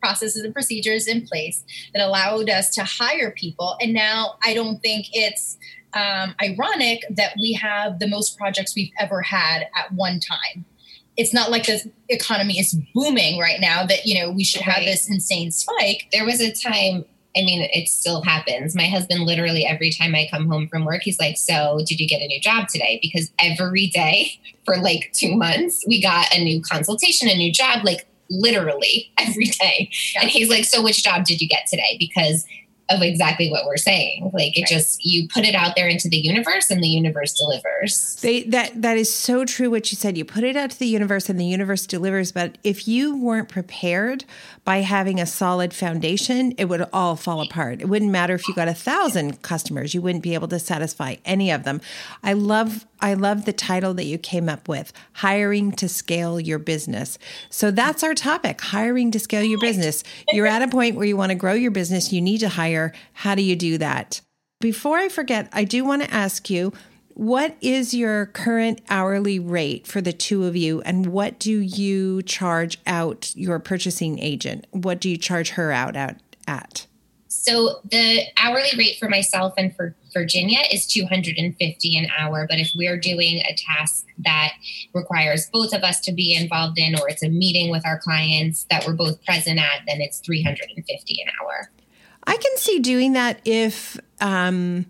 processes 0.00 0.42
and 0.42 0.52
procedures 0.52 1.06
in 1.06 1.26
place 1.26 1.64
that 1.94 2.06
allowed 2.06 2.50
us 2.50 2.70
to 2.70 2.84
hire 2.84 3.30
people. 3.30 3.76
And 3.80 3.92
now 3.92 4.34
I 4.44 4.54
don't 4.54 4.80
think 4.80 5.06
it's 5.12 5.56
um, 5.94 6.34
ironic 6.42 7.04
that 7.10 7.34
we 7.40 7.52
have 7.54 7.98
the 7.98 8.06
most 8.06 8.36
projects 8.36 8.74
we've 8.74 8.92
ever 8.98 9.22
had 9.22 9.66
at 9.74 9.92
one 9.92 10.20
time. 10.20 10.64
It's 11.16 11.32
not 11.32 11.50
like 11.50 11.66
the 11.66 11.90
economy 12.08 12.58
is 12.58 12.76
booming 12.92 13.38
right 13.38 13.60
now 13.60 13.86
that, 13.86 14.04
you 14.04 14.20
know, 14.20 14.30
we 14.30 14.42
should 14.42 14.62
have 14.62 14.84
this 14.84 15.08
insane 15.08 15.52
spike. 15.52 16.08
There 16.12 16.24
was 16.24 16.40
a 16.40 16.52
time 16.52 17.04
I 17.36 17.42
mean, 17.42 17.68
it 17.72 17.88
still 17.88 18.22
happens. 18.22 18.74
My 18.74 18.86
husband 18.86 19.22
literally 19.22 19.66
every 19.66 19.90
time 19.90 20.14
I 20.14 20.28
come 20.30 20.46
home 20.46 20.68
from 20.68 20.84
work, 20.84 21.02
he's 21.02 21.18
like, 21.18 21.36
So, 21.36 21.80
did 21.86 22.00
you 22.00 22.08
get 22.08 22.22
a 22.22 22.26
new 22.26 22.40
job 22.40 22.68
today? 22.68 22.98
Because 23.02 23.30
every 23.38 23.88
day 23.88 24.38
for 24.64 24.76
like 24.76 25.12
two 25.12 25.36
months, 25.36 25.84
we 25.86 26.00
got 26.00 26.32
a 26.34 26.42
new 26.42 26.62
consultation, 26.62 27.28
a 27.28 27.36
new 27.36 27.52
job. 27.52 27.84
Like, 27.84 28.06
literally 28.30 29.12
every 29.18 29.46
day. 29.46 29.90
Yeah. 30.14 30.22
And 30.22 30.30
he's 30.30 30.48
like, 30.48 30.64
So 30.64 30.82
which 30.82 31.02
job 31.02 31.24
did 31.24 31.40
you 31.40 31.48
get 31.48 31.66
today? 31.68 31.96
Because 31.98 32.44
of 32.90 33.00
exactly 33.00 33.50
what 33.50 33.64
we're 33.64 33.76
saying. 33.76 34.30
Like 34.34 34.56
it 34.56 34.62
right. 34.62 34.68
just 34.68 35.04
you 35.04 35.26
put 35.28 35.44
it 35.44 35.54
out 35.54 35.74
there 35.74 35.88
into 35.88 36.08
the 36.08 36.18
universe 36.18 36.70
and 36.70 36.82
the 36.82 36.88
universe 36.88 37.32
delivers. 37.32 38.16
They 38.16 38.42
that 38.44 38.82
that 38.82 38.98
is 38.98 39.12
so 39.12 39.44
true 39.44 39.70
what 39.70 39.90
you 39.90 39.96
said. 39.96 40.18
You 40.18 40.24
put 40.24 40.44
it 40.44 40.56
out 40.56 40.70
to 40.72 40.78
the 40.78 40.86
universe 40.86 41.30
and 41.30 41.40
the 41.40 41.46
universe 41.46 41.86
delivers, 41.86 42.32
but 42.32 42.58
if 42.62 42.86
you 42.86 43.16
weren't 43.16 43.48
prepared 43.48 44.24
by 44.64 44.78
having 44.78 45.18
a 45.18 45.26
solid 45.26 45.72
foundation, 45.72 46.52
it 46.58 46.66
would 46.66 46.86
all 46.92 47.16
fall 47.16 47.40
apart. 47.40 47.80
It 47.80 47.86
wouldn't 47.86 48.10
matter 48.10 48.34
if 48.34 48.46
you 48.48 48.54
got 48.54 48.68
a 48.68 48.74
thousand 48.74 49.42
customers, 49.42 49.94
you 49.94 50.02
wouldn't 50.02 50.22
be 50.22 50.34
able 50.34 50.48
to 50.48 50.58
satisfy 50.58 51.16
any 51.24 51.50
of 51.50 51.64
them. 51.64 51.80
I 52.22 52.34
love 52.34 52.86
I 53.00 53.14
love 53.14 53.44
the 53.44 53.52
title 53.52 53.92
that 53.94 54.04
you 54.04 54.16
came 54.18 54.48
up 54.48 54.68
with 54.68 54.92
hiring 55.14 55.72
to 55.72 55.88
scale 55.88 56.40
your 56.40 56.58
business. 56.58 57.18
So 57.50 57.70
that's 57.70 58.02
our 58.02 58.14
topic 58.14 58.60
hiring 58.60 59.10
to 59.10 59.18
scale 59.18 59.42
your 59.42 59.60
business. 59.60 60.04
You're 60.32 60.46
at 60.46 60.62
a 60.62 60.68
point 60.68 60.96
where 60.96 61.04
you 61.04 61.16
want 61.16 61.30
to 61.30 61.34
grow 61.34 61.52
your 61.52 61.70
business, 61.70 62.12
you 62.12 62.20
need 62.20 62.38
to 62.38 62.48
hire. 62.48 62.73
How 63.12 63.34
do 63.34 63.42
you 63.42 63.56
do 63.56 63.78
that? 63.78 64.20
Before 64.60 64.96
I 64.96 65.08
forget, 65.08 65.48
I 65.52 65.64
do 65.64 65.84
want 65.84 66.02
to 66.02 66.12
ask 66.12 66.48
you 66.48 66.72
what 67.14 67.56
is 67.60 67.94
your 67.94 68.26
current 68.26 68.80
hourly 68.90 69.38
rate 69.38 69.86
for 69.86 70.00
the 70.00 70.12
two 70.12 70.44
of 70.46 70.56
you, 70.56 70.80
and 70.80 71.06
what 71.06 71.38
do 71.38 71.60
you 71.60 72.22
charge 72.22 72.78
out 72.86 73.32
your 73.36 73.60
purchasing 73.60 74.18
agent? 74.18 74.66
What 74.72 75.00
do 75.00 75.08
you 75.08 75.16
charge 75.16 75.50
her 75.50 75.70
out 75.70 75.94
at? 75.94 76.20
at? 76.48 76.86
So 77.28 77.80
the 77.84 78.22
hourly 78.36 78.70
rate 78.76 78.96
for 78.98 79.08
myself 79.08 79.54
and 79.56 79.74
for 79.76 79.94
Virginia 80.12 80.60
is 80.72 80.86
250 80.86 81.98
an 81.98 82.06
hour. 82.18 82.46
But 82.48 82.58
if 82.58 82.70
we're 82.74 82.98
doing 82.98 83.40
a 83.40 83.54
task 83.54 84.06
that 84.18 84.54
requires 84.94 85.50
both 85.52 85.74
of 85.74 85.82
us 85.82 86.00
to 86.02 86.12
be 86.12 86.34
involved 86.34 86.78
in, 86.78 86.98
or 86.98 87.08
it's 87.08 87.22
a 87.22 87.28
meeting 87.28 87.70
with 87.70 87.84
our 87.84 87.98
clients 87.98 88.64
that 88.70 88.86
we're 88.86 88.94
both 88.94 89.22
present 89.24 89.58
at, 89.58 89.82
then 89.86 90.00
it's 90.00 90.20
350 90.20 91.22
an 91.22 91.32
hour. 91.40 91.70
I 92.26 92.36
can 92.36 92.56
see 92.56 92.78
doing 92.78 93.12
that 93.12 93.40
if 93.44 93.98
um, 94.20 94.86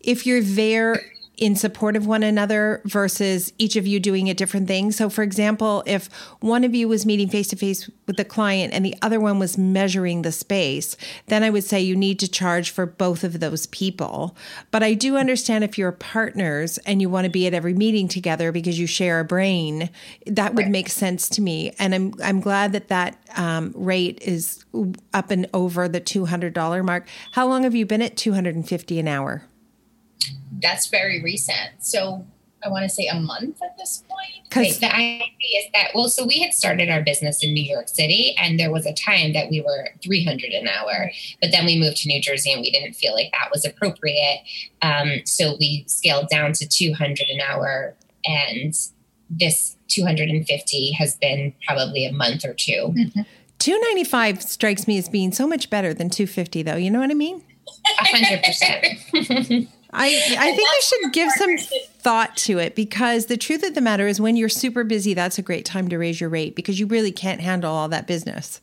if 0.00 0.26
you're 0.26 0.42
there 0.42 1.02
in 1.38 1.54
support 1.54 1.96
of 1.96 2.06
one 2.06 2.24
another 2.24 2.82
versus 2.84 3.52
each 3.58 3.76
of 3.76 3.86
you 3.86 4.00
doing 4.00 4.28
a 4.28 4.34
different 4.34 4.66
thing. 4.66 4.90
So, 4.90 5.08
for 5.08 5.22
example, 5.22 5.84
if 5.86 6.12
one 6.40 6.64
of 6.64 6.74
you 6.74 6.88
was 6.88 7.06
meeting 7.06 7.28
face 7.28 7.48
to 7.48 7.56
face 7.56 7.88
with 8.06 8.16
the 8.16 8.24
client 8.24 8.74
and 8.74 8.84
the 8.84 8.96
other 9.02 9.20
one 9.20 9.38
was 9.38 9.56
measuring 9.56 10.22
the 10.22 10.32
space, 10.32 10.96
then 11.26 11.44
I 11.44 11.50
would 11.50 11.64
say 11.64 11.80
you 11.80 11.94
need 11.94 12.18
to 12.18 12.28
charge 12.28 12.70
for 12.70 12.86
both 12.86 13.22
of 13.22 13.38
those 13.38 13.66
people. 13.66 14.36
But 14.72 14.82
I 14.82 14.94
do 14.94 15.16
understand 15.16 15.62
if 15.62 15.78
you're 15.78 15.92
partners 15.92 16.78
and 16.78 17.00
you 17.00 17.08
want 17.08 17.24
to 17.24 17.30
be 17.30 17.46
at 17.46 17.54
every 17.54 17.74
meeting 17.74 18.08
together 18.08 18.50
because 18.50 18.78
you 18.78 18.88
share 18.88 19.20
a 19.20 19.24
brain, 19.24 19.90
that 20.26 20.54
would 20.54 20.64
right. 20.64 20.70
make 20.72 20.88
sense 20.88 21.28
to 21.30 21.40
me. 21.40 21.72
And 21.78 21.94
I'm 21.94 22.14
I'm 22.22 22.40
glad 22.40 22.72
that 22.72 22.88
that 22.88 23.16
um, 23.36 23.72
rate 23.76 24.20
is 24.22 24.64
up 25.14 25.30
and 25.30 25.48
over 25.54 25.88
the 25.88 26.00
two 26.00 26.26
hundred 26.26 26.52
dollar 26.52 26.82
mark. 26.82 27.06
How 27.30 27.46
long 27.46 27.62
have 27.62 27.76
you 27.76 27.86
been 27.86 28.02
at 28.02 28.16
two 28.16 28.32
hundred 28.32 28.56
and 28.56 28.68
fifty 28.68 28.98
an 28.98 29.06
hour? 29.06 29.44
That's 30.60 30.86
very 30.88 31.22
recent. 31.22 31.70
So 31.80 32.26
I 32.64 32.68
want 32.68 32.82
to 32.84 32.88
say 32.88 33.06
a 33.06 33.18
month 33.18 33.62
at 33.62 33.76
this 33.78 34.02
point. 34.08 34.48
Because 34.48 34.80
the 34.80 34.92
idea 34.92 35.22
is 35.58 35.66
that 35.72 35.90
well, 35.94 36.08
so 36.08 36.26
we 36.26 36.40
had 36.40 36.52
started 36.52 36.90
our 36.90 37.02
business 37.02 37.44
in 37.44 37.52
New 37.52 37.62
York 37.62 37.88
City, 37.88 38.34
and 38.38 38.58
there 38.58 38.72
was 38.72 38.86
a 38.86 38.92
time 38.92 39.32
that 39.34 39.50
we 39.50 39.60
were 39.60 39.90
300 40.02 40.52
an 40.52 40.68
hour, 40.68 41.10
but 41.40 41.50
then 41.52 41.66
we 41.66 41.78
moved 41.78 41.98
to 41.98 42.08
New 42.08 42.20
Jersey, 42.20 42.52
and 42.52 42.60
we 42.60 42.70
didn't 42.70 42.94
feel 42.94 43.14
like 43.14 43.30
that 43.32 43.50
was 43.52 43.64
appropriate. 43.64 44.40
Um, 44.82 45.20
so 45.24 45.56
we 45.60 45.84
scaled 45.86 46.28
down 46.28 46.52
to 46.54 46.66
200 46.66 47.28
an 47.28 47.40
hour, 47.40 47.94
and 48.24 48.74
this 49.30 49.76
250 49.88 50.92
has 50.92 51.16
been 51.16 51.54
probably 51.66 52.06
a 52.06 52.12
month 52.12 52.44
or 52.44 52.54
2 52.54 52.72
mm-hmm. 52.72 53.20
295 53.58 54.42
strikes 54.42 54.86
me 54.86 54.98
as 54.98 55.08
being 55.08 55.32
so 55.32 55.46
much 55.46 55.68
better 55.68 55.92
than 55.92 56.08
250, 56.08 56.62
though. 56.62 56.76
You 56.76 56.90
know 56.90 57.00
what 57.00 57.10
I 57.10 57.14
mean? 57.14 57.42
100%. 58.00 59.68
I, 59.90 60.06
I 60.38 60.52
think 60.54 60.68
I 60.68 60.80
should 60.82 61.12
give 61.12 61.30
some 61.32 61.56
thought 61.98 62.36
to 62.38 62.58
it 62.58 62.74
because 62.74 63.26
the 63.26 63.38
truth 63.38 63.62
of 63.62 63.74
the 63.74 63.80
matter 63.80 64.06
is 64.06 64.20
when 64.20 64.36
you're 64.36 64.50
super 64.50 64.84
busy, 64.84 65.14
that's 65.14 65.38
a 65.38 65.42
great 65.42 65.64
time 65.64 65.88
to 65.88 65.96
raise 65.96 66.20
your 66.20 66.28
rate 66.28 66.54
because 66.54 66.78
you 66.78 66.86
really 66.86 67.12
can't 67.12 67.40
handle 67.40 67.74
all 67.74 67.88
that 67.88 68.06
business. 68.06 68.60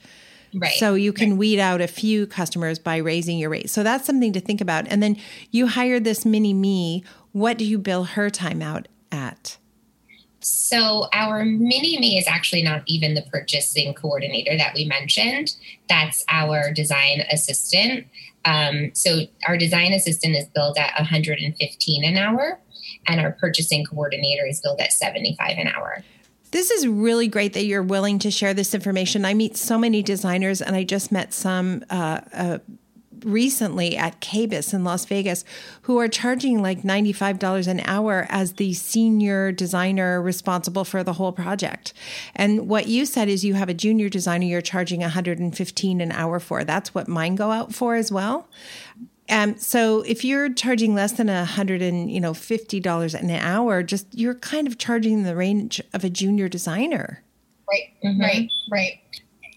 Right. 0.54 0.74
So 0.76 0.94
you 0.94 1.12
can 1.12 1.32
right. 1.32 1.40
weed 1.40 1.60
out 1.60 1.82
a 1.82 1.88
few 1.88 2.28
customers 2.28 2.80
by 2.80 2.98
raising 2.98 3.40
your 3.40 3.50
rate. 3.50 3.70
So 3.70 3.84
that's 3.84 4.06
something 4.06 4.34
to 4.34 4.40
think 4.40 4.62
about. 4.62 4.86
And 4.88 5.02
then 5.02 5.18
you 5.52 5.68
hire 5.68 6.00
this 6.00 6.26
mini 6.26 6.54
me. 6.54 7.04
What 7.32 7.58
do 7.58 7.66
you 7.66 7.78
bill 7.78 8.06
her 8.06 8.30
time 8.30 8.62
out 8.62 8.88
at? 9.12 9.58
So 10.40 11.10
our 11.12 11.44
mini 11.44 12.00
me 12.00 12.20
is 12.20 12.28
actually 12.28 12.62
not 12.62 12.84
even 12.86 13.16
the 13.16 13.24
purchasing 13.24 13.96
coordinator 13.96 14.56
that 14.56 14.76
we 14.76 14.86
mentioned. 14.86 15.56
That's 15.90 16.24
our 16.30 16.72
design 16.72 17.24
assistant. 17.32 18.06
Um, 18.46 18.92
so 18.94 19.22
our 19.48 19.58
design 19.58 19.92
assistant 19.94 20.36
is 20.36 20.46
billed 20.54 20.78
at 20.78 20.94
115 20.98 22.04
an 22.04 22.18
hour, 22.18 22.60
and 23.08 23.20
our 23.20 23.32
purchasing 23.34 23.84
coordinator 23.86 24.46
is 24.46 24.62
billed 24.62 24.80
at 24.80 24.94
75 24.94 25.58
an 25.58 25.68
hour. 25.68 26.04
This 26.52 26.72
is 26.72 26.88
really 26.88 27.28
great 27.28 27.54
that 27.54 27.66
you're 27.66 27.84
willing 27.84 28.20
to 28.20 28.32
share 28.32 28.54
this 28.54 28.74
information. 28.74 29.26
I 29.26 29.34
meet 29.34 29.58
so 29.58 29.78
many 29.78 30.02
designers, 30.02 30.62
and 30.62 30.76
I 30.76 30.84
just 30.84 31.12
met 31.12 31.34
some 31.34 31.84
uh, 31.90 32.22
uh, 32.34 32.60
recently 33.26 33.98
at 33.98 34.22
KBIS 34.22 34.74
in 34.74 34.84
Las 34.84 35.06
Vegas 35.06 35.44
who 35.84 36.00
are 36.00 36.08
charging 36.08 36.62
like 36.62 36.84
$95 36.84 37.68
an 37.68 37.82
hour 37.82 38.26
as 38.30 38.54
the 38.54 38.74
senior 38.74 39.52
designer 39.52 40.22
responsible 40.22 40.86
for 40.86 41.04
the 41.04 41.14
whole 41.14 41.32
project. 41.32 41.94
And 42.36 42.70
what 42.70 42.88
you 42.88 43.06
said 43.06 43.28
is 43.28 43.44
you 43.44 43.56
have 43.56 43.70
a 43.70 43.74
junior 43.74 44.10
designer 44.10 44.46
you're 44.46 44.62
charging 44.62 45.02
115 45.02 46.02
an 46.02 46.12
hour 46.12 46.40
for. 46.40 46.64
That's 46.64 46.94
what 46.94 47.08
mine 47.08 47.36
go 47.36 47.52
out 47.52 47.74
for 47.74 47.96
as 47.96 48.12
well. 48.12 48.48
Um, 49.28 49.58
so 49.58 50.02
if 50.02 50.24
you're 50.24 50.54
charging 50.54 50.94
less 50.94 51.14
than 51.14 51.30
a 51.30 51.46
hundred 51.46 51.82
and 51.82 52.12
you 52.12 52.22
know 52.22 52.36
fifty 52.36 52.80
dollars 52.80 53.16
an 53.16 53.32
hour, 53.32 53.82
just 53.82 54.06
you're 54.14 54.36
kind 54.36 54.68
of 54.68 54.78
charging 54.78 55.24
the 55.24 55.36
range 55.36 55.82
of 55.94 56.04
a 56.04 56.12
junior 56.12 56.48
designer. 56.48 57.24
Right, 57.68 57.90
mm-hmm. 58.04 58.22
right, 58.22 58.52
right 58.70 59.00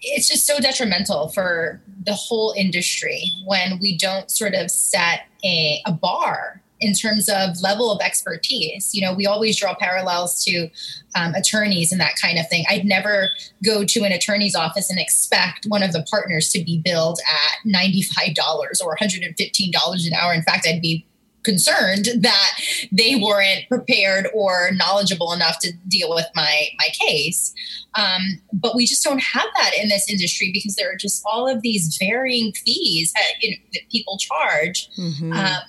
it's 0.01 0.27
just 0.29 0.45
so 0.45 0.59
detrimental 0.59 1.29
for 1.29 1.81
the 2.05 2.13
whole 2.13 2.53
industry 2.57 3.23
when 3.45 3.79
we 3.79 3.97
don't 3.97 4.31
sort 4.31 4.53
of 4.53 4.71
set 4.71 5.21
a, 5.43 5.81
a 5.85 5.91
bar 5.91 6.61
in 6.81 6.93
terms 6.93 7.29
of 7.29 7.61
level 7.61 7.91
of 7.91 7.99
expertise. 8.01 8.95
You 8.95 9.01
know, 9.01 9.13
we 9.13 9.25
always 9.25 9.59
draw 9.59 9.75
parallels 9.75 10.43
to 10.45 10.69
um, 11.15 11.33
attorneys 11.35 11.91
and 11.91 11.99
that 11.99 12.15
kind 12.21 12.39
of 12.39 12.47
thing. 12.47 12.63
I'd 12.69 12.85
never 12.85 13.29
go 13.63 13.83
to 13.83 14.03
an 14.03 14.11
attorney's 14.11 14.55
office 14.55 14.89
and 14.89 14.99
expect 14.99 15.65
one 15.67 15.83
of 15.83 15.91
the 15.91 16.05
partners 16.09 16.49
to 16.53 16.63
be 16.63 16.79
billed 16.79 17.19
at 17.27 17.69
$95 17.69 18.37
or 18.83 18.95
$115 18.95 20.07
an 20.07 20.13
hour. 20.13 20.33
In 20.33 20.41
fact, 20.41 20.65
I'd 20.67 20.81
be 20.81 21.05
concerned 21.43 22.07
that 22.19 22.51
they 22.91 23.15
weren't 23.15 23.67
prepared 23.69 24.27
or 24.33 24.71
knowledgeable 24.73 25.31
enough 25.33 25.59
to 25.59 25.71
deal 25.87 26.09
with 26.09 26.25
my 26.35 26.67
my 26.77 26.87
case. 27.07 27.53
Um, 27.95 28.21
but 28.53 28.75
we 28.75 28.85
just 28.85 29.03
don't 29.03 29.21
have 29.21 29.47
that 29.57 29.71
in 29.81 29.89
this 29.89 30.09
industry 30.09 30.51
because 30.53 30.75
there 30.75 30.91
are 30.91 30.97
just 30.97 31.23
all 31.25 31.47
of 31.47 31.61
these 31.61 31.97
varying 31.99 32.53
fees 32.53 33.11
that, 33.13 33.41
you 33.41 33.51
know, 33.51 33.57
that 33.73 33.81
people 33.91 34.17
charge 34.17 34.89
mm-hmm. 34.97 35.33
um, 35.33 35.61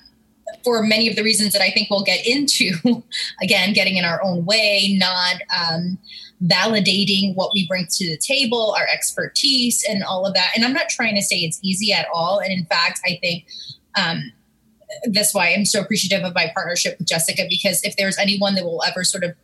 for 0.62 0.82
many 0.82 1.08
of 1.08 1.16
the 1.16 1.22
reasons 1.22 1.52
that 1.52 1.62
i 1.62 1.70
think 1.70 1.88
we'll 1.90 2.02
get 2.02 2.26
into. 2.26 2.72
Again 3.42 3.72
getting 3.72 3.96
in 3.96 4.04
our 4.04 4.22
own 4.22 4.44
way 4.44 4.96
not 4.98 5.36
um, 5.56 5.98
validating 6.42 7.34
what 7.34 7.52
we 7.54 7.66
bring 7.66 7.86
to 7.90 8.06
the 8.06 8.18
table 8.18 8.74
our 8.76 8.86
expertise 8.86 9.84
and 9.88 10.02
all 10.02 10.26
of 10.26 10.34
that. 10.34 10.50
And 10.54 10.64
i'm 10.64 10.74
not 10.74 10.88
trying 10.88 11.14
to 11.14 11.22
say 11.22 11.36
it's 11.36 11.60
easy 11.62 11.92
at 11.92 12.06
all. 12.12 12.38
And 12.38 12.52
in 12.52 12.66
fact 12.66 13.00
i 13.06 13.18
think 13.22 13.46
um, 13.96 14.32
that's 15.12 15.34
why 15.34 15.52
I'm 15.52 15.64
so 15.64 15.80
appreciative 15.80 16.24
of 16.24 16.34
my 16.34 16.50
partnership 16.54 16.98
with 16.98 17.08
Jessica 17.08 17.44
because 17.48 17.82
if 17.84 17.96
there's 17.96 18.18
anyone 18.18 18.54
that 18.54 18.64
will 18.64 18.82
ever 18.84 19.04
sort 19.04 19.24
of 19.24 19.34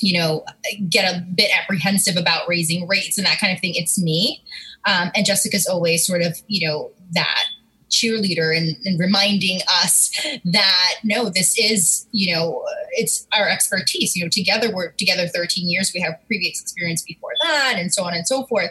you 0.00 0.18
know 0.18 0.44
get 0.88 1.12
a 1.12 1.20
bit 1.34 1.50
apprehensive 1.60 2.16
about 2.16 2.48
raising 2.48 2.86
rates 2.86 3.18
and 3.18 3.26
that 3.26 3.38
kind 3.38 3.52
of 3.52 3.60
thing 3.60 3.74
it's 3.74 3.98
me. 3.98 4.42
Um, 4.84 5.10
and 5.14 5.26
jessica's 5.26 5.66
always 5.66 6.06
sort 6.06 6.22
of 6.22 6.40
you 6.46 6.66
know 6.66 6.90
that 7.12 7.44
cheerleader 7.90 8.56
and, 8.56 8.76
and, 8.84 9.00
reminding 9.00 9.60
us 9.80 10.10
that 10.44 10.94
no 11.04 11.30
this 11.30 11.58
is 11.58 12.06
you 12.12 12.34
know 12.34 12.62
it's 12.92 13.26
our 13.32 13.48
expertise. 13.48 14.14
You 14.14 14.24
know 14.24 14.30
together 14.30 14.74
we're 14.74 14.92
together 14.92 15.26
13 15.26 15.68
years. 15.68 15.90
We 15.94 16.00
have 16.00 16.14
previous 16.26 16.60
experience 16.60 17.02
before 17.02 17.30
that 17.42 17.74
and 17.78 17.92
so 17.92 18.04
on 18.04 18.14
and 18.14 18.26
so 18.26 18.44
forth. 18.44 18.70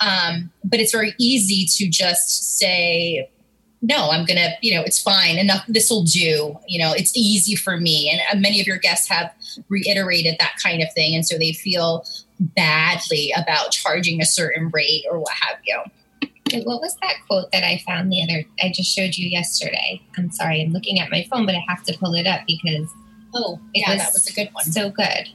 Um, 0.00 0.50
but 0.64 0.80
it's 0.80 0.92
very 0.92 1.14
easy 1.18 1.66
to 1.76 1.90
just 1.90 2.58
say 2.58 3.30
no, 3.82 4.10
I'm 4.10 4.24
going 4.24 4.38
to, 4.38 4.50
you 4.62 4.74
know, 4.74 4.82
it's 4.82 5.00
fine. 5.00 5.38
Enough. 5.38 5.64
This 5.68 5.90
will 5.90 6.02
do. 6.02 6.58
You 6.66 6.78
know, 6.80 6.92
it's 6.92 7.16
easy 7.16 7.54
for 7.54 7.76
me. 7.76 8.10
And 8.10 8.20
uh, 8.30 8.40
many 8.40 8.60
of 8.60 8.66
your 8.66 8.78
guests 8.78 9.08
have 9.08 9.32
reiterated 9.68 10.36
that 10.40 10.56
kind 10.62 10.82
of 10.82 10.92
thing. 10.92 11.14
And 11.14 11.26
so 11.26 11.38
they 11.38 11.52
feel 11.52 12.04
badly 12.40 13.32
about 13.36 13.72
charging 13.72 14.20
a 14.20 14.26
certain 14.26 14.70
rate 14.72 15.04
or 15.10 15.18
what 15.18 15.32
have 15.40 15.58
you. 15.66 15.80
What 16.64 16.80
was 16.80 16.96
that 17.02 17.14
quote 17.26 17.50
that 17.52 17.64
I 17.64 17.82
found 17.86 18.12
the 18.12 18.22
other? 18.22 18.44
I 18.62 18.70
just 18.72 18.94
showed 18.94 19.16
you 19.16 19.28
yesterday. 19.28 20.00
I'm 20.16 20.30
sorry, 20.30 20.62
I'm 20.62 20.72
looking 20.72 21.00
at 21.00 21.10
my 21.10 21.26
phone, 21.28 21.44
but 21.44 21.56
I 21.56 21.64
have 21.68 21.82
to 21.84 21.98
pull 21.98 22.14
it 22.14 22.26
up 22.26 22.42
because 22.46 22.88
oh, 23.34 23.58
yeah, 23.74 23.90
was 23.90 23.98
that 23.98 24.12
was 24.12 24.28
a 24.28 24.32
good 24.32 24.50
one. 24.52 24.64
So 24.64 24.90
good. 24.90 25.28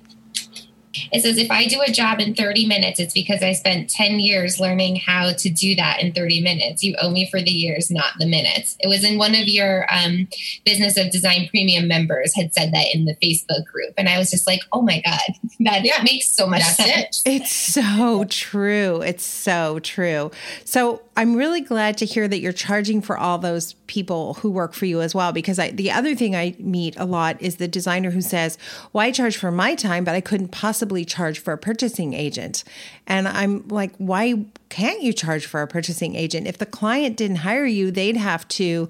It 1.12 1.22
says, 1.22 1.38
if 1.38 1.50
I 1.52 1.66
do 1.66 1.82
a 1.86 1.92
job 1.92 2.20
in 2.20 2.36
30 2.36 2.66
minutes, 2.68 3.00
it's 3.00 3.14
because 3.14 3.42
I 3.44 3.54
spent 3.54 3.89
10 3.89 4.20
years 4.20 4.60
learning 4.60 4.98
how 4.98 5.34
to 5.34 5.50
do 5.50 5.76
that 5.76 6.02
in 6.02 6.14
30 6.14 6.42
minutes. 6.42 6.84
You 6.84 6.96
owe 7.02 7.12
me 7.12 7.30
for 7.30 7.42
the 7.42 7.52
years, 7.52 7.92
not 7.92 8.14
the 8.20 8.26
minutes. 8.26 8.78
It 8.80 8.88
was 8.88 9.04
in 9.04 9.18
one 9.18 9.36
of 9.36 9.48
your 9.48 9.86
um, 9.94 10.28
Business 10.66 10.98
of 10.98 11.12
Design 11.12 11.48
Premium 11.50 11.88
members 11.88 12.36
had 12.36 12.54
said 12.54 12.72
that 12.74 12.88
in 12.94 13.06
the 13.06 13.16
Facebook 13.16 13.66
group. 13.66 13.94
And 13.98 14.10
I 14.10 14.18
was 14.18 14.30
just 14.30 14.48
like, 14.48 14.62
oh 14.72 14.82
my 14.82 15.02
God, 15.02 15.20
that 15.62 15.84
yeah, 15.84 16.02
makes 16.04 16.28
so 16.28 16.48
much 16.48 16.64
sense. 16.64 17.24
It. 17.26 17.42
It's 17.42 17.52
so 17.52 18.26
true. 18.30 19.02
It's 19.02 19.26
so 19.26 19.80
true. 19.80 20.32
So 20.66 21.02
I'm 21.16 21.36
really 21.36 21.62
glad 21.62 21.98
to 21.98 22.06
hear 22.06 22.28
that 22.28 22.39
you're 22.39 22.54
charging 22.54 23.02
for 23.02 23.18
all 23.18 23.38
those 23.38 23.74
people 23.88 24.36
who 24.36 24.50
work 24.50 24.74
for 24.74 24.86
you 24.86 25.02
as 25.02 25.14
well. 25.14 25.32
Because 25.32 25.60
I, 25.60 25.72
the 25.72 25.92
other 25.92 26.16
thing 26.16 26.36
I 26.36 26.56
meet 26.58 26.96
a 26.98 27.06
lot 27.06 27.42
is 27.42 27.58
the 27.58 27.68
designer 27.68 28.12
who 28.12 28.22
says, 28.22 28.58
well, 28.94 29.06
I 29.06 29.12
charge 29.12 29.38
for 29.38 29.52
my 29.52 29.76
time, 29.76 30.04
but 30.04 30.16
I 30.16 30.22
couldn't 30.22 30.50
possibly 30.50 30.81
possibly 30.82 31.06
charge 31.06 31.38
for 31.38 31.54
a 31.54 31.58
purchasing 31.60 32.14
agent? 32.14 32.64
And 33.06 33.28
I'm 33.28 33.68
like, 33.68 33.96
why 33.98 34.46
can't 34.70 35.04
you 35.04 35.14
charge 35.14 35.46
for 35.46 35.62
a 35.62 35.68
purchasing 35.68 36.16
agent? 36.16 36.48
If 36.48 36.58
the 36.58 36.66
client 36.66 37.18
didn't 37.18 37.38
hire 37.38 37.66
you, 37.66 37.92
they'd 37.92 38.18
have 38.18 38.48
to 38.48 38.90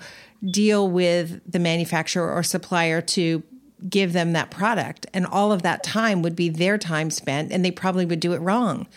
deal 0.50 0.90
with 0.90 1.42
the 1.52 1.60
manufacturer 1.60 2.32
or 2.32 2.44
supplier 2.44 3.02
to 3.02 3.44
give 3.90 4.14
them 4.14 4.32
that 4.32 4.52
product. 4.52 5.06
And 5.14 5.26
all 5.26 5.52
of 5.52 5.64
that 5.64 5.84
time 5.84 6.22
would 6.22 6.36
be 6.36 6.48
their 6.48 6.78
time 6.78 7.12
spent, 7.12 7.52
and 7.52 7.66
they 7.66 7.72
probably 7.72 8.06
would 8.06 8.22
do 8.22 8.32
it 8.32 8.40
wrong 8.40 8.88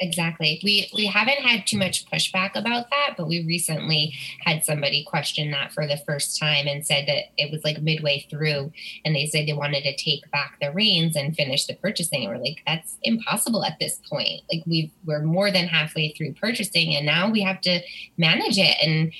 exactly. 0.00 0.60
We 0.64 0.90
we 0.94 1.06
haven't 1.06 1.38
had 1.38 1.66
too 1.66 1.78
much 1.78 2.06
pushback 2.10 2.56
about 2.56 2.90
that, 2.90 3.14
but 3.16 3.28
we 3.28 3.44
recently 3.44 4.14
had 4.40 4.64
somebody 4.64 5.04
question 5.04 5.50
that 5.52 5.72
for 5.72 5.86
the 5.86 5.98
first 5.98 6.38
time 6.38 6.66
and 6.66 6.84
said 6.84 7.06
that 7.06 7.24
it 7.36 7.52
was 7.52 7.62
like 7.62 7.82
midway 7.82 8.26
through 8.30 8.72
and 9.04 9.14
they 9.14 9.26
said 9.26 9.46
they 9.46 9.52
wanted 9.52 9.82
to 9.82 9.96
take 9.96 10.28
back 10.30 10.56
the 10.60 10.72
reins 10.72 11.16
and 11.16 11.36
finish 11.36 11.66
the 11.66 11.74
purchasing. 11.74 12.24
And 12.24 12.32
we're 12.32 12.42
like, 12.42 12.62
that's 12.66 12.96
impossible 13.02 13.64
at 13.64 13.78
this 13.78 14.00
point. 14.08 14.42
Like 14.52 14.64
we 14.66 14.90
we're 15.04 15.22
more 15.22 15.50
than 15.50 15.68
halfway 15.68 16.10
through 16.10 16.34
purchasing 16.34 16.96
and 16.96 17.06
now 17.06 17.30
we 17.30 17.42
have 17.42 17.60
to 17.62 17.80
manage 18.16 18.58
it. 18.58 18.76
And 18.82 19.12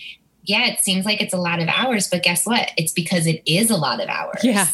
yeah, 0.44 0.66
it 0.66 0.80
seems 0.80 1.04
like 1.04 1.20
it's 1.20 1.34
a 1.34 1.38
lot 1.38 1.60
of 1.60 1.68
hours, 1.68 2.08
but 2.08 2.22
guess 2.22 2.46
what? 2.46 2.72
It's 2.76 2.92
because 2.92 3.26
it 3.26 3.42
is 3.46 3.70
a 3.70 3.76
lot 3.76 4.00
of 4.00 4.08
hours. 4.08 4.42
Yeah. 4.42 4.66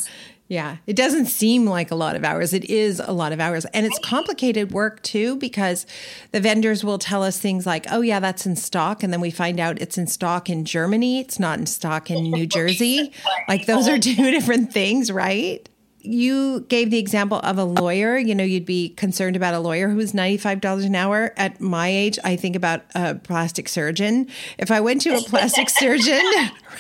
Yeah, 0.49 0.77
it 0.87 0.95
doesn't 0.95 1.27
seem 1.27 1.67
like 1.67 1.91
a 1.91 1.97
lot 1.97 2.15
of 2.15 2.25
hours. 2.25 2.53
It 2.53 2.65
is 2.67 3.01
a 3.05 3.13
lot 3.13 3.33
of 3.33 3.41
hours. 3.41 3.65
And 3.67 3.85
it's 3.85 3.99
complicated 3.99 4.71
work 4.71 5.03
too 5.03 5.37
because 5.37 5.87
the 6.31 6.41
vendors 6.41 6.85
will 6.85 6.99
tell 6.99 7.25
us 7.25 7.39
things 7.41 7.67
like, 7.67 7.87
oh, 7.91 8.01
yeah, 8.01 8.21
that's 8.21 8.47
in 8.47 8.55
stock. 8.55 9.03
And 9.03 9.13
then 9.13 9.21
we 9.21 9.33
find 9.33 9.59
out 9.59 9.81
it's 9.81 9.99
in 9.99 10.07
stock 10.07 10.49
in 10.49 10.65
Germany, 10.65 11.19
it's 11.19 11.41
not 11.41 11.59
in 11.59 11.67
stock 11.67 12.11
in 12.11 12.23
New 12.23 12.47
Jersey. 12.57 13.13
Like 13.49 13.67
those 13.67 13.89
are 13.89 13.99
two 13.99 14.31
different 14.31 14.73
things, 14.73 15.11
right? 15.11 15.69
You 16.07 16.61
gave 16.69 16.91
the 16.91 16.99
example 16.99 17.41
of 17.41 17.59
a 17.59 17.65
lawyer. 17.65 18.17
You 18.17 18.35
know, 18.35 18.45
you'd 18.45 18.67
be 18.67 18.91
concerned 18.91 19.37
about 19.37 19.55
a 19.55 19.59
lawyer 19.59 19.89
who's 19.89 20.13
$95 20.13 20.85
an 20.85 20.95
hour. 20.95 21.33
At 21.37 21.61
my 21.61 21.89
age, 21.89 22.19
I 22.25 22.37
think 22.37 22.57
about 22.57 22.83
a 22.95 23.15
plastic 23.17 23.69
surgeon. 23.69 24.29
If 24.59 24.71
I 24.71 24.81
went 24.81 25.03
to 25.03 25.17
a 25.17 25.21
plastic 25.21 25.69
surgeon, 25.71 26.23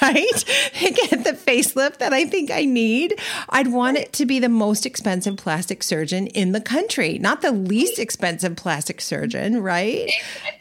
right, 0.01 0.45
and 0.81 0.95
get 0.95 1.24
the 1.24 1.33
facelift 1.33 1.99
that 1.99 2.12
I 2.12 2.24
think 2.24 2.51
I 2.51 2.64
need, 2.64 3.20
I'd 3.49 3.68
want 3.68 3.99
it 3.99 4.12
to 4.14 4.27
be 4.27 4.39
the 4.39 4.49
most 4.49 4.87
expensive 4.87 5.37
plastic 5.37 5.83
surgeon 5.83 6.27
in 6.29 6.53
the 6.53 6.61
country, 6.61 7.18
not 7.18 7.43
the 7.43 7.53
least 7.53 7.99
expensive 7.99 8.57
plastic 8.57 9.01
surgeon, 9.01 9.62
right? 9.62 10.11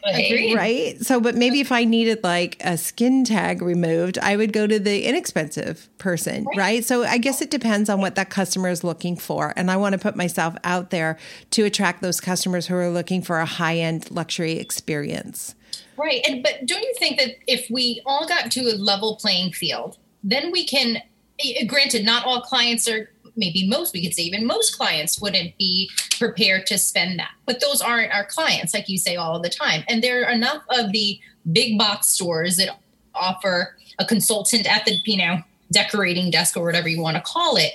Agreed. 0.04 0.54
Right. 0.54 1.00
So, 1.04 1.20
but 1.20 1.34
maybe 1.34 1.60
if 1.60 1.72
I 1.72 1.84
needed 1.84 2.22
like 2.22 2.56
a 2.64 2.76
skin 2.76 3.24
tag 3.24 3.62
removed, 3.62 4.18
I 4.18 4.36
would 4.36 4.52
go 4.52 4.66
to 4.66 4.78
the 4.78 5.04
inexpensive 5.04 5.88
person, 5.98 6.44
right? 6.44 6.56
right? 6.56 6.84
So 6.84 7.04
I 7.04 7.18
guess 7.18 7.40
it 7.40 7.50
depends 7.50 7.88
on 7.88 8.00
what 8.00 8.14
that 8.16 8.30
customer 8.30 8.55
customer 8.56 8.70
is 8.70 8.82
looking 8.82 9.16
for. 9.16 9.52
And 9.54 9.70
I 9.70 9.76
want 9.76 9.92
to 9.92 9.98
put 9.98 10.16
myself 10.16 10.56
out 10.64 10.88
there 10.88 11.18
to 11.50 11.64
attract 11.64 12.00
those 12.00 12.20
customers 12.20 12.66
who 12.66 12.74
are 12.74 12.88
looking 12.88 13.20
for 13.20 13.38
a 13.38 13.44
high 13.44 13.76
end 13.76 14.10
luxury 14.10 14.52
experience. 14.52 15.54
Right. 15.98 16.24
And 16.26 16.42
but 16.42 16.64
don't 16.64 16.82
you 16.82 16.94
think 16.98 17.18
that 17.18 17.36
if 17.46 17.68
we 17.70 18.00
all 18.06 18.26
got 18.26 18.50
to 18.52 18.60
a 18.62 18.76
level 18.76 19.16
playing 19.16 19.52
field, 19.52 19.98
then 20.24 20.50
we 20.52 20.64
can 20.64 21.02
eh, 21.44 21.66
granted 21.66 22.06
not 22.06 22.24
all 22.24 22.40
clients 22.40 22.88
are 22.88 23.10
maybe 23.38 23.68
most 23.68 23.92
we 23.92 24.02
could 24.02 24.14
say 24.14 24.22
even 24.22 24.46
most 24.46 24.78
clients 24.78 25.20
wouldn't 25.20 25.58
be 25.58 25.90
prepared 26.18 26.64
to 26.66 26.78
spend 26.78 27.18
that 27.18 27.32
but 27.44 27.60
those 27.60 27.82
aren't 27.82 28.10
our 28.10 28.24
clients 28.24 28.72
like 28.72 28.88
you 28.88 28.96
say 28.96 29.14
all 29.14 29.38
the 29.38 29.50
time 29.50 29.84
and 29.90 30.02
there 30.02 30.24
are 30.24 30.32
enough 30.32 30.62
of 30.70 30.90
the 30.92 31.20
big 31.52 31.78
box 31.78 32.06
stores 32.06 32.56
that 32.56 32.80
offer 33.14 33.76
a 33.98 34.06
consultant 34.06 34.66
at 34.66 34.86
the 34.86 34.96
you 35.04 35.18
know 35.18 35.42
decorating 35.70 36.30
desk 36.30 36.56
or 36.56 36.64
whatever 36.64 36.88
you 36.88 36.98
want 37.02 37.14
to 37.14 37.22
call 37.22 37.56
it 37.56 37.72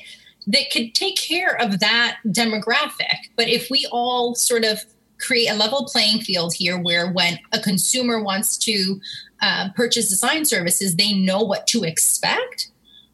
that 0.48 0.72
could 0.72 0.96
take 0.96 1.18
care 1.18 1.60
of 1.62 1.80
that 1.80 2.18
demographic. 2.28 3.30
But 3.36 3.48
if 3.48 3.70
we 3.70 3.88
all 3.92 4.36
sort 4.36 4.64
of 4.64 4.84
create 5.20 5.48
a 5.48 5.56
level 5.56 5.88
playing 5.92 6.22
field 6.22 6.54
here 6.54 6.80
where 6.80 7.12
when 7.12 7.40
a 7.54 7.60
consumer 7.60 8.22
wants 8.22 8.58
to 8.58 9.00
uh, 9.42 9.70
purchase 9.76 10.10
design 10.10 10.46
services, 10.46 10.96
they 10.96 11.14
know 11.14 11.42
what 11.42 11.68
to 11.68 11.84
expect. 11.84 12.72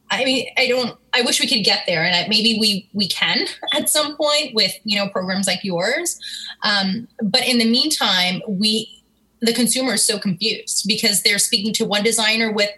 I 0.09 0.23
mean, 0.23 0.47
I 0.57 0.67
don't. 0.67 0.97
I 1.13 1.21
wish 1.21 1.41
we 1.41 1.47
could 1.47 1.65
get 1.65 1.83
there, 1.85 2.03
and 2.03 2.15
I, 2.15 2.27
maybe 2.29 2.57
we 2.59 2.89
we 2.93 3.09
can 3.09 3.45
at 3.73 3.89
some 3.89 4.15
point 4.15 4.53
with 4.53 4.71
you 4.83 4.97
know 4.97 5.09
programs 5.09 5.47
like 5.47 5.63
yours. 5.63 6.19
Um, 6.63 7.07
but 7.21 7.45
in 7.45 7.57
the 7.57 7.69
meantime, 7.69 8.41
we 8.47 9.03
the 9.41 9.53
consumer 9.53 9.93
is 9.93 10.03
so 10.03 10.17
confused 10.17 10.85
because 10.87 11.23
they're 11.23 11.39
speaking 11.39 11.73
to 11.73 11.85
one 11.85 12.03
designer 12.03 12.51
with 12.51 12.69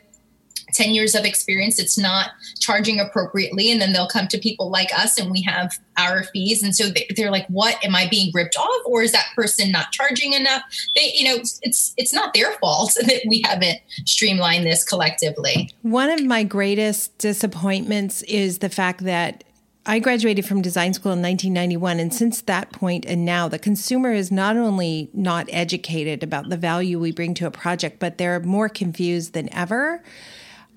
10 0.73 0.93
years 0.93 1.15
of 1.15 1.25
experience 1.25 1.79
it's 1.79 1.97
not 1.97 2.31
charging 2.59 2.99
appropriately 2.99 3.71
and 3.71 3.81
then 3.81 3.93
they'll 3.93 4.07
come 4.07 4.27
to 4.27 4.37
people 4.37 4.69
like 4.69 4.89
us 4.97 5.19
and 5.19 5.31
we 5.31 5.41
have 5.41 5.77
our 5.97 6.23
fees. 6.23 6.63
And 6.63 6.75
so 6.75 6.89
they're 7.15 7.31
like 7.31 7.47
what? 7.47 7.83
Am 7.83 7.95
i 7.95 8.07
being 8.07 8.31
ripped 8.33 8.57
off 8.57 8.81
or 8.85 9.01
is 9.01 9.11
that 9.11 9.27
person 9.35 9.71
not 9.71 9.91
charging 9.91 10.33
enough? 10.33 10.63
They 10.95 11.11
you 11.13 11.25
know 11.25 11.41
it's 11.61 11.93
it's 11.97 12.13
not 12.13 12.33
their 12.33 12.53
fault 12.53 12.95
that 13.01 13.21
we 13.27 13.41
haven't 13.45 13.79
streamlined 14.05 14.65
this 14.65 14.83
collectively. 14.83 15.71
One 15.81 16.09
of 16.09 16.23
my 16.23 16.43
greatest 16.43 17.17
disappointments 17.17 18.21
is 18.23 18.59
the 18.59 18.69
fact 18.69 19.03
that 19.03 19.43
I 19.85 19.97
graduated 19.99 20.45
from 20.45 20.61
design 20.61 20.93
school 20.93 21.13
in 21.13 21.21
1991, 21.21 21.99
and 21.99 22.13
since 22.13 22.41
that 22.41 22.71
point 22.71 23.05
and 23.07 23.25
now, 23.25 23.47
the 23.47 23.57
consumer 23.57 24.11
is 24.11 24.29
not 24.29 24.55
only 24.55 25.09
not 25.13 25.47
educated 25.49 26.21
about 26.21 26.49
the 26.49 26.57
value 26.57 26.99
we 26.99 27.11
bring 27.11 27.33
to 27.35 27.47
a 27.47 27.51
project, 27.51 27.97
but 27.97 28.19
they're 28.19 28.39
more 28.39 28.69
confused 28.69 29.33
than 29.33 29.51
ever. 29.51 30.03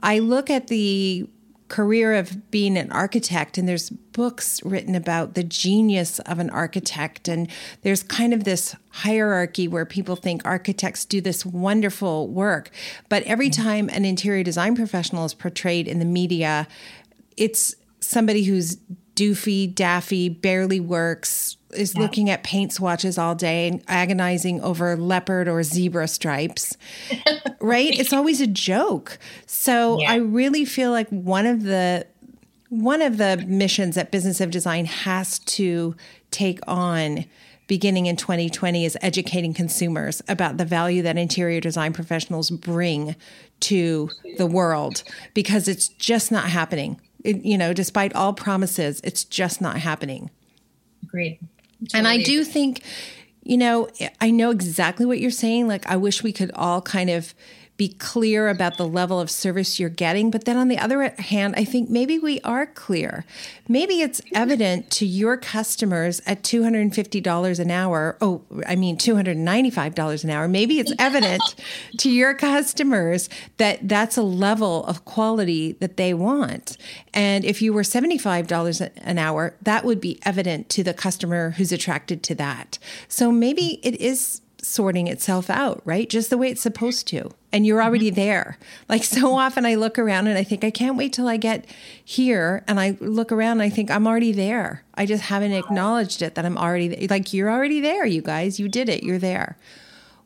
I 0.03 0.19
look 0.19 0.51
at 0.51 0.69
the 0.69 1.29
career 1.73 2.13
of 2.13 2.51
being 2.51 2.77
an 2.77 2.93
architect 2.93 3.57
and 3.57 3.67
there's 3.67 3.89
books 3.89 4.63
written 4.63 4.95
about 4.95 5.33
the 5.33 5.43
genius 5.43 6.19
of 6.19 6.39
an 6.39 6.51
architect 6.51 7.29
and 7.29 7.49
there's 7.81 8.03
kind 8.03 8.35
of 8.35 8.45
this 8.45 8.77
hierarchy 8.91 9.67
where 9.67 9.87
people 9.87 10.15
think 10.15 10.45
architects 10.45 11.07
do 11.07 11.19
this 11.23 11.47
wonderful 11.47 12.29
work 12.29 12.71
but 13.09 13.23
every 13.23 13.49
mm-hmm. 13.49 13.63
time 13.63 13.89
an 13.89 14.05
interior 14.05 14.43
design 14.43 14.77
professional 14.77 15.25
is 15.25 15.33
portrayed 15.33 15.89
in 15.89 15.99
the 15.99 16.05
media 16.05 16.69
it's 17.39 17.75
somebody 18.01 18.45
who's 18.45 18.77
doofy 19.15 19.75
daffy 19.75 20.29
barely 20.29 20.79
works 20.79 21.57
is 21.73 21.95
yeah. 21.95 22.01
looking 22.01 22.31
at 22.31 22.43
paint 22.43 22.73
swatches 22.73 23.19
all 23.19 23.35
day 23.35 23.69
and 23.69 23.83
agonizing 23.89 24.61
over 24.61 24.97
leopard 24.97 25.49
or 25.49 25.63
zebra 25.63 26.09
stripes. 26.09 26.77
right? 27.61 27.99
It's 27.99 28.13
always 28.13 28.41
a 28.41 28.47
joke. 28.47 29.19
So 29.47 30.01
yeah. 30.01 30.13
I 30.13 30.17
really 30.17 30.65
feel 30.65 30.91
like 30.91 31.09
one 31.09 31.47
of 31.47 31.63
the 31.63 32.07
one 32.69 33.03
of 33.03 33.19
the 33.19 33.45
missions 33.47 33.97
that 33.97 34.11
Business 34.11 34.41
of 34.41 34.51
Design 34.51 34.87
has 34.87 35.39
to 35.41 35.95
take 36.31 36.59
on 36.67 37.27
beginning 37.67 38.07
in 38.07 38.17
2020 38.17 38.85
is 38.85 38.97
educating 39.03 39.55
consumers 39.55 40.23
about 40.29 40.57
the 40.57 40.65
value 40.65 41.03
that 41.03 41.17
interior 41.17 41.61
design 41.61 41.93
professionals 41.93 42.51
bring 42.51 43.15
to 43.61 44.11
the 44.37 44.47
world 44.47 45.03
because 45.35 45.69
it's 45.69 45.89
just 45.89 46.33
not 46.33 46.45
happening. 46.45 47.01
It, 47.25 47.45
you 47.45 47.57
know, 47.57 47.73
despite 47.73 48.15
all 48.15 48.33
promises, 48.33 49.01
it's 49.05 49.25
just 49.25 49.61
not 49.61 49.79
happening. 49.79 50.31
Agreed. 51.03 51.39
Totally. 51.89 51.99
And 51.99 52.09
I 52.09 52.23
do 52.23 52.45
think, 52.45 52.83
you 53.43 53.57
know, 53.57 53.89
I 54.21 54.31
know 54.31 54.51
exactly 54.51 55.07
what 55.07 55.19
you're 55.19 55.31
saying. 55.31 55.69
Like, 55.69 55.87
I 55.87 55.97
wish 55.97 56.23
we 56.23 56.33
could 56.33 56.51
all 56.55 56.81
kind 56.81 57.11
of 57.11 57.35
be 57.83 57.89
clear 57.89 58.49
about 58.49 58.77
the 58.77 58.87
level 58.87 59.19
of 59.19 59.29
service 59.29 59.81
you're 59.81 59.89
getting. 59.89 60.31
But 60.31 60.45
then 60.45 60.57
on 60.57 60.69
the 60.69 60.79
other 60.79 61.03
hand, 61.19 61.55
I 61.57 61.65
think 61.65 61.91
maybe 61.91 62.17
we 62.17 62.41
are 62.43 62.65
clear. 62.65 63.25
Maybe 63.67 64.01
it's 64.01 64.21
evident 64.33 64.89
to 64.93 65.05
your 65.05 65.37
customers 65.37 66.23
at 66.25 66.45
$250 66.45 67.59
an 67.59 67.71
hour. 67.73 68.17
Oh, 68.21 68.43
I 68.69 68.77
mean, 68.77 68.97
$295 68.97 70.23
an 70.23 70.31
hour. 70.31 70.47
Maybe 70.47 70.79
it's 70.79 70.93
evident 70.97 71.43
to 71.99 72.09
your 72.09 72.35
customers 72.35 73.29
that 73.57 73.89
that's 73.89 74.17
a 74.17 74.23
level 74.23 74.85
of 74.85 75.05
quality 75.05 75.73
that 75.81 75.97
they 75.97 76.15
want. 76.15 76.77
And 77.13 77.45
if 77.45 77.61
you 77.61 77.73
were 77.73 77.83
$75 77.83 78.91
an 78.97 79.19
hour, 79.19 79.57
that 79.61 79.85
would 79.85 80.01
be 80.01 80.21
evident 80.23 80.69
to 80.69 80.85
the 80.85 80.95
customer 80.95 81.51
who's 81.51 81.73
attracted 81.73 82.23
to 82.23 82.37
that. 82.37 82.79
So 83.09 83.33
maybe 83.33 83.81
it 83.83 84.01
is 84.01 84.41
sorting 84.63 85.09
itself 85.09 85.51
out, 85.51 85.83
right? 85.85 86.09
Just 86.09 86.31
the 86.31 86.39
way 86.39 86.49
it's 86.49 86.63
supposed 86.63 87.07
to. 87.09 87.31
And 87.53 87.67
you're 87.67 87.83
already 87.83 88.11
mm-hmm. 88.11 88.17
there. 88.17 88.59
Like 88.89 89.05
so 89.05 89.35
often 89.35 89.65
I 89.65 89.75
look 89.75 89.99
around 89.99 90.27
and 90.27 90.37
I 90.37 90.45
think, 90.45 90.65
I 90.65 90.71
can't 90.71 90.97
wait 90.97 91.15
till 91.15 91.27
I 91.27 91.39
get 91.39 91.65
here. 92.05 92.63
And 92.69 92.79
I 92.79 92.97
look 93.01 93.33
around 93.33 93.53
and 93.53 93.63
I 93.63 93.71
think, 93.71 93.91
I'm 93.91 94.07
already 94.07 94.33
there. 94.33 94.83
I 94.95 95.07
just 95.07 95.25
haven't 95.25 95.53
acknowledged 95.53 96.21
it 96.21 96.35
that 96.35 96.45
I'm 96.45 96.59
already 96.59 97.07
like, 97.09 97.33
you're 97.33 97.51
already 97.51 97.81
there, 97.81 98.05
you 98.05 98.21
guys. 98.21 98.61
You 98.61 98.69
did 98.69 98.91
it. 98.91 99.03
You're 99.03 99.19
there. 99.19 99.57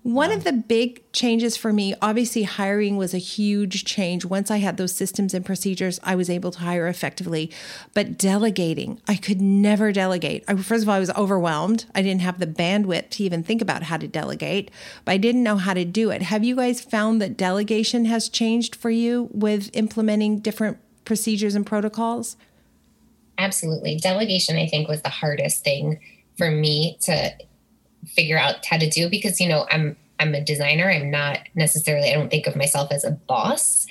One 0.06 0.30
of 0.30 0.44
the 0.44 0.52
big 0.52 1.02
changes 1.10 1.56
for 1.56 1.72
me, 1.72 1.92
obviously, 2.00 2.44
hiring 2.44 2.96
was 2.96 3.12
a 3.12 3.18
huge 3.18 3.84
change. 3.84 4.24
Once 4.24 4.52
I 4.52 4.58
had 4.58 4.76
those 4.76 4.94
systems 4.94 5.34
and 5.34 5.44
procedures, 5.44 5.98
I 6.04 6.14
was 6.14 6.30
able 6.30 6.52
to 6.52 6.60
hire 6.60 6.86
effectively. 6.86 7.50
But 7.92 8.16
delegating, 8.16 9.00
I 9.08 9.16
could 9.16 9.40
never 9.40 9.90
delegate. 9.90 10.44
I, 10.46 10.54
first 10.54 10.84
of 10.84 10.88
all, 10.88 10.94
I 10.94 11.00
was 11.00 11.10
overwhelmed. 11.10 11.86
I 11.92 12.02
didn't 12.02 12.20
have 12.20 12.38
the 12.38 12.46
bandwidth 12.46 13.10
to 13.10 13.24
even 13.24 13.42
think 13.42 13.60
about 13.60 13.82
how 13.82 13.96
to 13.96 14.06
delegate, 14.06 14.70
but 15.04 15.10
I 15.10 15.16
didn't 15.16 15.42
know 15.42 15.56
how 15.56 15.74
to 15.74 15.84
do 15.84 16.10
it. 16.10 16.22
Have 16.22 16.44
you 16.44 16.54
guys 16.54 16.80
found 16.80 17.20
that 17.20 17.36
delegation 17.36 18.04
has 18.04 18.28
changed 18.28 18.76
for 18.76 18.90
you 18.90 19.28
with 19.32 19.70
implementing 19.72 20.38
different 20.38 20.78
procedures 21.04 21.56
and 21.56 21.66
protocols? 21.66 22.36
Absolutely. 23.38 23.96
Delegation, 23.96 24.56
I 24.56 24.68
think, 24.68 24.88
was 24.88 25.02
the 25.02 25.08
hardest 25.08 25.64
thing 25.64 25.98
for 26.38 26.48
me 26.48 26.96
to 27.02 27.32
figure 28.08 28.38
out 28.38 28.64
how 28.64 28.76
to 28.76 28.88
do 28.88 29.08
because 29.08 29.40
you 29.40 29.48
know 29.48 29.66
i'm 29.70 29.96
i'm 30.18 30.34
a 30.34 30.44
designer 30.44 30.90
i'm 30.90 31.10
not 31.10 31.38
necessarily 31.54 32.10
i 32.10 32.14
don't 32.14 32.30
think 32.30 32.46
of 32.46 32.56
myself 32.56 32.90
as 32.90 33.04
a 33.04 33.10
boss 33.10 33.86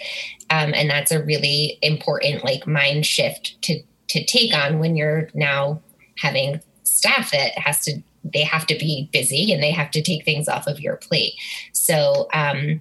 um, 0.49 0.73
and 0.73 0.89
that's 0.89 1.11
a 1.11 1.23
really 1.23 1.77
important 1.81 2.43
like 2.43 2.67
mind 2.67 3.05
shift 3.05 3.61
to 3.61 3.81
to 4.07 4.23
take 4.25 4.53
on 4.53 4.79
when 4.79 4.95
you're 4.95 5.29
now 5.33 5.81
having 6.17 6.61
staff 6.83 7.31
that 7.31 7.57
has 7.57 7.81
to 7.81 8.01
they 8.23 8.43
have 8.43 8.65
to 8.65 8.75
be 8.75 9.09
busy 9.11 9.51
and 9.51 9.61
they 9.61 9.71
have 9.71 9.91
to 9.91 10.01
take 10.01 10.25
things 10.25 10.47
off 10.47 10.67
of 10.67 10.79
your 10.79 10.97
plate 10.97 11.33
so 11.73 12.27
um, 12.33 12.79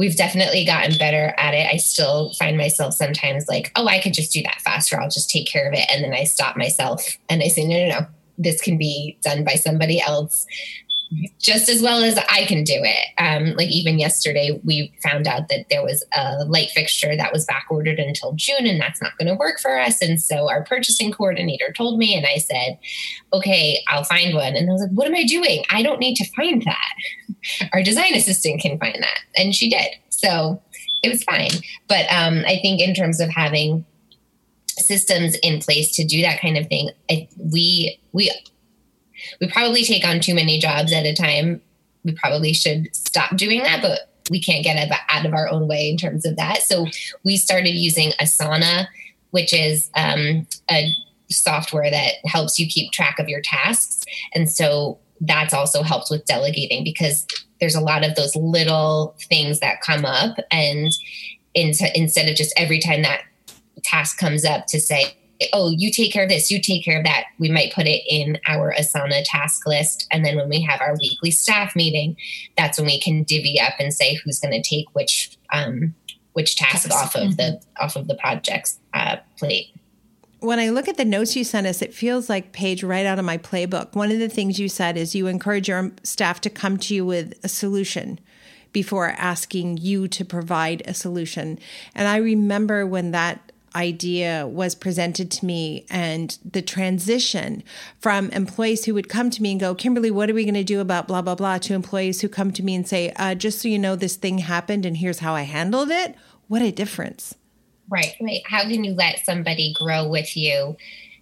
we've 0.00 0.16
definitely 0.16 0.64
gotten 0.64 0.96
better 0.96 1.34
at 1.36 1.52
it. 1.52 1.70
I 1.70 1.76
still 1.76 2.32
find 2.32 2.56
myself 2.56 2.94
sometimes 2.94 3.46
like, 3.48 3.70
oh, 3.76 3.86
I 3.86 4.00
could 4.00 4.14
just 4.14 4.32
do 4.32 4.42
that 4.44 4.62
faster. 4.62 4.98
I'll 4.98 5.10
just 5.10 5.28
take 5.28 5.46
care 5.46 5.68
of 5.68 5.74
it. 5.74 5.84
And 5.92 6.02
then 6.02 6.14
I 6.14 6.24
stop 6.24 6.56
myself 6.56 7.18
and 7.28 7.42
I 7.42 7.48
say, 7.48 7.66
no, 7.66 7.76
no, 7.76 7.88
no, 8.00 8.06
this 8.42 8.60
can 8.60 8.78
be 8.78 9.18
done 9.22 9.44
by 9.44 9.54
somebody 9.54 10.00
else 10.00 10.46
just 11.40 11.68
as 11.68 11.82
well 11.82 12.04
as 12.04 12.16
I 12.28 12.44
can 12.44 12.62
do 12.62 12.76
it. 12.76 13.06
Um, 13.18 13.56
like 13.56 13.68
even 13.68 13.98
yesterday, 13.98 14.60
we 14.64 14.92
found 15.02 15.26
out 15.26 15.48
that 15.48 15.66
there 15.68 15.82
was 15.82 16.04
a 16.16 16.44
light 16.44 16.70
fixture 16.70 17.16
that 17.16 17.32
was 17.32 17.44
back 17.46 17.66
ordered 17.68 17.98
until 17.98 18.32
June, 18.34 18.66
and 18.66 18.80
that's 18.80 19.02
not 19.02 19.18
going 19.18 19.26
to 19.26 19.34
work 19.34 19.58
for 19.58 19.78
us. 19.78 20.00
And 20.00 20.22
so 20.22 20.48
our 20.48 20.62
purchasing 20.64 21.10
coordinator 21.10 21.72
told 21.76 21.98
me, 21.98 22.14
and 22.14 22.26
I 22.26 22.38
said, 22.38 22.78
"Okay, 23.32 23.80
I'll 23.88 24.04
find 24.04 24.34
one." 24.34 24.54
And 24.54 24.70
I 24.70 24.72
was 24.72 24.82
like, 24.82 24.92
"What 24.92 25.08
am 25.08 25.16
I 25.16 25.24
doing? 25.24 25.64
I 25.70 25.82
don't 25.82 26.00
need 26.00 26.14
to 26.16 26.30
find 26.36 26.62
that. 26.62 27.68
Our 27.72 27.82
design 27.82 28.14
assistant 28.14 28.60
can 28.60 28.78
find 28.78 28.96
that," 28.96 29.20
and 29.36 29.54
she 29.54 29.68
did. 29.68 29.88
So 30.10 30.62
it 31.02 31.08
was 31.08 31.24
fine. 31.24 31.50
But 31.88 32.06
um, 32.12 32.44
I 32.46 32.58
think 32.62 32.80
in 32.80 32.94
terms 32.94 33.20
of 33.20 33.30
having 33.30 33.84
systems 34.80 35.36
in 35.42 35.60
place 35.60 35.94
to 35.96 36.04
do 36.04 36.22
that 36.22 36.40
kind 36.40 36.56
of 36.56 36.66
thing 36.66 36.90
I, 37.10 37.28
we 37.36 37.98
we 38.12 38.30
we 39.40 39.50
probably 39.50 39.84
take 39.84 40.04
on 40.04 40.20
too 40.20 40.34
many 40.34 40.58
jobs 40.58 40.92
at 40.92 41.04
a 41.04 41.14
time. 41.14 41.60
We 42.04 42.12
probably 42.12 42.54
should 42.54 42.94
stop 42.94 43.36
doing 43.36 43.62
that 43.62 43.82
but 43.82 44.00
we 44.30 44.40
can't 44.40 44.64
get 44.64 44.90
out 45.08 45.26
of 45.26 45.34
our 45.34 45.48
own 45.48 45.66
way 45.66 45.90
in 45.90 45.96
terms 45.96 46.24
of 46.24 46.36
that. 46.36 46.62
So 46.62 46.86
we 47.24 47.36
started 47.36 47.70
using 47.70 48.12
asana 48.20 48.86
which 49.30 49.52
is 49.52 49.90
um, 49.96 50.46
a 50.70 50.92
software 51.30 51.90
that 51.90 52.14
helps 52.24 52.58
you 52.58 52.66
keep 52.66 52.92
track 52.92 53.18
of 53.18 53.28
your 53.28 53.40
tasks. 53.40 54.02
And 54.34 54.50
so 54.50 54.98
that's 55.20 55.54
also 55.54 55.82
helped 55.82 56.08
with 56.10 56.24
delegating 56.24 56.84
because 56.84 57.26
there's 57.60 57.74
a 57.74 57.80
lot 57.80 58.04
of 58.04 58.14
those 58.14 58.34
little 58.34 59.14
things 59.28 59.60
that 59.60 59.82
come 59.82 60.04
up 60.04 60.38
and 60.50 60.92
in, 61.54 61.72
instead 61.94 62.28
of 62.28 62.36
just 62.36 62.52
every 62.56 62.80
time 62.80 63.02
that 63.02 63.22
task 63.82 64.18
comes 64.18 64.44
up 64.44 64.66
to 64.66 64.80
say, 64.80 65.16
oh, 65.52 65.70
you 65.76 65.90
take 65.90 66.12
care 66.12 66.24
of 66.24 66.28
this, 66.28 66.50
you 66.50 66.60
take 66.60 66.84
care 66.84 66.98
of 66.98 67.04
that, 67.04 67.24
we 67.38 67.50
might 67.50 67.72
put 67.72 67.86
it 67.86 68.02
in 68.08 68.38
our 68.46 68.74
Asana 68.78 69.22
task 69.24 69.66
list. 69.66 70.06
And 70.10 70.24
then 70.24 70.36
when 70.36 70.48
we 70.48 70.60
have 70.62 70.80
our 70.80 70.96
weekly 71.00 71.30
staff 71.30 71.74
meeting, 71.74 72.16
that's 72.56 72.78
when 72.78 72.86
we 72.86 73.00
can 73.00 73.22
divvy 73.22 73.58
up 73.58 73.74
and 73.78 73.92
say 73.92 74.14
who's 74.16 74.38
going 74.38 74.52
to 74.52 74.68
take 74.68 74.86
which 74.92 75.36
um, 75.52 75.94
which 76.32 76.56
task 76.56 76.90
off 76.92 77.16
of 77.16 77.36
the 77.36 77.42
mm-hmm. 77.42 77.84
off 77.84 77.96
of 77.96 78.06
the 78.06 78.14
project's 78.14 78.78
uh, 78.94 79.16
plate. 79.38 79.68
When 80.40 80.58
I 80.58 80.70
look 80.70 80.88
at 80.88 80.96
the 80.96 81.04
notes 81.04 81.36
you 81.36 81.44
sent 81.44 81.66
us, 81.66 81.82
it 81.82 81.92
feels 81.92 82.30
like 82.30 82.52
page 82.52 82.82
right 82.82 83.04
out 83.04 83.18
of 83.18 83.24
my 83.24 83.36
playbook. 83.36 83.94
One 83.94 84.10
of 84.10 84.18
the 84.18 84.28
things 84.28 84.58
you 84.58 84.68
said 84.68 84.96
is 84.96 85.14
you 85.14 85.26
encourage 85.26 85.68
your 85.68 85.90
staff 86.02 86.40
to 86.42 86.50
come 86.50 86.78
to 86.78 86.94
you 86.94 87.04
with 87.04 87.34
a 87.42 87.48
solution 87.48 88.18
before 88.72 89.08
asking 89.18 89.78
you 89.78 90.08
to 90.08 90.24
provide 90.24 90.82
a 90.86 90.94
solution. 90.94 91.58
And 91.94 92.08
I 92.08 92.16
remember 92.16 92.86
when 92.86 93.10
that 93.10 93.49
idea 93.74 94.46
was 94.46 94.74
presented 94.74 95.30
to 95.30 95.46
me 95.46 95.86
and 95.90 96.38
the 96.44 96.62
transition 96.62 97.62
from 97.98 98.30
employees 98.30 98.84
who 98.84 98.94
would 98.94 99.08
come 99.08 99.30
to 99.30 99.42
me 99.42 99.52
and 99.52 99.60
go, 99.60 99.74
Kimberly, 99.74 100.10
what 100.10 100.30
are 100.30 100.34
we 100.34 100.44
going 100.44 100.54
to 100.54 100.64
do 100.64 100.80
about 100.80 101.08
blah, 101.08 101.22
blah, 101.22 101.34
blah, 101.34 101.58
to 101.58 101.74
employees 101.74 102.20
who 102.20 102.28
come 102.28 102.52
to 102.52 102.62
me 102.62 102.74
and 102.74 102.86
say, 102.86 103.12
uh, 103.16 103.34
just 103.34 103.60
so 103.60 103.68
you 103.68 103.78
know, 103.78 103.96
this 103.96 104.16
thing 104.16 104.38
happened 104.38 104.84
and 104.84 104.96
here's 104.96 105.20
how 105.20 105.34
I 105.34 105.42
handled 105.42 105.90
it. 105.90 106.14
What 106.48 106.62
a 106.62 106.72
difference. 106.72 107.34
Right. 107.88 108.14
Right. 108.20 108.42
How 108.46 108.62
can 108.62 108.84
you 108.84 108.94
let 108.94 109.24
somebody 109.24 109.74
grow 109.78 110.08
with 110.08 110.36
you 110.36 110.76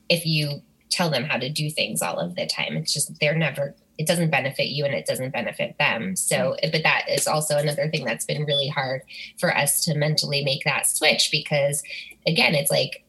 if 0.09 0.27
you 0.27 0.63
tell 0.91 1.11
them 1.11 1.25
how 1.25 1.39
to 1.39 1.51
do 1.51 1.71
things 1.71 2.03
all 2.03 2.19
of 2.19 2.35
the 2.35 2.47
time? 2.47 2.77
It's 2.77 2.93
just, 2.93 3.19
they're 3.21 3.37
never 3.37 3.75
it 3.99 4.07
doesn't 4.07 4.31
benefit 4.31 4.69
you 4.69 4.85
and 4.85 4.95
it 4.95 5.07
doesn't 5.07 5.33
benefit 5.33 5.77
them. 5.79 6.15
So, 6.15 6.57
but 6.63 6.85
that 6.85 7.07
is 7.11 7.27
also 7.27 7.59
another 7.59 7.89
thing 7.89 8.05
that's 8.05 8.25
been 8.25 8.45
really 8.45 8.69
hard 8.69 9.03
for 9.39 9.55
us 9.55 9.85
to 9.87 9.99
mentally 9.99 10.45
make 10.45 10.63
that 10.65 10.87
switch 10.87 11.31
because, 11.33 11.83
again, 12.27 12.55
it's 12.55 12.71
like 12.71 13.05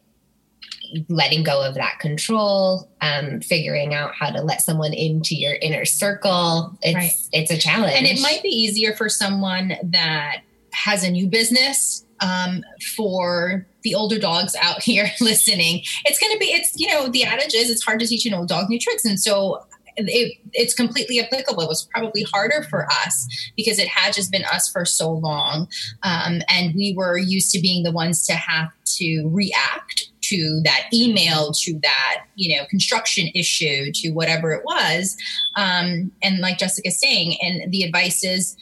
letting 1.07 1.43
go 1.43 1.63
of 1.63 1.75
that 1.75 1.99
control, 1.99 2.89
um, 3.01 3.41
figuring 3.41 3.93
out 3.93 4.15
how 4.15 4.31
to 4.31 4.41
let 4.41 4.61
someone 4.61 4.93
into 4.93 5.35
your 5.35 5.55
inner 5.55 5.85
circle. 5.85 6.77
It's 6.81 6.95
right. 6.95 7.11
it's 7.31 7.51
a 7.51 7.57
challenge, 7.57 7.93
and 7.95 8.05
it 8.05 8.21
might 8.21 8.41
be 8.41 8.49
easier 8.49 8.93
for 8.93 9.09
someone 9.09 9.73
that 9.83 10.41
has 10.73 11.03
a 11.03 11.11
new 11.11 11.27
business. 11.27 12.05
Um, 12.21 12.65
for 12.97 13.65
the 13.83 13.95
older 13.95 14.19
dogs 14.19 14.53
out 14.61 14.83
here 14.83 15.09
listening, 15.21 15.83
it's 16.03 16.19
going 16.19 16.33
to 16.33 16.37
be, 16.37 16.47
it's, 16.47 16.77
you 16.77 16.89
know, 16.89 17.07
the 17.07 17.23
adage 17.23 17.53
is 17.53 17.69
it's 17.69 17.81
hard 17.81 18.01
to 18.01 18.07
teach 18.07 18.25
an 18.25 18.33
old 18.33 18.49
dog 18.49 18.69
new 18.69 18.77
tricks. 18.77 19.05
And 19.05 19.17
so 19.17 19.63
it, 19.95 20.37
it's 20.53 20.73
completely 20.73 21.19
applicable. 21.19 21.63
It 21.63 21.69
was 21.69 21.87
probably 21.93 22.23
harder 22.23 22.63
for 22.69 22.87
us 22.91 23.27
because 23.55 23.79
it 23.79 23.87
had 23.87 24.13
just 24.13 24.31
been 24.31 24.43
us 24.45 24.69
for 24.69 24.85
so 24.85 25.11
long. 25.11 25.67
Um, 26.03 26.41
and 26.49 26.73
we 26.75 26.93
were 26.95 27.17
used 27.17 27.51
to 27.51 27.59
being 27.59 27.83
the 27.83 27.91
ones 27.91 28.25
to 28.27 28.33
have 28.33 28.69
to 28.97 29.27
react 29.27 30.09
to 30.21 30.61
that 30.63 30.87
email, 30.93 31.51
to 31.53 31.79
that 31.81 32.25
you 32.35 32.55
know 32.55 32.65
construction 32.65 33.27
issue, 33.35 33.91
to 33.93 34.11
whatever 34.11 34.51
it 34.51 34.63
was. 34.63 35.17
Um, 35.55 36.11
and 36.21 36.39
like 36.39 36.57
Jessica's 36.57 36.99
saying, 36.99 37.37
and 37.41 37.71
the 37.71 37.83
advice 37.83 38.23
is 38.23 38.55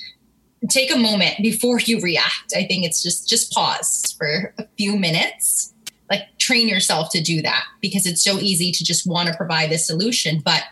take 0.69 0.93
a 0.93 0.97
moment 0.97 1.35
before 1.41 1.79
you 1.79 1.99
react. 1.99 2.53
I 2.55 2.65
think 2.65 2.85
it's 2.85 3.03
just 3.03 3.29
just 3.29 3.51
pause 3.51 4.15
for 4.17 4.53
a 4.57 4.65
few 4.77 4.97
minutes 4.97 5.73
train 6.47 6.69
yourself 6.69 7.09
to 7.09 7.21
do 7.21 7.41
that 7.41 7.65
because 7.81 8.05
it's 8.05 8.23
so 8.23 8.39
easy 8.39 8.71
to 8.71 8.83
just 8.85 9.05
want 9.05 9.27
to 9.27 9.35
provide 9.35 9.69
the 9.69 9.77
solution. 9.77 10.39
But 10.43 10.63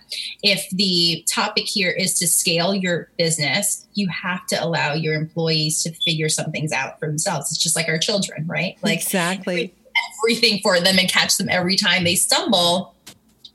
if 0.41 0.69
the 0.69 1.25
topic 1.27 1.65
here 1.67 1.91
is 1.91 2.17
to 2.19 2.27
scale 2.27 2.73
your 2.73 3.09
business 3.17 3.85
you 3.93 4.07
have 4.09 4.45
to 4.47 4.63
allow 4.63 4.93
your 4.93 5.15
employees 5.15 5.81
to 5.83 5.91
figure 6.05 6.29
some 6.29 6.51
things 6.51 6.71
out 6.71 6.99
for 6.99 7.07
themselves. 7.07 7.49
It's 7.51 7.61
just 7.61 7.75
like 7.75 7.87
our 7.87 7.97
children 7.97 8.45
right? 8.47 8.77
Like 8.81 8.99
exactly. 8.99 9.73
everything 10.23 10.59
for 10.61 10.79
them 10.79 10.97
and 10.99 11.09
catch 11.09 11.37
them 11.37 11.49
every 11.49 11.75
time 11.75 12.03
they 12.03 12.15
stumble 12.15 12.93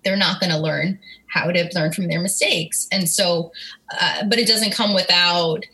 they're 0.05 0.16
not 0.16 0.41
going 0.41 0.51
to 0.51 0.59
learn 0.59 0.99
how 1.27 1.51
to 1.51 1.71
learn 1.75 1.93
from 1.93 2.09
their 2.09 2.21
mistakes. 2.21 2.89
And 2.91 3.09
so 3.09 3.53
uh, 4.01 4.25
but 4.25 4.39
it 4.39 4.49
doesn't 4.49 4.73
come 4.73 4.95
without 4.95 5.64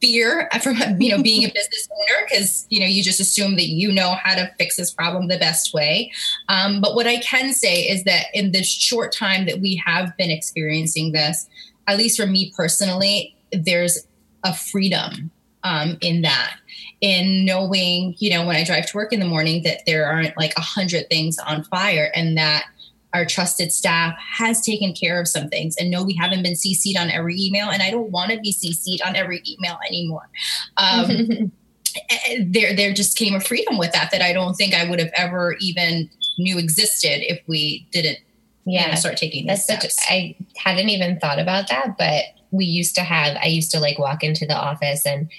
fear 0.00 0.48
from 0.62 0.76
you 1.00 1.10
know 1.10 1.22
being 1.22 1.44
a 1.44 1.48
business 1.54 1.88
owner 1.92 2.26
because 2.28 2.66
you 2.70 2.80
know 2.80 2.86
you 2.86 3.02
just 3.02 3.20
assume 3.20 3.56
that 3.56 3.66
you 3.66 3.92
know 3.92 4.14
how 4.22 4.34
to 4.34 4.50
fix 4.58 4.76
this 4.76 4.92
problem 4.92 5.28
the 5.28 5.38
best 5.38 5.72
way. 5.74 6.10
Um, 6.48 6.80
but 6.80 6.94
what 6.94 7.06
i 7.06 7.18
can 7.18 7.52
say 7.52 7.82
is 7.82 8.04
that 8.04 8.26
in 8.34 8.52
the 8.52 8.62
short 8.62 9.12
time 9.12 9.46
that 9.46 9.60
we 9.60 9.82
have 9.84 10.16
been 10.16 10.30
experiencing 10.30 11.12
this 11.12 11.48
at 11.86 11.98
least 11.98 12.18
for 12.18 12.26
me 12.26 12.52
personally 12.56 13.36
there's 13.52 14.06
a 14.44 14.54
freedom 14.54 15.30
um, 15.64 15.98
in 16.00 16.22
that 16.22 16.56
in 17.00 17.44
knowing 17.44 18.14
you 18.18 18.30
know 18.30 18.46
when 18.46 18.56
i 18.56 18.64
drive 18.64 18.86
to 18.86 18.96
work 18.96 19.12
in 19.12 19.20
the 19.20 19.26
morning 19.26 19.62
that 19.62 19.84
there 19.86 20.06
aren't 20.06 20.36
like 20.36 20.52
a 20.56 20.60
hundred 20.60 21.08
things 21.08 21.38
on 21.38 21.64
fire 21.64 22.10
and 22.14 22.36
that 22.36 22.64
our 23.12 23.24
trusted 23.24 23.72
staff 23.72 24.14
has 24.18 24.60
taken 24.60 24.92
care 24.92 25.20
of 25.20 25.26
some 25.26 25.48
things. 25.48 25.76
And 25.76 25.90
no, 25.90 26.04
we 26.04 26.14
haven't 26.14 26.42
been 26.42 26.54
CC'd 26.54 26.96
on 26.96 27.10
every 27.10 27.36
email, 27.38 27.68
and 27.70 27.82
I 27.82 27.90
don't 27.90 28.10
want 28.10 28.30
to 28.30 28.38
be 28.38 28.52
CC'd 28.52 29.02
on 29.02 29.16
every 29.16 29.42
email 29.48 29.78
anymore. 29.88 30.28
Um, 30.76 31.52
there, 32.46 32.74
there 32.74 32.92
just 32.92 33.16
came 33.16 33.34
a 33.34 33.40
freedom 33.40 33.78
with 33.78 33.92
that 33.92 34.10
that 34.12 34.22
I 34.22 34.32
don't 34.32 34.54
think 34.54 34.74
I 34.74 34.88
would 34.88 35.00
have 35.00 35.10
ever 35.14 35.56
even 35.60 36.08
knew 36.38 36.58
existed 36.58 37.20
if 37.30 37.40
we 37.46 37.86
didn't. 37.92 38.18
Yeah, 38.66 38.84
you 38.84 38.88
know, 38.90 38.94
start 38.96 39.16
taking 39.16 39.46
these 39.46 39.64
steps. 39.64 39.94
Such, 39.94 40.10
I 40.10 40.36
hadn't 40.56 40.90
even 40.90 41.18
thought 41.18 41.38
about 41.38 41.68
that, 41.68 41.96
but 41.98 42.24
we 42.50 42.66
used 42.66 42.94
to 42.96 43.00
have. 43.00 43.36
I 43.42 43.46
used 43.46 43.70
to 43.72 43.80
like 43.80 43.98
walk 43.98 44.22
into 44.22 44.46
the 44.46 44.56
office 44.56 45.06
and 45.06 45.30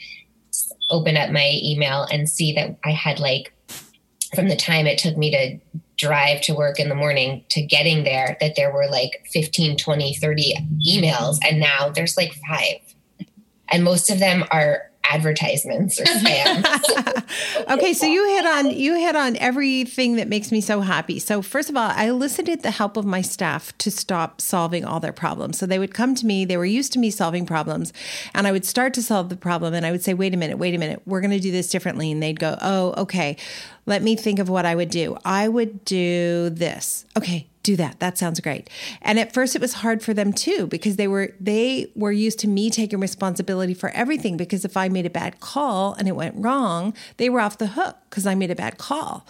open 0.90 1.16
up 1.16 1.30
my 1.30 1.58
email 1.64 2.06
and 2.12 2.28
see 2.28 2.52
that 2.54 2.78
I 2.84 2.92
had 2.92 3.20
like 3.20 3.54
from 4.36 4.48
the 4.48 4.56
time 4.56 4.88
it 4.88 4.98
took 4.98 5.18
me 5.18 5.32
to 5.32 5.82
drive 5.98 6.42
to 6.42 6.54
work 6.54 6.80
in 6.80 6.90
the 6.90 6.96
morning 6.96 7.44
to 7.50 7.62
getting 7.62 8.04
there 8.04 8.38
that 8.40 8.56
there 8.56 8.74
were 8.74 8.88
like 8.90 9.24
15 9.32 9.78
20 9.78 10.16
30 10.16 10.56
emails 10.90 11.38
and 11.48 11.60
now 11.60 11.90
there's 11.90 12.18
like 12.18 12.34
five. 12.48 12.78
And 13.70 13.84
most 13.84 14.10
of 14.10 14.20
them 14.20 14.44
are 14.52 14.91
advertisements 15.04 16.00
or 16.00 16.06
spam. 16.06 16.64
okay, 17.70 17.94
so 17.94 18.06
you 18.06 18.26
hit 18.36 18.46
on 18.46 18.72
you 18.72 18.96
hit 18.96 19.16
on 19.16 19.36
everything 19.38 20.16
that 20.16 20.28
makes 20.28 20.52
me 20.52 20.62
so 20.62 20.82
happy. 20.82 21.20
So 21.20 21.42
first 21.42 21.70
of 21.70 21.76
all, 21.76 21.92
I 21.94 22.06
elicited 22.06 22.64
the 22.64 22.72
help 22.72 22.98
of 22.98 23.06
my 23.06 23.22
staff 23.22 23.78
to 23.80 23.92
stop 23.92 24.42
solving 24.42 24.86
all 24.86 25.00
their 25.00 25.12
problems. 25.12 25.58
So 25.58 25.66
they 25.66 25.80
would 25.80 25.94
come 25.94 26.16
to 26.16 26.26
me, 26.26 26.46
they 26.46 26.58
were 26.58 26.66
used 26.66 26.94
to 26.94 27.00
me 27.00 27.10
solving 27.10 27.46
problems, 27.46 27.94
and 28.34 28.48
I 28.48 28.52
would 28.52 28.66
start 28.66 28.94
to 28.96 29.04
solve 29.04 29.30
the 29.30 29.36
problem 29.36 29.74
and 29.74 29.86
I 29.86 29.92
would 29.92 30.04
say, 30.04 30.14
"Wait 30.14 30.34
a 30.34 30.38
minute, 30.38 30.58
wait 30.58 30.76
a 30.76 30.78
minute. 30.78 31.02
We're 31.06 31.22
going 31.22 31.32
to 31.32 31.40
do 31.40 31.52
this 31.52 31.70
differently." 31.70 32.12
And 32.12 32.22
they'd 32.22 32.40
go, 32.40 32.58
"Oh, 32.62 32.94
okay. 32.98 33.38
Let 33.86 34.04
me 34.04 34.16
think 34.16 34.40
of 34.40 34.50
what 34.50 34.66
I 34.66 34.76
would 34.76 34.90
do. 34.90 35.18
I 35.26 35.48
would 35.48 35.84
do 35.86 36.50
this." 36.50 37.06
Okay, 37.18 37.48
do 37.64 37.76
that. 37.76 38.00
That 38.00 38.18
sounds 38.18 38.40
great. 38.40 38.70
And 39.02 39.20
at 39.20 39.34
first 39.34 39.56
it 39.56 39.62
was 39.62 39.76
hard 39.76 40.02
for 40.02 40.14
them 40.14 40.34
too 40.34 40.68
because 40.68 40.96
they 40.96 41.08
were 41.08 41.34
they 41.40 41.92
were 41.96 42.12
used 42.12 42.40
to 42.40 42.48
me 42.48 42.70
taking 42.70 43.00
responsibility 43.00 43.74
for 43.74 43.90
everything 43.90 44.38
because 44.38 44.66
if 44.66 44.76
i 44.76 44.90
made 44.90 45.06
a 45.06 45.10
bad 45.10 45.40
call 45.40 45.94
and 45.94 46.08
it 46.08 46.16
went 46.16 46.36
wrong 46.38 46.94
they 47.18 47.30
were 47.30 47.40
off 47.40 47.58
the 47.58 47.68
hook 47.68 47.98
because 48.10 48.26
i 48.26 48.36
made 48.36 48.52
a 48.52 48.56
bad 48.56 48.78
call. 48.78 49.26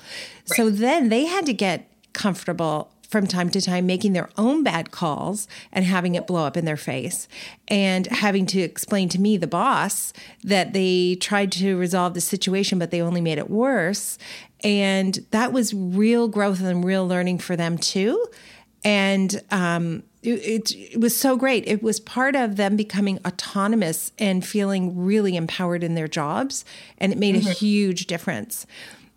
Right. 0.50 0.58
so 0.58 0.70
then 0.70 1.10
they 1.10 1.26
had 1.26 1.46
to 1.46 1.54
get 1.54 1.92
comfortable 2.14 2.92
from 3.12 3.28
time 3.28 3.50
to 3.50 3.60
time 3.60 3.86
making 3.86 4.14
their 4.14 4.30
own 4.38 4.64
bad 4.64 4.90
calls 4.92 5.46
and 5.74 5.84
having 5.84 6.16
it 6.16 6.26
blow 6.26 6.46
up 6.46 6.56
in 6.56 6.64
their 6.64 6.78
face 6.78 7.28
and 7.68 8.08
having 8.08 8.46
to 8.46 8.62
explain 8.62 9.10
to 9.10 9.20
me 9.20 9.36
the 9.36 9.48
boss 9.48 10.14
that 10.46 10.72
they 10.72 11.16
tried 11.16 11.52
to 11.52 11.78
resolve 11.78 12.14
the 12.14 12.22
situation 12.22 12.80
but 12.80 12.90
they 12.90 13.02
only 13.02 13.20
made 13.20 13.38
it 13.38 13.50
worse 13.50 14.18
and 14.64 15.26
that 15.32 15.52
was 15.52 15.74
real 15.74 16.28
growth 16.28 16.62
and 16.62 16.84
real 16.84 17.08
learning 17.08 17.40
for 17.40 17.56
them 17.56 17.78
too. 17.78 18.26
And 18.84 19.42
um, 19.52 20.04
it, 20.24 20.72
it, 20.72 21.00
was 21.00 21.16
so 21.16 21.36
great. 21.36 21.68
It 21.68 21.82
was 21.82 22.00
part 22.00 22.36
of 22.36 22.56
them 22.56 22.76
becoming 22.76 23.20
autonomous 23.26 24.12
and 24.20 24.46
feeling 24.46 24.98
really 25.04 25.36
empowered 25.36 25.84
in 25.84 25.96
their 25.96 26.08
jobs. 26.08 26.66
And 26.98 27.12
it 27.12 27.18
made 27.18 27.36
mm-hmm. 27.36 27.48
a 27.48 27.54
huge 27.54 28.08
difference. 28.08 28.66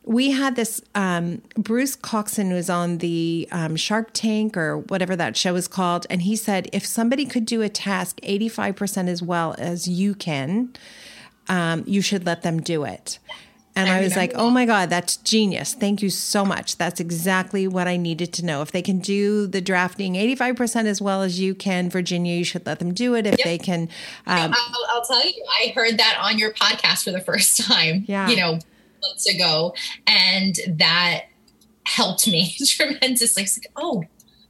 We 0.06 0.32
had 0.32 0.54
this, 0.56 0.82
um, 0.94 1.40
Bruce 1.56 1.96
Croxon 1.96 2.52
was 2.52 2.68
on 2.68 2.98
the 2.98 3.48
um, 3.52 3.76
Shark 3.76 4.10
Tank 4.12 4.54
or 4.54 4.78
whatever 4.78 5.16
that 5.16 5.34
show 5.34 5.54
is 5.56 5.66
called. 5.66 6.06
And 6.10 6.22
he 6.22 6.36
said, 6.36 6.68
if 6.74 6.84
somebody 6.84 7.24
could 7.24 7.46
do 7.46 7.62
a 7.62 7.70
task 7.70 8.20
85% 8.20 9.08
as 9.08 9.22
well 9.22 9.54
as 9.56 9.88
you 9.88 10.14
can, 10.14 10.74
um, 11.48 11.84
you 11.86 12.02
should 12.02 12.26
let 12.26 12.42
them 12.42 12.60
do 12.60 12.84
it. 12.84 13.18
And 13.76 13.88
I, 13.88 13.98
I 13.98 14.00
was 14.02 14.14
like, 14.14 14.32
oh 14.36 14.50
my 14.50 14.66
God, 14.66 14.88
that's 14.88 15.16
genius. 15.16 15.74
Thank 15.74 16.00
you 16.00 16.10
so 16.10 16.44
much. 16.44 16.76
That's 16.76 17.00
exactly 17.00 17.66
what 17.66 17.88
I 17.88 17.96
needed 17.96 18.32
to 18.34 18.44
know. 18.44 18.62
If 18.62 18.70
they 18.70 18.82
can 18.82 19.00
do 19.00 19.46
the 19.48 19.60
drafting 19.60 20.14
85% 20.14 20.86
as 20.86 21.02
well 21.02 21.22
as 21.22 21.40
you 21.40 21.54
can, 21.54 21.90
Virginia, 21.90 22.36
you 22.36 22.44
should 22.44 22.64
let 22.66 22.78
them 22.78 22.94
do 22.94 23.14
it. 23.16 23.26
If 23.26 23.38
yep. 23.38 23.44
they 23.44 23.58
can. 23.58 23.88
Um, 24.26 24.54
I'll, 24.54 24.86
I'll, 24.90 25.04
tell 25.04 25.26
you, 25.26 25.44
I 25.48 25.72
heard 25.74 25.98
that 25.98 26.18
on 26.20 26.38
your 26.38 26.52
podcast 26.52 27.02
for 27.02 27.10
the 27.10 27.20
first 27.20 27.60
time, 27.66 28.04
yeah. 28.06 28.28
you 28.28 28.36
know, 28.36 28.58
months 29.02 29.26
ago. 29.26 29.74
And 30.06 30.56
that 30.68 31.24
helped 31.84 32.28
me 32.28 32.54
tremendously. 32.66 33.42
It's 33.42 33.58
like, 33.58 33.72
oh, 33.76 34.04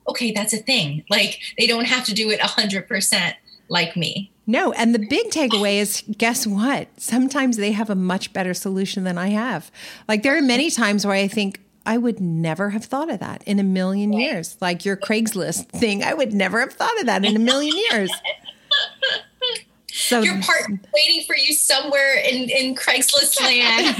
okay, 0.08 0.32
that's 0.32 0.52
a 0.52 0.58
thing. 0.58 1.04
Like 1.08 1.40
they 1.58 1.66
don't 1.66 1.86
have 1.86 2.04
to 2.06 2.14
do 2.14 2.30
it 2.30 2.40
100% 2.40 3.34
like 3.68 3.96
me. 3.96 4.30
No, 4.46 4.72
and 4.72 4.94
the 4.94 4.98
big 4.98 5.30
takeaway 5.30 5.78
is 5.78 6.02
guess 6.18 6.46
what? 6.46 6.88
Sometimes 7.00 7.56
they 7.56 7.72
have 7.72 7.88
a 7.88 7.94
much 7.94 8.32
better 8.32 8.52
solution 8.52 9.04
than 9.04 9.16
I 9.16 9.28
have. 9.28 9.70
Like 10.06 10.22
there 10.22 10.36
are 10.36 10.42
many 10.42 10.70
times 10.70 11.06
where 11.06 11.16
I 11.16 11.28
think 11.28 11.60
I 11.86 11.98
would 11.98 12.20
never 12.20 12.70
have 12.70 12.84
thought 12.84 13.10
of 13.10 13.20
that 13.20 13.42
in 13.44 13.58
a 13.58 13.62
million 13.62 14.12
years. 14.12 14.56
Like 14.60 14.84
your 14.84 14.96
Craigslist 14.96 15.68
thing, 15.68 16.02
I 16.02 16.14
would 16.14 16.32
never 16.34 16.60
have 16.60 16.72
thought 16.72 16.98
of 17.00 17.06
that 17.06 17.24
in 17.24 17.36
a 17.36 17.38
million 17.38 17.74
years. 17.90 18.10
So 19.88 20.22
your 20.22 20.40
part 20.42 20.70
waiting 20.92 21.24
for 21.26 21.36
you 21.36 21.52
somewhere 21.54 22.16
in, 22.18 22.50
in 22.50 22.74
Craigslist 22.74 23.40
land. 23.40 23.96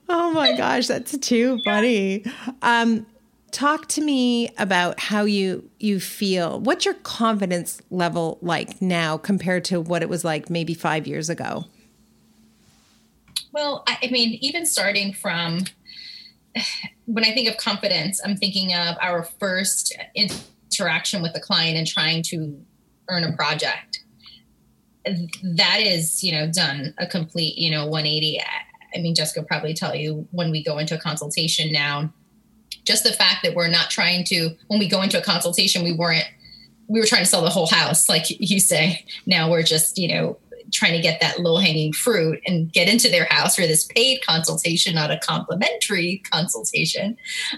oh 0.08 0.32
my 0.32 0.56
gosh, 0.56 0.88
that's 0.88 1.16
too 1.18 1.60
funny. 1.64 2.24
Um, 2.60 3.06
talk 3.50 3.88
to 3.88 4.00
me 4.00 4.50
about 4.58 5.00
how 5.00 5.24
you 5.24 5.70
you 5.78 6.00
feel. 6.00 6.60
What's 6.60 6.84
your 6.84 6.94
confidence 6.94 7.80
level 7.90 8.38
like 8.40 8.80
now 8.80 9.16
compared 9.16 9.64
to 9.66 9.80
what 9.80 10.02
it 10.02 10.08
was 10.08 10.24
like 10.24 10.50
maybe 10.50 10.74
five 10.74 11.06
years 11.06 11.28
ago? 11.28 11.66
Well 13.52 13.84
i 13.86 14.08
mean 14.10 14.38
even 14.40 14.66
starting 14.66 15.12
from 15.12 15.64
when 17.06 17.24
i 17.24 17.32
think 17.32 17.48
of 17.48 17.56
confidence 17.56 18.20
i'm 18.24 18.36
thinking 18.36 18.74
of 18.74 18.96
our 19.00 19.22
first 19.24 19.96
interaction 20.14 21.22
with 21.22 21.32
the 21.32 21.40
client 21.40 21.76
and 21.76 21.86
trying 21.86 22.22
to 22.22 22.60
earn 23.08 23.24
a 23.24 23.32
project. 23.32 24.04
That 25.42 25.80
is 25.80 26.22
you 26.22 26.32
know 26.32 26.50
done 26.52 26.94
a 26.98 27.06
complete 27.06 27.56
you 27.56 27.70
know 27.70 27.86
180 27.86 28.40
i 28.94 29.00
mean 29.00 29.14
jessica 29.14 29.42
probably 29.42 29.72
tell 29.72 29.94
you 29.94 30.28
when 30.32 30.50
we 30.50 30.62
go 30.62 30.76
into 30.76 30.94
a 30.94 30.98
consultation 30.98 31.72
now 31.72 32.12
just 32.88 33.04
the 33.04 33.12
fact 33.12 33.44
that 33.44 33.54
we're 33.54 33.68
not 33.68 33.90
trying 33.90 34.24
to 34.24 34.50
when 34.68 34.80
we 34.80 34.88
go 34.88 35.02
into 35.02 35.18
a 35.18 35.22
consultation 35.22 35.84
we 35.84 35.92
weren't 35.92 36.24
we 36.88 36.98
were 36.98 37.06
trying 37.06 37.22
to 37.22 37.28
sell 37.28 37.42
the 37.42 37.50
whole 37.50 37.68
house 37.68 38.08
like 38.08 38.24
you 38.40 38.58
say. 38.58 39.04
Now 39.26 39.50
we're 39.50 39.62
just 39.62 39.98
you 39.98 40.08
know 40.08 40.38
trying 40.72 40.92
to 40.92 41.00
get 41.00 41.20
that 41.20 41.40
low 41.40 41.56
hanging 41.56 41.92
fruit 41.92 42.40
and 42.46 42.70
get 42.70 42.88
into 42.88 43.08
their 43.08 43.26
house 43.30 43.56
for 43.56 43.62
this 43.62 43.86
paid 43.86 44.20
consultation 44.26 44.94
not 44.94 45.10
a 45.10 45.18
complimentary 45.18 46.22
consultation. 46.30 47.16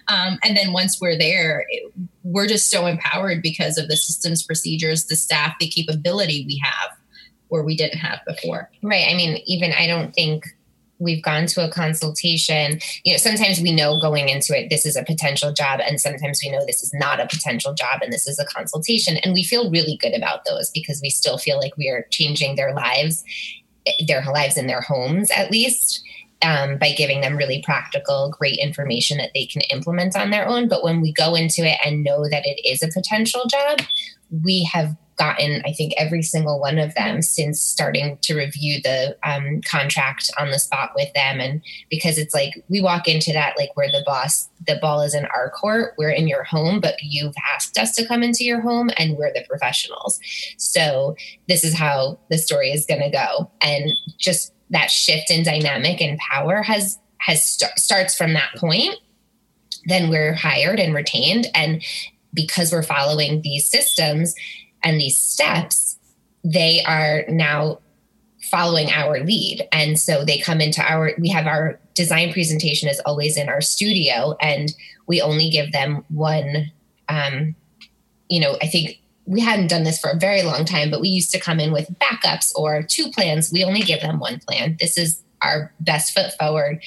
Um, 0.08 0.38
and 0.42 0.56
then 0.56 0.72
once 0.72 1.00
we're 1.00 1.18
there 1.18 1.64
it, 1.68 1.92
we're 2.24 2.48
just 2.48 2.68
so 2.68 2.86
empowered 2.86 3.40
because 3.40 3.78
of 3.78 3.88
the 3.88 3.96
systems 3.96 4.42
procedures 4.42 5.06
the 5.06 5.16
staff 5.16 5.54
the 5.60 5.68
capability 5.68 6.44
we 6.46 6.60
have 6.62 6.90
where 7.48 7.62
we 7.62 7.76
didn't 7.76 7.98
have 7.98 8.20
before. 8.26 8.68
Right. 8.82 9.06
I 9.08 9.14
mean 9.14 9.40
even 9.46 9.72
i 9.78 9.86
don't 9.86 10.12
think 10.12 10.44
we've 11.01 11.22
gone 11.22 11.46
to 11.46 11.64
a 11.64 11.70
consultation 11.70 12.78
you 13.05 13.12
know 13.12 13.18
sometimes 13.18 13.61
we 13.61 13.72
know 13.72 13.98
going 13.98 14.28
into 14.28 14.57
it 14.57 14.68
this 14.70 14.86
is 14.86 14.96
a 14.96 15.05
potential 15.05 15.53
job 15.53 15.80
and 15.80 16.01
sometimes 16.01 16.40
we 16.44 16.51
know 16.51 16.64
this 16.66 16.82
is 16.82 16.92
not 16.94 17.20
a 17.20 17.26
potential 17.26 17.74
job 17.74 18.01
and 18.03 18.12
this 18.12 18.26
is 18.26 18.38
a 18.38 18.44
consultation 18.44 19.16
and 19.18 19.32
we 19.32 19.42
feel 19.42 19.70
really 19.70 19.96
good 19.96 20.14
about 20.14 20.44
those 20.44 20.70
because 20.70 21.01
we 21.03 21.11
still 21.11 21.38
feel 21.38 21.59
like 21.59 21.76
we 21.76 21.88
are 21.88 22.07
changing 22.11 22.57
their 22.57 22.74
lives 22.74 23.24
their 24.07 24.24
lives 24.26 24.57
in 24.57 24.66
their 24.66 24.82
homes 24.82 25.30
at 25.30 25.51
least 25.51 26.05
um, 26.42 26.78
by 26.78 26.92
giving 26.92 27.20
them 27.20 27.36
really 27.36 27.61
practical, 27.62 28.30
great 28.30 28.59
information 28.59 29.18
that 29.18 29.30
they 29.34 29.46
can 29.46 29.62
implement 29.70 30.16
on 30.16 30.30
their 30.30 30.48
own. 30.48 30.68
But 30.68 30.82
when 30.82 31.01
we 31.01 31.12
go 31.12 31.34
into 31.34 31.62
it 31.62 31.78
and 31.84 32.03
know 32.03 32.28
that 32.28 32.46
it 32.46 32.66
is 32.66 32.82
a 32.82 32.88
potential 32.88 33.42
job, 33.46 33.80
we 34.42 34.68
have 34.72 34.96
gotten, 35.20 35.62
I 35.66 35.72
think, 35.72 35.92
every 35.98 36.22
single 36.22 36.58
one 36.58 36.78
of 36.78 36.94
them 36.94 37.20
since 37.20 37.60
starting 37.60 38.16
to 38.22 38.34
review 38.34 38.80
the 38.82 39.16
um, 39.22 39.60
contract 39.60 40.30
on 40.38 40.50
the 40.50 40.58
spot 40.58 40.92
with 40.96 41.12
them. 41.12 41.40
And 41.40 41.62
because 41.90 42.16
it's 42.16 42.32
like 42.32 42.54
we 42.68 42.80
walk 42.80 43.06
into 43.06 43.32
that 43.34 43.58
like 43.58 43.76
where 43.76 43.90
the 43.90 44.02
boss, 44.06 44.48
the 44.66 44.78
ball 44.80 45.02
is 45.02 45.14
in 45.14 45.26
our 45.26 45.50
court, 45.50 45.92
we're 45.98 46.10
in 46.10 46.26
your 46.26 46.42
home, 46.42 46.80
but 46.80 46.94
you've 47.02 47.34
asked 47.52 47.78
us 47.78 47.94
to 47.96 48.06
come 48.06 48.22
into 48.22 48.44
your 48.44 48.62
home 48.62 48.90
and 48.96 49.18
we're 49.18 49.32
the 49.32 49.44
professionals. 49.46 50.18
So 50.56 51.16
this 51.48 51.64
is 51.64 51.76
how 51.76 52.18
the 52.30 52.38
story 52.38 52.70
is 52.70 52.86
going 52.86 53.02
to 53.02 53.10
go. 53.10 53.50
And 53.60 53.92
just 54.18 54.54
that 54.70 54.90
shift 54.90 55.30
in 55.30 55.44
dynamic 55.44 56.00
and 56.00 56.18
power 56.18 56.62
has 56.62 56.98
has 57.18 57.44
st- 57.44 57.78
starts 57.78 58.16
from 58.16 58.32
that 58.32 58.50
point 58.56 58.94
then 59.86 60.10
we're 60.10 60.34
hired 60.34 60.78
and 60.78 60.94
retained 60.94 61.46
and 61.54 61.82
because 62.32 62.72
we're 62.72 62.82
following 62.82 63.42
these 63.42 63.66
systems 63.66 64.34
and 64.82 65.00
these 65.00 65.16
steps, 65.16 65.98
they 66.44 66.82
are 66.84 67.24
now 67.28 67.80
following 68.50 68.90
our 68.90 69.20
lead. 69.20 69.68
And 69.72 69.98
so 69.98 70.24
they 70.24 70.38
come 70.38 70.60
into 70.60 70.82
our, 70.82 71.12
we 71.18 71.28
have 71.28 71.46
our 71.46 71.78
design 71.94 72.32
presentation 72.32 72.88
is 72.88 73.00
always 73.00 73.36
in 73.36 73.48
our 73.48 73.60
studio, 73.60 74.36
and 74.40 74.72
we 75.06 75.20
only 75.20 75.50
give 75.50 75.72
them 75.72 76.04
one. 76.08 76.72
Um, 77.08 77.54
you 78.28 78.40
know, 78.40 78.56
I 78.62 78.66
think 78.66 79.00
we 79.26 79.40
hadn't 79.40 79.68
done 79.68 79.84
this 79.84 80.00
for 80.00 80.10
a 80.10 80.18
very 80.18 80.42
long 80.42 80.64
time, 80.64 80.90
but 80.90 81.00
we 81.00 81.08
used 81.08 81.30
to 81.32 81.40
come 81.40 81.60
in 81.60 81.72
with 81.72 81.90
backups 81.98 82.52
or 82.56 82.82
two 82.82 83.10
plans. 83.10 83.52
We 83.52 83.64
only 83.64 83.82
give 83.82 84.00
them 84.00 84.18
one 84.18 84.40
plan. 84.40 84.76
This 84.80 84.96
is 84.96 85.22
our 85.42 85.72
best 85.80 86.14
foot 86.14 86.32
forward. 86.38 86.82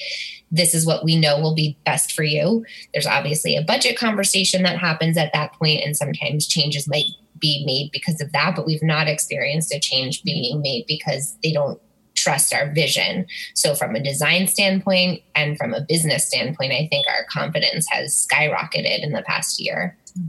This 0.50 0.74
is 0.74 0.86
what 0.86 1.04
we 1.04 1.16
know 1.16 1.40
will 1.40 1.54
be 1.54 1.76
best 1.84 2.12
for 2.12 2.22
you. 2.22 2.64
There's 2.92 3.06
obviously 3.06 3.56
a 3.56 3.62
budget 3.62 3.96
conversation 3.96 4.62
that 4.62 4.78
happens 4.78 5.16
at 5.16 5.32
that 5.32 5.52
point, 5.54 5.80
and 5.84 5.96
sometimes 5.96 6.46
changes 6.46 6.88
might 6.88 7.06
be 7.44 7.62
made 7.66 7.90
because 7.92 8.22
of 8.22 8.32
that, 8.32 8.56
but 8.56 8.64
we've 8.64 8.82
not 8.82 9.06
experienced 9.06 9.74
a 9.74 9.78
change 9.78 10.18
mm-hmm. 10.18 10.26
being 10.26 10.62
made 10.62 10.86
because 10.88 11.36
they 11.42 11.52
don't 11.52 11.78
trust 12.14 12.54
our 12.54 12.72
vision. 12.72 13.26
So, 13.54 13.74
from 13.74 13.94
a 13.94 14.02
design 14.02 14.46
standpoint 14.46 15.22
and 15.34 15.58
from 15.58 15.74
a 15.74 15.82
business 15.82 16.24
standpoint, 16.24 16.72
I 16.72 16.88
think 16.90 17.06
our 17.06 17.24
confidence 17.30 17.86
has 17.90 18.26
skyrocketed 18.26 19.02
in 19.02 19.12
the 19.12 19.22
past 19.22 19.60
year. 19.60 19.96
Mm-hmm. 20.18 20.28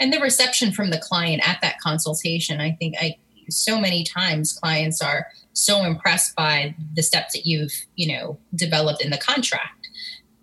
And 0.00 0.12
the 0.12 0.20
reception 0.20 0.72
from 0.72 0.90
the 0.90 0.98
client 0.98 1.46
at 1.46 1.60
that 1.60 1.80
consultation, 1.80 2.60
I 2.60 2.72
think 2.72 2.94
I 2.98 3.16
so 3.50 3.78
many 3.78 4.02
times 4.02 4.54
clients 4.54 5.02
are 5.02 5.26
so 5.52 5.84
impressed 5.84 6.34
by 6.34 6.74
the 6.94 7.02
steps 7.02 7.34
that 7.34 7.46
you've, 7.46 7.72
you 7.94 8.12
know, 8.12 8.38
developed 8.54 9.04
in 9.04 9.10
the 9.10 9.18
contract 9.18 9.86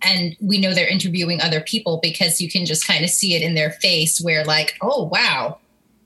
and 0.03 0.35
we 0.41 0.59
know 0.59 0.73
they're 0.73 0.87
interviewing 0.87 1.41
other 1.41 1.61
people 1.61 1.99
because 2.01 2.41
you 2.41 2.49
can 2.49 2.65
just 2.65 2.85
kind 2.85 3.03
of 3.03 3.09
see 3.09 3.35
it 3.35 3.41
in 3.41 3.55
their 3.55 3.71
face 3.71 4.19
where 4.21 4.43
like 4.43 4.75
oh 4.81 5.05
wow 5.05 5.57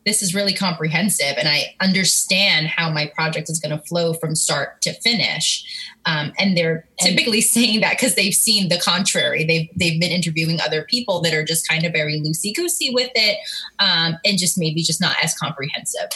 this 0.08 0.22
is 0.22 0.34
really 0.34 0.54
comprehensive 0.54 1.36
and 1.38 1.48
i 1.48 1.76
understand 1.82 2.68
how 2.68 2.90
my 2.90 3.06
project 3.08 3.50
is 3.50 3.60
going 3.60 3.78
to 3.78 3.86
flow 3.86 4.14
from 4.14 4.36
start 4.36 4.82
to 4.82 4.94
finish. 5.02 5.64
Um, 6.06 6.32
and 6.40 6.58
they're 6.58 6.88
typically 7.00 7.42
saying 7.56 7.82
that 7.82 7.98
because 7.98 8.16
they've 8.16 8.34
seen 8.34 8.70
the 8.70 8.80
contrary. 8.80 9.44
They've 9.44 9.70
they've 9.76 10.00
been 10.00 10.12
interviewing 10.12 10.60
other 10.62 10.84
people 10.84 11.22
that 11.22 11.34
are 11.34 11.44
just 11.44 11.68
kind 11.68 11.84
of 11.86 11.92
very 11.92 12.22
loosey 12.22 12.56
goosey 12.56 12.94
with 12.94 13.12
it 13.16 13.38
um, 13.80 14.18
and 14.24 14.38
just 14.38 14.58
maybe 14.58 14.82
just 14.82 15.02
not 15.02 15.16
as 15.24 15.38
comprehensive. 15.38 16.10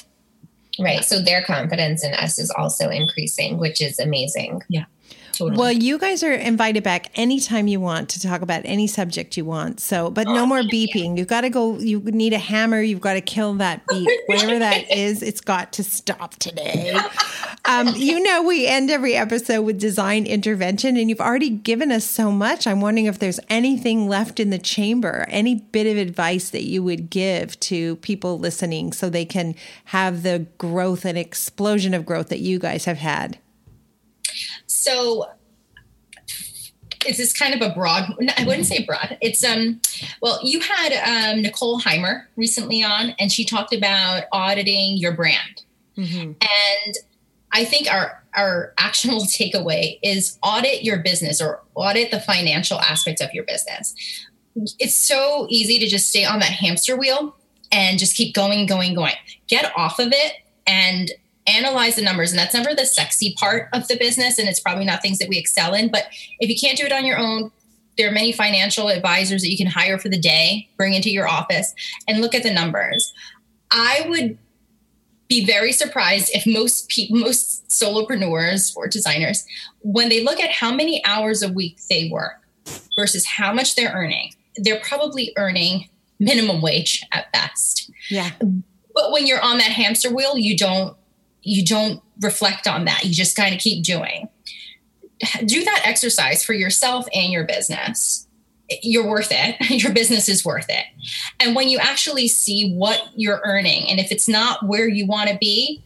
Right 0.79 1.03
so 1.03 1.21
their 1.21 1.43
confidence 1.43 2.03
in 2.03 2.13
us 2.13 2.39
is 2.39 2.49
also 2.49 2.89
increasing 2.89 3.57
which 3.57 3.81
is 3.81 3.99
amazing. 3.99 4.61
Yeah 4.69 4.85
Totally. 5.41 5.57
Well, 5.57 5.71
you 5.71 5.97
guys 5.97 6.21
are 6.23 6.33
invited 6.33 6.83
back 6.83 7.09
anytime 7.15 7.67
you 7.67 7.79
want 7.79 8.09
to 8.09 8.19
talk 8.19 8.43
about 8.43 8.61
any 8.63 8.85
subject 8.85 9.35
you 9.35 9.43
want. 9.43 9.79
So, 9.79 10.11
but 10.11 10.27
no 10.27 10.45
more 10.45 10.61
beeping. 10.61 11.17
You've 11.17 11.29
got 11.29 11.41
to 11.41 11.49
go, 11.49 11.79
you 11.79 11.99
need 11.99 12.33
a 12.33 12.37
hammer. 12.37 12.79
You've 12.79 13.01
got 13.01 13.13
to 13.13 13.21
kill 13.21 13.55
that 13.55 13.81
beep. 13.89 14.07
Whatever 14.27 14.59
that 14.59 14.91
is, 14.91 15.23
it's 15.23 15.41
got 15.41 15.73
to 15.73 15.83
stop 15.83 16.35
today. 16.35 16.95
Um, 17.65 17.87
you 17.95 18.21
know, 18.21 18.43
we 18.43 18.67
end 18.67 18.91
every 18.91 19.15
episode 19.15 19.63
with 19.63 19.79
design 19.79 20.27
intervention, 20.27 20.95
and 20.95 21.09
you've 21.09 21.19
already 21.19 21.49
given 21.49 21.91
us 21.91 22.05
so 22.05 22.31
much. 22.31 22.67
I'm 22.67 22.79
wondering 22.79 23.07
if 23.07 23.17
there's 23.17 23.39
anything 23.49 24.07
left 24.07 24.39
in 24.39 24.51
the 24.51 24.59
chamber, 24.59 25.25
any 25.29 25.55
bit 25.55 25.87
of 25.87 25.97
advice 25.97 26.51
that 26.51 26.65
you 26.65 26.83
would 26.83 27.09
give 27.09 27.59
to 27.61 27.95
people 27.97 28.37
listening 28.37 28.93
so 28.93 29.09
they 29.09 29.25
can 29.25 29.55
have 29.85 30.21
the 30.21 30.45
growth 30.59 31.03
and 31.03 31.17
explosion 31.17 31.95
of 31.95 32.05
growth 32.05 32.29
that 32.29 32.41
you 32.41 32.59
guys 32.59 32.85
have 32.85 32.97
had. 32.99 33.39
So 34.81 35.29
it's 37.05 37.17
this 37.17 37.33
kind 37.33 37.53
of 37.53 37.61
a 37.61 37.73
broad 37.73 38.13
i 38.37 38.43
wouldn't 38.45 38.65
say 38.65 38.83
broad. 38.85 39.17
It's 39.21 39.43
um 39.43 39.81
well 40.21 40.39
you 40.43 40.59
had 40.59 41.33
um, 41.33 41.41
nicole 41.41 41.79
heymer 41.79 42.25
recently 42.35 42.83
on 42.83 43.11
and 43.19 43.31
she 43.31 43.45
talked 43.45 43.73
about 43.73 44.23
auditing 44.31 44.97
your 44.97 45.13
brand. 45.13 45.63
Mm-hmm. 45.97 46.31
and 46.41 46.95
i 47.51 47.65
think 47.65 47.91
our 47.91 48.23
our 48.33 48.73
actionable 48.77 49.21
takeaway 49.25 49.99
is 50.01 50.39
audit 50.41 50.83
your 50.83 50.99
business 50.99 51.41
or 51.41 51.61
audit 51.75 52.11
the 52.11 52.19
financial 52.19 52.79
aspects 52.79 53.21
of 53.21 53.33
your 53.33 53.43
business. 53.43 53.93
It's 54.79 54.95
so 54.95 55.47
easy 55.49 55.77
to 55.79 55.87
just 55.87 56.09
stay 56.09 56.25
on 56.25 56.39
that 56.39 56.49
hamster 56.49 56.95
wheel 56.95 57.35
and 57.71 57.99
just 57.99 58.15
keep 58.15 58.33
going 58.33 58.65
going 58.67 58.93
going. 58.93 59.13
Get 59.47 59.71
off 59.77 59.99
of 59.99 60.13
it 60.13 60.33
and 60.65 61.11
analyze 61.51 61.95
the 61.95 62.01
numbers 62.01 62.31
and 62.31 62.39
that's 62.39 62.53
never 62.53 62.73
the 62.73 62.85
sexy 62.85 63.33
part 63.37 63.69
of 63.73 63.87
the 63.87 63.97
business 63.97 64.39
and 64.39 64.47
it's 64.47 64.59
probably 64.59 64.85
not 64.85 65.01
things 65.01 65.19
that 65.19 65.29
we 65.29 65.37
excel 65.37 65.73
in 65.73 65.89
but 65.89 66.05
if 66.39 66.49
you 66.49 66.55
can't 66.59 66.77
do 66.77 66.85
it 66.85 66.91
on 66.91 67.05
your 67.05 67.17
own 67.17 67.51
there 67.97 68.09
are 68.09 68.13
many 68.13 68.31
financial 68.31 68.87
advisors 68.87 69.41
that 69.41 69.51
you 69.51 69.57
can 69.57 69.67
hire 69.67 69.99
for 69.99 70.09
the 70.09 70.17
day 70.17 70.67
bring 70.77 70.93
into 70.93 71.09
your 71.09 71.27
office 71.27 71.73
and 72.07 72.21
look 72.21 72.33
at 72.33 72.43
the 72.43 72.53
numbers. 72.53 73.13
I 73.69 74.05
would 74.07 74.37
be 75.27 75.45
very 75.45 75.71
surprised 75.71 76.29
if 76.33 76.45
most 76.45 76.89
people 76.89 77.17
most 77.17 77.67
solopreneurs 77.69 78.75
or 78.75 78.87
designers 78.87 79.45
when 79.81 80.09
they 80.09 80.23
look 80.23 80.39
at 80.39 80.51
how 80.51 80.73
many 80.73 81.03
hours 81.05 81.41
a 81.41 81.51
week 81.51 81.79
they 81.89 82.09
work 82.09 82.41
versus 82.97 83.25
how 83.25 83.53
much 83.53 83.75
they're 83.75 83.93
earning 83.93 84.33
they're 84.57 84.81
probably 84.81 85.31
earning 85.37 85.87
minimum 86.19 86.61
wage 86.61 87.05
at 87.13 87.31
best. 87.31 87.89
Yeah. 88.09 88.31
But 88.93 89.13
when 89.13 89.25
you're 89.25 89.41
on 89.41 89.57
that 89.59 89.71
hamster 89.71 90.13
wheel 90.13 90.37
you 90.37 90.57
don't 90.57 90.97
you 91.43 91.65
don't 91.65 92.01
reflect 92.21 92.67
on 92.67 92.85
that. 92.85 93.03
You 93.03 93.13
just 93.13 93.35
kind 93.35 93.53
of 93.53 93.59
keep 93.59 93.83
doing. 93.83 94.29
Do 95.45 95.63
that 95.63 95.81
exercise 95.85 96.43
for 96.43 96.53
yourself 96.53 97.07
and 97.13 97.31
your 97.31 97.43
business. 97.43 98.27
You're 98.81 99.07
worth 99.07 99.31
it. 99.31 99.57
Your 99.83 99.91
business 99.91 100.29
is 100.29 100.45
worth 100.45 100.67
it. 100.69 100.85
And 101.41 101.57
when 101.57 101.67
you 101.67 101.77
actually 101.77 102.29
see 102.29 102.73
what 102.73 103.01
you're 103.15 103.41
earning, 103.43 103.89
and 103.89 103.99
if 103.99 104.13
it's 104.13 104.29
not 104.29 104.65
where 104.65 104.87
you 104.87 105.05
want 105.05 105.29
to 105.29 105.37
be, 105.37 105.83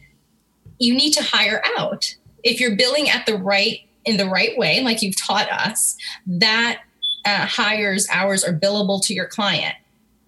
you 0.78 0.94
need 0.94 1.10
to 1.14 1.22
hire 1.22 1.62
out. 1.76 2.14
If 2.44 2.60
you're 2.60 2.76
billing 2.76 3.10
at 3.10 3.26
the 3.26 3.36
right 3.36 3.80
in 4.04 4.18
the 4.18 4.26
right 4.26 4.56
way, 4.56 4.82
like 4.82 5.02
you've 5.02 5.20
taught 5.20 5.50
us, 5.50 5.96
that 6.28 6.82
uh, 7.24 7.46
hires 7.46 8.06
hours 8.12 8.44
are 8.44 8.52
billable 8.52 9.04
to 9.06 9.14
your 9.14 9.26
client. 9.26 9.74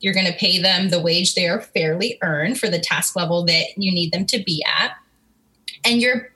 You're 0.01 0.15
going 0.15 0.27
to 0.27 0.33
pay 0.33 0.61
them 0.61 0.91
the 0.91 1.01
wage 1.01 1.37
they 1.37 1.47
are 1.47 1.61
fairly 1.61 2.19
earned 2.23 2.59
for 2.59 2.69
the 2.69 2.81
task 2.81 3.15
level 3.15 3.45
that 3.45 3.67
you 3.77 3.93
need 3.93 4.11
them 4.11 4.27
to 4.27 4.43
be 4.43 4.65
at 4.67 4.97
and 5.85 6.01
you're 6.01 6.31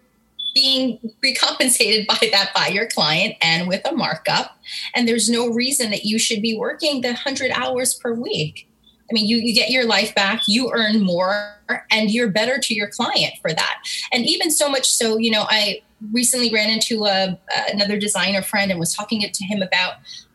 being 0.55 0.99
recompensated 1.23 2.07
by 2.09 2.29
that 2.31 2.51
by 2.55 2.69
your 2.69 2.87
client 2.87 3.35
and 3.41 3.69
with 3.69 3.87
a 3.87 3.93
markup 3.93 4.59
and 4.95 5.09
there's 5.09 5.29
no 5.29 5.49
reason 5.49 5.91
that 5.91 6.05
you 6.05 6.19
should 6.19 6.43
be 6.43 6.57
working 6.57 7.01
the 7.01 7.09
100 7.09 7.51
hours 7.53 7.95
per 7.95 8.13
week 8.13 8.69
i 9.11 9.13
mean 9.13 9.27
you, 9.27 9.39
you 9.39 9.55
get 9.55 9.71
your 9.71 9.85
life 9.85 10.15
back 10.15 10.43
you 10.47 10.71
earn 10.73 11.01
more 11.03 11.55
and 11.91 12.11
you're 12.11 12.29
better 12.29 12.59
to 12.59 12.75
your 12.75 12.89
client 12.89 13.33
for 13.41 13.53
that 13.53 13.83
and 14.13 14.27
even 14.27 14.51
so 14.51 14.69
much 14.69 14.91
so 14.91 15.17
you 15.17 15.31
know 15.31 15.45
i 15.49 15.81
recently 16.11 16.53
ran 16.53 16.69
into 16.69 17.05
a, 17.05 17.39
another 17.69 17.97
designer 17.97 18.43
friend 18.43 18.71
and 18.71 18.81
was 18.81 18.95
talking 18.95 19.21
to 19.21 19.45
him 19.45 19.63
about 19.63 19.95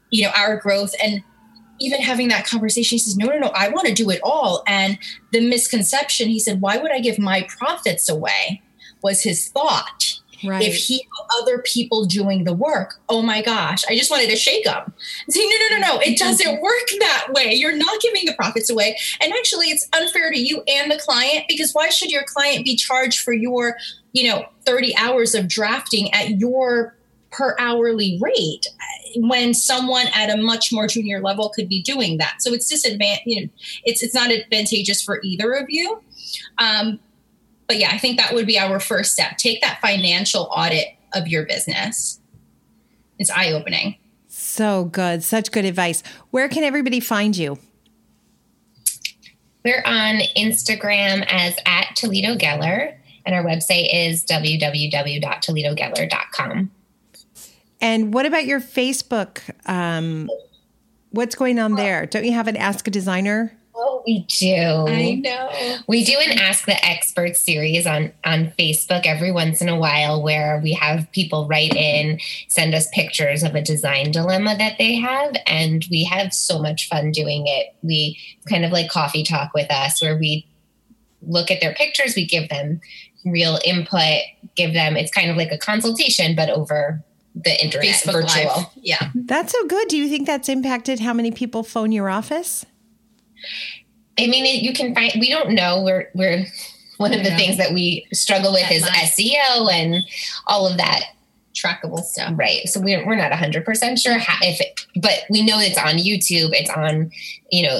you 0.09 0.23
know 0.23 0.31
our 0.35 0.57
growth 0.57 0.93
and 1.03 1.23
even 1.79 2.01
having 2.01 2.27
that 2.29 2.45
conversation, 2.45 2.95
he 2.95 2.99
says, 2.99 3.17
No, 3.17 3.27
no, 3.27 3.37
no, 3.37 3.47
I 3.53 3.69
want 3.69 3.87
to 3.87 3.93
do 3.93 4.09
it 4.09 4.19
all. 4.23 4.63
And 4.67 4.97
the 5.31 5.47
misconception, 5.47 6.27
he 6.27 6.39
said, 6.39 6.61
Why 6.61 6.77
would 6.77 6.91
I 6.91 6.99
give 6.99 7.19
my 7.19 7.47
profits 7.57 8.09
away? 8.09 8.61
Was 9.01 9.21
his 9.21 9.49
thought. 9.49 10.19
Right. 10.45 10.61
If 10.61 10.75
he 10.75 11.07
other 11.41 11.59
people 11.59 12.05
doing 12.05 12.43
the 12.43 12.53
work, 12.53 12.99
oh 13.09 13.21
my 13.21 13.41
gosh, 13.41 13.83
I 13.89 13.95
just 13.95 14.11
wanted 14.11 14.29
to 14.29 14.35
shake 14.35 14.65
him. 14.65 14.93
Say, 15.29 15.43
no, 15.43 15.55
no, 15.69 15.77
no, 15.77 15.93
no, 15.93 15.99
it 15.99 16.17
doesn't 16.17 16.61
work 16.61 16.89
that 16.99 17.27
way. 17.33 17.53
You're 17.53 17.75
not 17.75 17.99
giving 18.01 18.25
the 18.25 18.33
profits 18.33 18.69
away. 18.69 18.97
And 19.21 19.33
actually, 19.33 19.67
it's 19.67 19.87
unfair 19.93 20.31
to 20.31 20.39
you 20.39 20.63
and 20.67 20.91
the 20.91 20.99
client 20.99 21.45
because 21.47 21.71
why 21.73 21.89
should 21.89 22.11
your 22.11 22.23
client 22.23 22.65
be 22.65 22.75
charged 22.75 23.21
for 23.21 23.33
your, 23.33 23.77
you 24.13 24.29
know, 24.29 24.45
30 24.65 24.95
hours 24.97 25.35
of 25.35 25.47
drafting 25.47 26.13
at 26.13 26.39
your 26.39 26.95
per 27.31 27.55
hourly 27.59 28.17
rate 28.21 28.67
when 29.17 29.53
someone 29.53 30.07
at 30.13 30.29
a 30.29 30.41
much 30.41 30.71
more 30.71 30.87
junior 30.87 31.19
level 31.21 31.49
could 31.49 31.67
be 31.67 31.81
doing 31.81 32.17
that? 32.19 32.35
So 32.41 32.53
it's 32.53 32.69
disadvantage, 32.69 33.23
you 33.25 33.41
know, 33.41 33.49
it's 33.85 34.03
it's 34.03 34.13
not 34.13 34.31
advantageous 34.31 35.01
for 35.01 35.19
either 35.23 35.53
of 35.53 35.65
you. 35.69 36.01
Um, 36.57 36.99
but 37.67 37.77
yeah, 37.77 37.89
I 37.91 37.97
think 37.97 38.17
that 38.17 38.33
would 38.33 38.47
be 38.47 38.57
our 38.57 38.79
first 38.79 39.13
step. 39.13 39.37
Take 39.37 39.61
that 39.61 39.79
financial 39.81 40.49
audit 40.51 40.87
of 41.13 41.27
your 41.27 41.45
business 41.45 42.19
it's 43.19 43.29
eye 43.29 43.51
opening. 43.51 43.97
So 44.27 44.85
good. 44.85 45.21
Such 45.23 45.51
good 45.51 45.65
advice. 45.65 46.01
Where 46.31 46.49
can 46.49 46.63
everybody 46.63 46.99
find 46.99 47.35
you? 47.35 47.59
We're 49.65 49.83
on 49.85 50.19
Instagram 50.37 51.25
as 51.27 51.55
at 51.65 51.95
Toledo 51.95 52.35
Geller, 52.35 52.95
and 53.25 53.33
our 53.35 53.43
website 53.43 53.89
is 53.91 54.23
www.toledogeller.com. 54.25 56.71
And 57.81 58.13
what 58.13 58.25
about 58.25 58.45
your 58.45 58.61
Facebook? 58.61 59.41
Um, 59.65 60.29
what's 61.09 61.35
going 61.35 61.59
on 61.59 61.75
there? 61.75 62.05
Don't 62.05 62.23
you 62.23 62.31
have 62.33 62.47
an 62.47 62.55
Ask 62.55 62.87
a 62.87 62.91
Designer? 62.91 63.57
Oh, 63.79 64.01
we 64.07 64.21
do. 64.21 64.85
I 64.87 65.15
know. 65.15 65.77
We 65.87 66.03
do 66.03 66.17
an 66.17 66.39
Ask 66.39 66.65
the 66.65 66.83
Experts 66.83 67.39
series 67.39 67.85
on 67.85 68.11
on 68.25 68.47
Facebook 68.57 69.05
every 69.05 69.31
once 69.31 69.61
in 69.61 69.69
a 69.69 69.77
while 69.77 70.23
where 70.23 70.59
we 70.63 70.73
have 70.73 71.11
people 71.11 71.47
write 71.47 71.75
in, 71.75 72.19
send 72.47 72.73
us 72.73 72.87
pictures 72.91 73.43
of 73.43 73.53
a 73.53 73.61
design 73.61 74.11
dilemma 74.11 74.57
that 74.57 74.79
they 74.79 74.95
have 74.95 75.35
and 75.45 75.85
we 75.91 76.03
have 76.05 76.33
so 76.33 76.59
much 76.59 76.89
fun 76.89 77.11
doing 77.11 77.43
it. 77.45 77.75
We 77.83 78.19
kind 78.49 78.65
of 78.65 78.71
like 78.71 78.89
coffee 78.89 79.23
talk 79.23 79.51
with 79.53 79.69
us 79.69 80.01
where 80.01 80.17
we 80.17 80.47
look 81.21 81.51
at 81.51 81.61
their 81.61 81.75
pictures, 81.75 82.15
we 82.15 82.25
give 82.25 82.49
them 82.49 82.81
real 83.25 83.59
input, 83.63 84.21
give 84.55 84.73
them 84.73 84.97
it's 84.97 85.11
kind 85.11 85.29
of 85.29 85.37
like 85.37 85.51
a 85.51 85.57
consultation 85.59 86.35
but 86.35 86.49
over 86.49 87.03
the 87.35 87.63
internet 87.63 87.87
Facebook 87.87 88.13
virtual. 88.13 88.55
Live. 88.57 88.65
Yeah. 88.81 89.11
That's 89.13 89.51
so 89.51 89.67
good. 89.67 89.87
Do 89.89 89.97
you 89.97 90.09
think 90.09 90.25
that's 90.25 90.49
impacted 90.49 90.99
how 90.99 91.13
many 91.13 91.29
people 91.29 91.61
phone 91.61 91.91
your 91.91 92.09
office? 92.09 92.65
I 94.19 94.27
mean, 94.27 94.45
it, 94.45 94.63
you 94.63 94.73
can 94.73 94.95
find. 94.95 95.11
We 95.19 95.29
don't 95.29 95.51
know. 95.51 95.83
We're 95.83 96.09
we're 96.13 96.45
one 96.97 97.13
of 97.13 97.23
the 97.23 97.29
Yeah. 97.29 97.37
things 97.37 97.57
that 97.57 97.73
we 97.73 98.07
struggle 98.13 98.51
with 98.51 98.63
That 98.63 98.71
is 98.71 98.81
much. 98.81 98.91
SEO 98.93 99.71
and 99.71 100.03
all 100.47 100.67
of 100.67 100.77
that. 100.77 101.03
Trackable 101.55 102.03
stuff. 102.03 102.33
Right. 102.35 102.67
So 102.67 102.79
we're 102.79 103.05
we're 103.05 103.15
not 103.15 103.31
hundred 103.33 103.65
percent 103.65 103.99
sure 103.99 104.17
how 104.17 104.37
if, 104.41 104.61
it, 104.61 104.85
but 105.01 105.23
we 105.29 105.43
know 105.43 105.59
it's 105.59 105.77
on 105.77 105.95
YouTube. 105.95 106.49
It's 106.53 106.69
on, 106.69 107.11
you 107.51 107.67
know, 107.67 107.79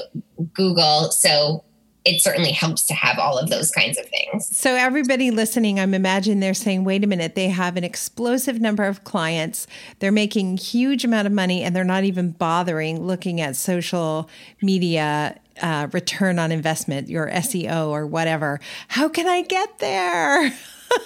Google. 0.54 1.12
So 1.12 1.64
it 2.04 2.22
certainly 2.22 2.52
helps 2.54 2.86
to 2.88 2.94
have 2.94 3.20
all 3.20 3.38
of 3.38 3.50
those 3.50 3.70
kinds 3.70 3.98
of 4.00 4.06
things. 4.08 4.56
So, 4.56 4.76
everybody 4.76 5.30
listening, 5.30 5.78
I'm 5.78 5.94
imagining 5.94 6.40
they're 6.40 6.54
saying, 6.54 6.86
wait 6.86 7.04
a 7.04 7.08
minute, 7.08 7.36
they 7.36 7.50
have 7.50 7.76
an 7.76 7.84
explosive 7.84 8.62
number 8.62 8.86
of 8.86 9.04
clients. 9.04 9.68
They're 10.00 10.12
making 10.14 10.56
huge 10.58 11.04
amount 11.04 11.28
of 11.28 11.34
money 11.34 11.64
and 11.64 11.76
they're 11.76 11.84
not 11.84 12.06
even 12.06 12.32
bothering 12.32 13.04
looking 13.06 13.42
at 13.42 13.58
social 13.58 14.30
media 14.62 15.38
uh, 15.62 15.88
return 15.92 16.40
on 16.40 16.52
investment, 16.52 17.10
your 17.10 17.30
SEO 17.30 17.90
or 17.90 18.06
whatever. 18.06 18.60
How 18.88 19.10
can 19.10 19.28
I 19.28 19.42
get 19.42 19.80
there? 19.80 20.54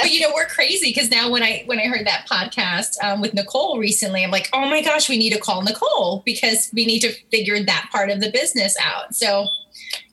but 0.00 0.10
you 0.10 0.20
know 0.20 0.32
we're 0.34 0.46
crazy 0.46 0.90
because 0.90 1.10
now 1.10 1.30
when 1.30 1.42
i 1.42 1.62
when 1.66 1.78
i 1.78 1.82
heard 1.82 2.06
that 2.06 2.26
podcast 2.26 2.96
um, 3.04 3.20
with 3.20 3.34
nicole 3.34 3.78
recently 3.78 4.24
i'm 4.24 4.30
like 4.30 4.48
oh 4.54 4.66
my 4.66 4.80
gosh 4.80 5.10
we 5.10 5.18
need 5.18 5.30
to 5.30 5.38
call 5.38 5.62
nicole 5.62 6.22
because 6.24 6.70
we 6.72 6.86
need 6.86 7.00
to 7.00 7.12
figure 7.30 7.62
that 7.62 7.86
part 7.92 8.08
of 8.08 8.20
the 8.20 8.30
business 8.30 8.74
out 8.80 9.14
so 9.14 9.46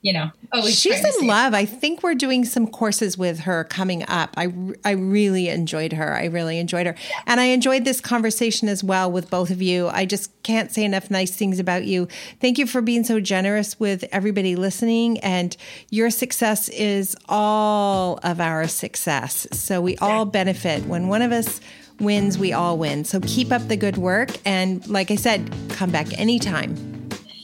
you 0.01 0.11
know 0.13 0.31
always 0.51 0.79
She's 0.79 1.03
in 1.03 1.11
save- 1.11 1.23
love. 1.27 1.53
I 1.53 1.65
think 1.65 2.01
we're 2.03 2.15
doing 2.15 2.43
some 2.45 2.67
courses 2.67 3.17
with 3.17 3.41
her 3.41 3.63
coming 3.63 4.03
up. 4.07 4.33
I, 4.37 4.51
I 4.83 4.91
really 4.91 5.47
enjoyed 5.49 5.93
her. 5.93 6.13
I 6.13 6.25
really 6.25 6.57
enjoyed 6.59 6.87
her. 6.87 6.95
And 7.27 7.39
I 7.39 7.45
enjoyed 7.45 7.85
this 7.85 8.01
conversation 8.01 8.67
as 8.67 8.83
well 8.83 9.11
with 9.11 9.29
both 9.29 9.49
of 9.51 9.61
you. 9.61 9.87
I 9.89 10.05
just 10.05 10.29
can't 10.43 10.71
say 10.71 10.83
enough 10.83 11.11
nice 11.11 11.35
things 11.35 11.59
about 11.59 11.85
you. 11.85 12.07
Thank 12.39 12.57
you 12.57 12.65
for 12.67 12.81
being 12.81 13.03
so 13.03 13.19
generous 13.19 13.79
with 13.79 14.03
everybody 14.11 14.55
listening. 14.55 15.19
And 15.19 15.55
your 15.89 16.09
success 16.09 16.67
is 16.69 17.15
all 17.29 18.19
of 18.23 18.41
our 18.41 18.67
success. 18.67 19.47
So 19.51 19.79
we 19.81 19.95
all 19.97 20.25
benefit. 20.25 20.85
When 20.85 21.07
one 21.07 21.21
of 21.21 21.31
us 21.31 21.61
wins, 21.99 22.37
we 22.37 22.51
all 22.51 22.77
win. 22.77 23.05
So 23.05 23.19
keep 23.21 23.51
up 23.51 23.67
the 23.67 23.77
good 23.77 23.97
work. 23.97 24.29
And 24.45 24.85
like 24.87 25.11
I 25.11 25.15
said, 25.15 25.53
come 25.69 25.91
back 25.91 26.17
anytime. 26.19 26.75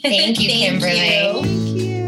Thank 0.01 0.39
you, 0.39 0.49
Kimberly. 0.49 0.91
Thank 0.91 1.43
Kimberly. 1.45 1.49
you. 1.51 2.06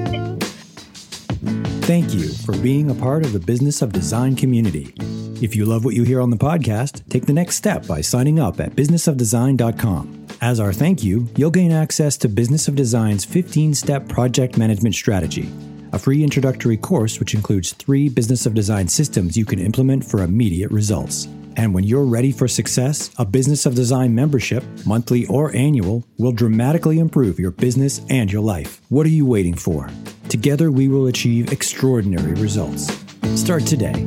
Thank 1.90 2.14
you 2.14 2.30
for 2.30 2.56
being 2.60 2.92
a 2.92 2.94
part 2.94 3.26
of 3.26 3.34
the 3.34 3.40
Business 3.40 3.82
of 3.82 3.92
Design 3.92 4.36
community. 4.36 4.94
If 5.42 5.56
you 5.56 5.66
love 5.66 5.84
what 5.84 5.96
you 5.96 6.04
hear 6.04 6.22
on 6.22 6.30
the 6.30 6.38
podcast, 6.38 7.02
take 7.10 7.26
the 7.26 7.34
next 7.34 7.56
step 7.56 7.88
by 7.88 8.00
signing 8.00 8.38
up 8.38 8.60
at 8.60 8.76
businessofdesign.com. 8.76 10.28
As 10.40 10.60
our 10.60 10.72
thank 10.72 11.04
you, 11.04 11.28
you'll 11.36 11.50
gain 11.50 11.72
access 11.72 12.16
to 12.18 12.30
Business 12.30 12.68
of 12.68 12.76
Design's 12.76 13.26
15 13.26 13.74
step 13.74 14.08
project 14.08 14.56
management 14.56 14.94
strategy, 14.94 15.52
a 15.92 15.98
free 15.98 16.24
introductory 16.24 16.78
course 16.78 17.20
which 17.20 17.34
includes 17.34 17.74
three 17.74 18.08
Business 18.08 18.46
of 18.46 18.54
Design 18.54 18.88
systems 18.88 19.36
you 19.36 19.44
can 19.44 19.58
implement 19.58 20.06
for 20.06 20.22
immediate 20.22 20.70
results. 20.70 21.28
And 21.56 21.74
when 21.74 21.86
you're 21.86 22.06
ready 22.06 22.32
for 22.32 22.48
success, 22.48 23.10
a 23.18 23.26
Business 23.26 23.66
of 23.66 23.74
Design 23.74 24.14
membership, 24.14 24.64
monthly 24.86 25.26
or 25.26 25.56
annual, 25.56 26.06
will 26.20 26.34
dramatically 26.34 27.00
improve 27.00 27.40
your 27.40 27.50
business 27.50 28.02
and 28.12 28.32
your 28.32 28.44
life. 28.44 28.80
What 28.90 29.08
are 29.08 29.10
you 29.10 29.26
waiting 29.26 29.56
for? 29.56 29.90
Together, 30.30 30.70
we 30.72 30.88
will 30.88 31.08
achieve 31.08 31.52
extraordinary 31.52 32.34
results. 32.34 32.96
Start 33.36 33.66
today 33.66 34.06